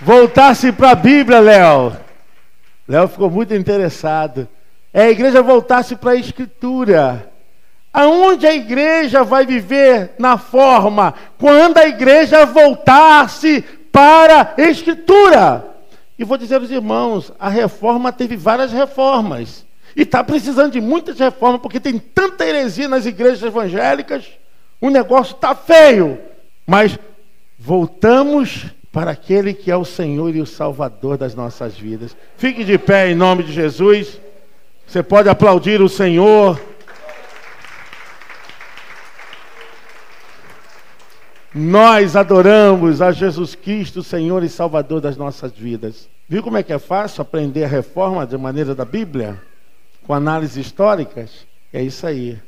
voltasse 0.00 0.72
para 0.72 0.90
a 0.90 0.94
Bíblia, 0.96 1.38
Léo. 1.38 1.96
Léo 2.88 3.08
ficou 3.08 3.30
muito 3.30 3.54
interessado. 3.54 4.48
É 4.92 5.02
a 5.02 5.10
igreja 5.10 5.42
voltasse 5.42 5.94
para 5.94 6.12
a 6.12 6.16
Escritura. 6.16 7.30
Aonde 7.92 8.46
a 8.46 8.54
igreja 8.54 9.22
vai 9.22 9.46
viver 9.46 10.14
na 10.18 10.38
forma? 10.38 11.14
Quando 11.38 11.78
a 11.78 11.86
igreja 11.86 12.46
voltar-se 12.46 13.62
para 13.92 14.54
a 14.56 14.62
Escritura. 14.62 15.64
E 16.18 16.24
vou 16.24 16.36
dizer 16.36 16.56
aos 16.56 16.70
irmãos: 16.70 17.32
a 17.38 17.48
reforma 17.48 18.12
teve 18.12 18.36
várias 18.36 18.72
reformas. 18.72 19.65
E 19.96 20.02
está 20.02 20.22
precisando 20.22 20.72
de 20.72 20.80
muitas 20.80 21.18
reformas, 21.18 21.62
porque 21.62 21.80
tem 21.80 21.98
tanta 21.98 22.44
heresia 22.44 22.86
nas 22.86 23.06
igrejas 23.06 23.42
evangélicas. 23.42 24.26
O 24.78 24.90
negócio 24.90 25.34
está 25.34 25.54
feio. 25.54 26.20
Mas 26.66 26.98
voltamos 27.58 28.66
para 28.92 29.12
aquele 29.12 29.54
que 29.54 29.70
é 29.70 29.76
o 29.76 29.86
Senhor 29.86 30.36
e 30.36 30.40
o 30.42 30.46
Salvador 30.46 31.16
das 31.16 31.34
nossas 31.34 31.78
vidas. 31.78 32.14
Fique 32.36 32.62
de 32.62 32.76
pé 32.76 33.10
em 33.10 33.14
nome 33.14 33.42
de 33.42 33.52
Jesus. 33.52 34.20
Você 34.86 35.02
pode 35.02 35.30
aplaudir 35.30 35.80
o 35.80 35.88
Senhor. 35.88 36.60
Nós 41.54 42.16
adoramos 42.16 43.00
a 43.00 43.12
Jesus 43.12 43.54
Cristo, 43.54 44.02
Senhor 44.02 44.42
e 44.42 44.48
Salvador 44.50 45.00
das 45.00 45.16
nossas 45.16 45.52
vidas. 45.52 46.06
Viu 46.28 46.42
como 46.42 46.58
é 46.58 46.62
que 46.62 46.72
é 46.72 46.78
fácil 46.78 47.22
aprender 47.22 47.64
a 47.64 47.68
reforma 47.68 48.26
de 48.26 48.36
maneira 48.36 48.74
da 48.74 48.84
Bíblia? 48.84 49.40
Com 50.06 50.14
análises 50.14 50.56
históricas? 50.56 51.46
É 51.72 51.82
isso 51.82 52.06
aí. 52.06 52.38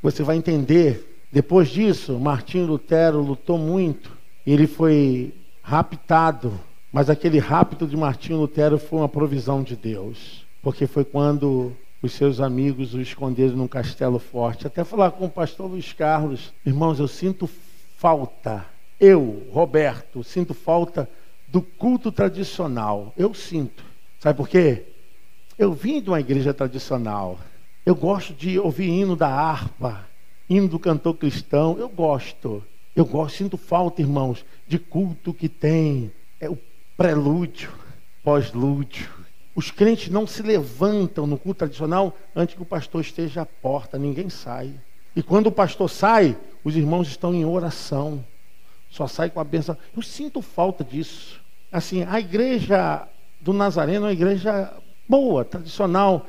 Você 0.00 0.22
vai 0.22 0.36
entender. 0.36 1.24
Depois 1.32 1.68
disso, 1.68 2.18
Martim 2.20 2.62
Lutero 2.62 3.20
lutou 3.20 3.58
muito. 3.58 4.12
Ele 4.46 4.68
foi 4.68 5.34
raptado. 5.60 6.52
Mas 6.92 7.10
aquele 7.10 7.40
rapto 7.40 7.84
de 7.84 7.96
Martim 7.96 8.34
Lutero 8.34 8.78
foi 8.78 9.00
uma 9.00 9.08
provisão 9.08 9.60
de 9.60 9.74
Deus. 9.74 10.46
Porque 10.62 10.86
foi 10.86 11.04
quando 11.04 11.72
os 12.00 12.12
seus 12.12 12.40
amigos 12.40 12.94
o 12.94 13.00
esconderam 13.00 13.56
num 13.56 13.66
castelo 13.66 14.20
forte. 14.20 14.68
Até 14.68 14.84
falar 14.84 15.10
com 15.10 15.26
o 15.26 15.30
pastor 15.30 15.68
Luiz 15.68 15.92
Carlos. 15.92 16.52
Irmãos, 16.64 17.00
eu 17.00 17.08
sinto 17.08 17.50
falta, 17.96 18.64
eu, 19.00 19.46
Roberto, 19.52 20.22
sinto 20.22 20.54
falta 20.54 21.10
do 21.48 21.60
culto 21.60 22.12
tradicional. 22.12 23.12
Eu 23.16 23.34
sinto. 23.34 23.84
Sabe 24.20 24.36
por 24.36 24.48
quê? 24.48 24.84
Eu 25.60 25.74
vim 25.74 26.00
de 26.00 26.08
uma 26.08 26.18
igreja 26.18 26.54
tradicional. 26.54 27.38
Eu 27.84 27.94
gosto 27.94 28.32
de 28.32 28.58
ouvir 28.58 28.88
hino 28.88 29.14
da 29.14 29.28
harpa, 29.28 30.06
hino 30.48 30.66
do 30.66 30.78
cantor 30.78 31.14
cristão. 31.14 31.76
Eu 31.78 31.86
gosto. 31.86 32.64
Eu 32.96 33.04
gosto, 33.04 33.36
sinto 33.36 33.58
falta, 33.58 34.00
irmãos, 34.00 34.42
de 34.66 34.78
culto 34.78 35.34
que 35.34 35.50
tem 35.50 36.10
é 36.40 36.48
o 36.48 36.58
prelúdio, 36.96 37.70
pós-lúdio. 38.24 39.06
Os 39.54 39.70
crentes 39.70 40.08
não 40.08 40.26
se 40.26 40.40
levantam 40.42 41.26
no 41.26 41.36
culto 41.36 41.58
tradicional 41.58 42.16
antes 42.34 42.54
que 42.54 42.62
o 42.62 42.66
pastor 42.66 43.02
esteja 43.02 43.42
à 43.42 43.46
porta, 43.46 43.98
ninguém 43.98 44.30
sai. 44.30 44.72
E 45.14 45.22
quando 45.22 45.48
o 45.48 45.52
pastor 45.52 45.90
sai, 45.90 46.38
os 46.64 46.74
irmãos 46.74 47.06
estão 47.06 47.34
em 47.34 47.44
oração. 47.44 48.24
Só 48.88 49.06
sai 49.06 49.28
com 49.28 49.38
a 49.38 49.44
benção. 49.44 49.76
Eu 49.94 50.00
sinto 50.00 50.40
falta 50.40 50.82
disso. 50.82 51.38
Assim, 51.70 52.02
a 52.04 52.18
igreja 52.18 53.06
do 53.42 53.52
Nazareno 53.52 54.06
é 54.06 54.08
uma 54.08 54.12
igreja 54.14 54.72
boa, 55.10 55.44
tradicional, 55.44 56.24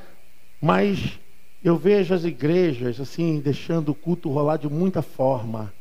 mas 0.59 1.19
eu 1.63 1.77
vejo 1.77 2.15
as 2.15 2.23
igrejas 2.23 2.99
assim 2.99 3.39
deixando 3.39 3.89
o 3.89 3.95
culto 3.95 4.27
rolar 4.27 4.57
de 4.57 4.67
muita 4.67 5.03
forma, 5.03 5.71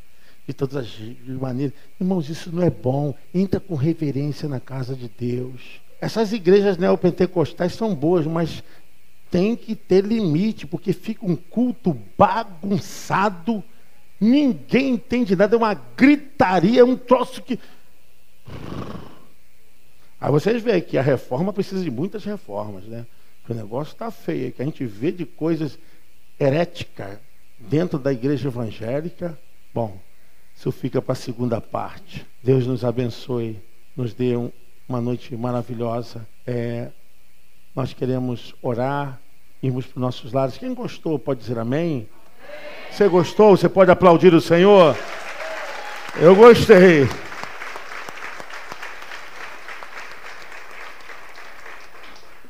de 0.47 0.53
todas 0.53 0.75
as 0.77 0.99
maneiras. 1.27 1.73
Irmãos, 1.99 2.29
isso 2.29 2.55
não 2.55 2.61
é 2.61 2.69
bom. 2.69 3.15
Entra 3.33 3.59
com 3.59 3.73
reverência 3.73 4.47
na 4.47 4.59
casa 4.59 4.95
de 4.95 5.09
Deus. 5.19 5.81
Essas 5.99 6.31
igrejas 6.31 6.77
neopentecostais 6.77 7.73
são 7.73 7.95
boas, 7.95 8.27
mas 8.27 8.63
tem 9.31 9.55
que 9.55 9.75
ter 9.75 10.03
limite, 10.05 10.67
porque 10.67 10.93
fica 10.93 11.25
um 11.25 11.35
culto 11.35 11.97
bagunçado, 12.15 13.63
ninguém 14.19 14.93
entende 14.93 15.35
nada, 15.35 15.55
é 15.55 15.57
uma 15.57 15.73
gritaria, 15.73 16.81
é 16.81 16.83
um 16.83 16.97
troço 16.97 17.41
que. 17.41 17.57
Aí 20.21 20.31
vocês 20.31 20.61
veem 20.61 20.81
que 20.81 20.99
a 20.99 21.01
reforma 21.01 21.51
precisa 21.51 21.83
de 21.83 21.89
muitas 21.89 22.23
reformas, 22.23 22.83
né? 22.85 23.05
o 23.51 23.53
negócio 23.53 23.91
está 23.91 24.09
feio, 24.09 24.51
que 24.51 24.61
a 24.61 24.65
gente 24.65 24.85
vê 24.85 25.11
de 25.11 25.25
coisas 25.25 25.77
heréticas 26.39 27.17
dentro 27.59 27.99
da 27.99 28.11
igreja 28.11 28.47
evangélica. 28.47 29.37
Bom, 29.73 29.97
isso 30.55 30.71
fica 30.71 31.01
para 31.01 31.13
a 31.13 31.15
segunda 31.15 31.59
parte. 31.59 32.25
Deus 32.41 32.65
nos 32.65 32.85
abençoe, 32.85 33.59
nos 33.95 34.13
dê 34.13 34.35
um, 34.35 34.51
uma 34.87 35.01
noite 35.01 35.35
maravilhosa. 35.35 36.25
É, 36.47 36.89
nós 37.75 37.93
queremos 37.93 38.55
orar, 38.61 39.19
irmos 39.61 39.85
para 39.85 39.97
os 39.97 40.01
nossos 40.01 40.31
lares. 40.31 40.57
Quem 40.57 40.73
gostou 40.73 41.19
pode 41.19 41.41
dizer 41.41 41.59
amém? 41.59 42.07
Você 42.91 43.07
gostou? 43.07 43.55
Você 43.55 43.69
pode 43.69 43.91
aplaudir 43.91 44.33
o 44.33 44.41
Senhor? 44.41 44.95
Eu 46.17 46.35
gostei. 46.35 47.07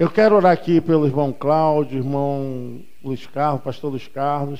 Eu 0.01 0.09
quero 0.09 0.35
orar 0.35 0.51
aqui 0.51 0.81
pelo 0.81 1.05
irmão 1.05 1.31
Cláudio, 1.31 1.99
irmão 1.99 2.81
Luiz 3.03 3.27
Carlos, 3.27 3.61
pastor 3.61 3.91
Luiz 3.91 4.07
Carlos. 4.07 4.59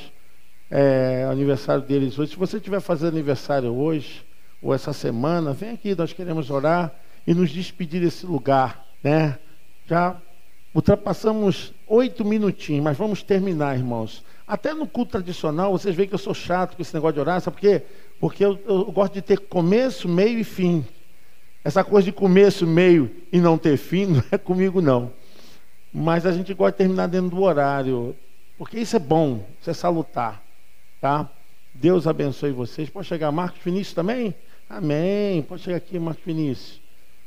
É 0.69 1.27
aniversário 1.31 1.81
deles 1.81 2.19
hoje. 2.19 2.33
Se 2.33 2.37
você 2.37 2.57
estiver 2.57 2.79
fazendo 2.79 3.13
aniversário 3.13 3.73
hoje, 3.73 4.23
ou 4.61 4.71
essa 4.71 4.93
semana, 4.93 5.51
vem 5.51 5.71
aqui, 5.71 5.95
nós 5.95 6.13
queremos 6.13 6.51
orar 6.51 6.93
e 7.25 7.33
nos 7.33 7.49
despedir 7.49 8.01
desse 8.01 8.23
lugar, 8.23 8.85
né? 9.03 9.39
Já 9.87 10.15
ultrapassamos 10.75 11.73
oito 11.87 12.23
minutinhos, 12.23 12.83
mas 12.83 12.95
vamos 12.95 13.23
terminar, 13.23 13.75
irmãos. 13.75 14.23
Até 14.45 14.75
no 14.75 14.85
culto 14.85 15.13
tradicional, 15.13 15.71
vocês 15.71 15.95
veem 15.95 16.07
que 16.07 16.13
eu 16.13 16.19
sou 16.19 16.35
chato 16.35 16.75
com 16.75 16.83
esse 16.83 16.93
negócio 16.93 17.15
de 17.15 17.19
orar, 17.19 17.41
sabe 17.41 17.55
por 17.55 17.61
quê? 17.61 17.81
Porque 18.19 18.45
eu, 18.45 18.59
eu 18.67 18.91
gosto 18.91 19.13
de 19.13 19.23
ter 19.23 19.39
começo, 19.39 20.07
meio 20.07 20.37
e 20.37 20.43
fim. 20.43 20.85
Essa 21.63 21.83
coisa 21.83 22.05
de 22.05 22.11
começo, 22.11 22.67
meio 22.67 23.09
e 23.33 23.39
não 23.39 23.57
ter 23.57 23.75
fim 23.75 24.05
não 24.13 24.23
é 24.31 24.37
comigo, 24.37 24.79
não. 24.79 25.19
Mas 25.93 26.25
a 26.25 26.31
gente 26.31 26.53
gosta 26.53 26.71
de 26.71 26.77
terminar 26.77 27.07
dentro 27.07 27.29
do 27.31 27.41
horário, 27.41 28.15
porque 28.57 28.79
isso 28.79 28.95
é 28.95 28.99
bom, 28.99 29.45
isso 29.59 29.69
é 29.69 29.73
salutar, 29.73 30.41
tá? 30.99 31.29
Deus 31.73 32.07
abençoe 32.07 32.51
vocês. 32.51 32.89
Pode 32.89 33.07
chegar 33.07 33.31
Marcos 33.31 33.61
Vinícius 33.63 33.93
também? 33.93 34.35
Amém. 34.69 35.41
Pode 35.41 35.63
chegar 35.63 35.77
aqui, 35.77 35.97
Marcos 35.99 36.23
Vinícius. 36.23 36.81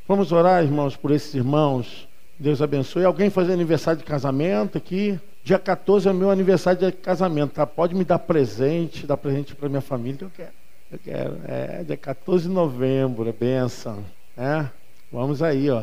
Vamos 0.06 0.32
orar, 0.32 0.62
irmãos, 0.62 0.96
por 0.96 1.10
esses 1.10 1.34
irmãos. 1.34 2.08
Deus 2.38 2.60
abençoe. 2.60 3.04
Alguém 3.04 3.30
fazer 3.30 3.52
aniversário 3.52 4.00
de 4.00 4.04
casamento 4.04 4.78
aqui? 4.78 5.18
Dia 5.42 5.58
14 5.58 6.08
é 6.08 6.10
o 6.10 6.14
meu 6.14 6.30
aniversário 6.30 6.80
de 6.80 6.92
casamento, 6.92 7.52
tá? 7.52 7.66
Pode 7.66 7.94
me 7.94 8.04
dar 8.04 8.18
presente, 8.18 9.06
dar 9.06 9.16
presente 9.16 9.54
para 9.54 9.68
minha 9.68 9.80
família 9.80 10.18
que 10.18 10.24
eu 10.24 10.30
quero. 10.30 10.52
Eu 10.90 10.98
quero. 10.98 11.40
É, 11.46 11.84
dia 11.84 11.96
14 11.96 12.48
de 12.48 12.54
novembro, 12.54 13.28
é 13.28 13.32
benção. 13.32 14.04
É? 14.36 14.66
Vamos 15.12 15.42
aí, 15.42 15.70
ó. 15.70 15.82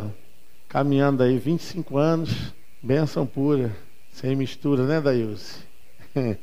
Caminhando 0.68 1.22
aí, 1.22 1.38
25 1.38 1.98
anos, 1.98 2.54
benção 2.82 3.26
pura, 3.26 3.72
sem 4.12 4.36
mistura, 4.36 4.86
né, 4.86 5.00
Dailce? 5.00 5.60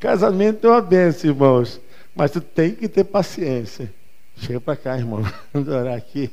Casamento 0.00 0.66
é 0.66 0.70
uma 0.70 0.80
benção, 0.80 1.30
irmãos. 1.30 1.80
Mas 2.14 2.30
tu 2.30 2.40
tem 2.40 2.74
que 2.74 2.88
ter 2.88 3.04
paciência. 3.04 3.92
Chega 4.36 4.60
para 4.60 4.76
cá, 4.76 4.96
irmão. 4.96 5.22
Vamos 5.52 5.68
orar 5.68 5.96
aqui. 5.96 6.30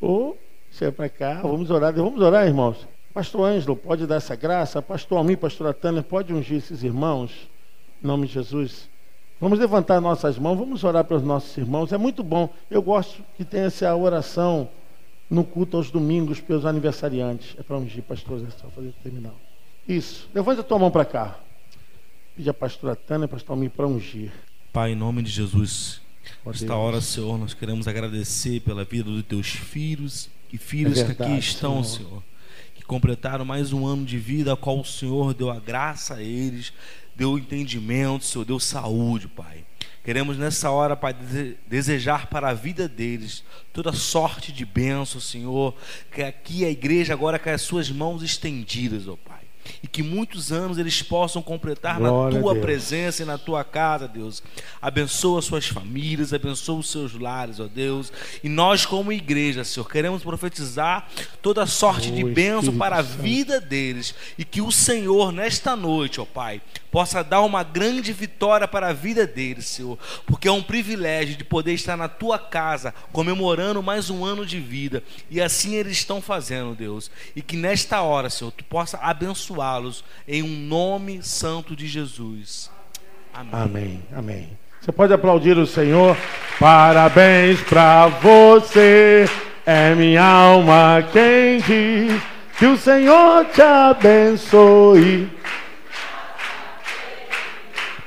Ou 0.00 0.38
chega 0.70 0.92
para 0.92 1.08
cá, 1.08 1.40
vamos 1.42 1.70
orar. 1.70 1.92
Vamos 1.92 2.20
orar, 2.20 2.46
irmãos. 2.46 2.86
Pastor 3.12 3.44
Ângelo, 3.44 3.76
pode 3.76 4.06
dar 4.06 4.16
essa 4.16 4.36
graça? 4.36 4.80
Pastor 4.80 5.18
Almir, 5.18 5.36
pastora 5.36 5.74
Tânia, 5.74 6.02
pode 6.02 6.32
ungir 6.32 6.58
esses 6.58 6.82
irmãos? 6.82 7.50
Em 8.02 8.06
nome 8.06 8.26
de 8.26 8.34
Jesus. 8.34 8.88
Vamos 9.40 9.58
levantar 9.58 10.00
nossas 10.00 10.38
mãos, 10.38 10.56
vamos 10.56 10.84
orar 10.84 11.04
para 11.04 11.16
os 11.16 11.22
nossos 11.22 11.56
irmãos. 11.56 11.92
É 11.92 11.98
muito 11.98 12.22
bom. 12.22 12.48
Eu 12.70 12.80
gosto 12.80 13.22
que 13.36 13.44
tenha 13.44 13.64
essa 13.64 13.94
oração 13.96 14.68
no 15.30 15.44
culto 15.44 15.76
aos 15.76 15.90
domingos 15.90 16.40
pelos 16.40 16.66
aniversariantes. 16.66 17.54
É 17.58 17.62
para 17.62 17.78
ungir, 17.78 18.02
pastor, 18.02 18.44
é 18.46 18.50
só 18.50 18.68
fazer 18.68 18.88
o 18.88 18.94
terminal. 19.02 19.38
Isso. 19.88 20.28
Levanta 20.34 20.60
a 20.60 20.64
tua 20.64 20.78
mão 20.78 20.90
para 20.90 21.04
cá. 21.04 21.38
Pede 22.36 22.50
a 22.50 22.54
pastora 22.54 22.96
Tânia, 22.96 23.28
pastor 23.28 23.54
Almir, 23.54 23.70
para 23.70 23.86
ungir. 23.86 24.32
Pai, 24.72 24.92
em 24.92 24.96
nome 24.96 25.22
de 25.22 25.30
Jesus, 25.30 26.00
Nesta 26.44 26.74
hora, 26.74 27.00
Senhor, 27.00 27.38
nós 27.38 27.54
queremos 27.54 27.88
agradecer 27.88 28.60
pela 28.60 28.84
vida 28.84 29.10
dos 29.10 29.22
teus 29.22 29.48
filhos 29.48 30.28
e 30.52 30.58
filhas 30.58 30.98
é 30.98 31.04
verdade, 31.04 31.16
que 31.16 31.22
aqui 31.22 31.38
estão, 31.38 31.82
Senhor. 31.82 32.08
Senhor 32.08 32.22
completaram 32.90 33.44
mais 33.44 33.72
um 33.72 33.86
ano 33.86 34.04
de 34.04 34.18
vida, 34.18 34.52
a 34.52 34.56
qual 34.56 34.80
o 34.80 34.84
Senhor 34.84 35.32
deu 35.32 35.48
a 35.48 35.60
graça 35.60 36.14
a 36.14 36.22
eles, 36.24 36.72
deu 37.14 37.38
entendimento, 37.38 38.24
Senhor, 38.24 38.44
deu 38.44 38.58
saúde, 38.58 39.28
Pai. 39.28 39.64
Queremos 40.02 40.38
nessa 40.38 40.70
hora, 40.70 40.96
Pai, 40.96 41.14
desejar 41.66 42.26
para 42.28 42.48
a 42.48 42.54
vida 42.54 42.88
deles 42.88 43.44
toda 43.72 43.92
sorte 43.92 44.50
de 44.50 44.64
bênção, 44.64 45.20
Senhor. 45.20 45.74
Que 46.10 46.22
aqui 46.22 46.64
a 46.64 46.70
igreja 46.70 47.12
agora 47.12 47.38
com 47.38 47.50
as 47.50 47.62
suas 47.62 47.90
mãos 47.90 48.22
estendidas, 48.22 49.06
ó 49.06 49.16
Pai 49.16 49.39
e 49.82 49.88
que 49.88 50.02
muitos 50.02 50.52
anos 50.52 50.78
eles 50.78 51.02
possam 51.02 51.42
completar 51.42 51.98
Glória 51.98 52.34
na 52.34 52.42
tua 52.42 52.56
presença 52.56 53.22
e 53.22 53.26
na 53.26 53.38
tua 53.38 53.64
casa, 53.64 54.06
Deus. 54.06 54.42
Abençoa 54.80 55.42
suas 55.42 55.66
famílias, 55.66 56.32
abençoa 56.32 56.78
os 56.78 56.90
seus 56.90 57.14
lares, 57.14 57.60
ó 57.60 57.66
Deus. 57.66 58.12
E 58.42 58.48
nós, 58.48 58.86
como 58.86 59.12
igreja, 59.12 59.64
Senhor, 59.64 59.88
queremos 59.88 60.22
profetizar 60.22 61.08
toda 61.42 61.66
sorte 61.66 62.10
oh, 62.10 62.14
de 62.14 62.24
bênção 62.24 62.76
para 62.76 62.96
a 62.96 63.02
vida 63.02 63.60
deles 63.60 64.14
e 64.38 64.44
que 64.44 64.60
o 64.60 64.70
Senhor, 64.70 65.32
nesta 65.32 65.76
noite, 65.76 66.20
ó 66.20 66.24
Pai, 66.24 66.60
possa 66.90 67.22
dar 67.22 67.40
uma 67.42 67.62
grande 67.62 68.12
vitória 68.12 68.66
para 68.66 68.88
a 68.88 68.92
vida 68.92 69.26
deles, 69.26 69.66
Senhor, 69.66 69.98
porque 70.26 70.48
é 70.48 70.52
um 70.52 70.62
privilégio 70.62 71.36
de 71.36 71.44
poder 71.44 71.72
estar 71.72 71.96
na 71.96 72.08
tua 72.08 72.38
casa 72.38 72.92
comemorando 73.12 73.82
mais 73.82 74.10
um 74.10 74.24
ano 74.24 74.44
de 74.44 74.58
vida 74.58 75.02
e 75.30 75.40
assim 75.40 75.74
eles 75.74 75.92
estão 75.92 76.20
fazendo, 76.20 76.74
Deus. 76.74 77.10
E 77.34 77.42
que 77.42 77.56
nesta 77.56 78.00
hora, 78.02 78.28
Senhor, 78.28 78.50
tu 78.50 78.64
possa 78.64 78.98
abençoá-los 79.60 80.02
em 80.26 80.42
um 80.42 80.66
nome 80.66 81.22
santo 81.22 81.76
de 81.76 81.86
Jesus. 81.86 82.70
Amém. 83.32 83.52
Amém. 83.52 84.02
Amém. 84.16 84.48
Você 84.80 84.90
pode 84.90 85.12
aplaudir 85.12 85.58
o 85.58 85.66
Senhor. 85.66 86.16
Parabéns 86.58 87.60
para 87.60 88.06
você. 88.06 89.26
É 89.66 89.94
minha 89.94 90.24
alma 90.24 91.00
diz 91.12 92.20
que 92.58 92.66
o 92.66 92.76
Senhor 92.76 93.44
te 93.46 93.60
abençoe. 93.60 95.30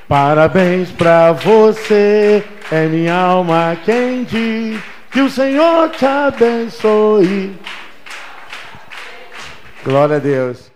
Parabéns 0.07 0.91
para 0.91 1.31
você, 1.31 2.43
é 2.71 2.85
minha 2.87 3.15
alma 3.15 3.75
diz 3.85 4.79
que 5.09 5.21
o 5.21 5.29
Senhor 5.29 5.89
te 5.89 6.05
abençoe. 6.05 7.57
Glória 9.83 10.17
a 10.17 10.19
Deus. 10.19 10.72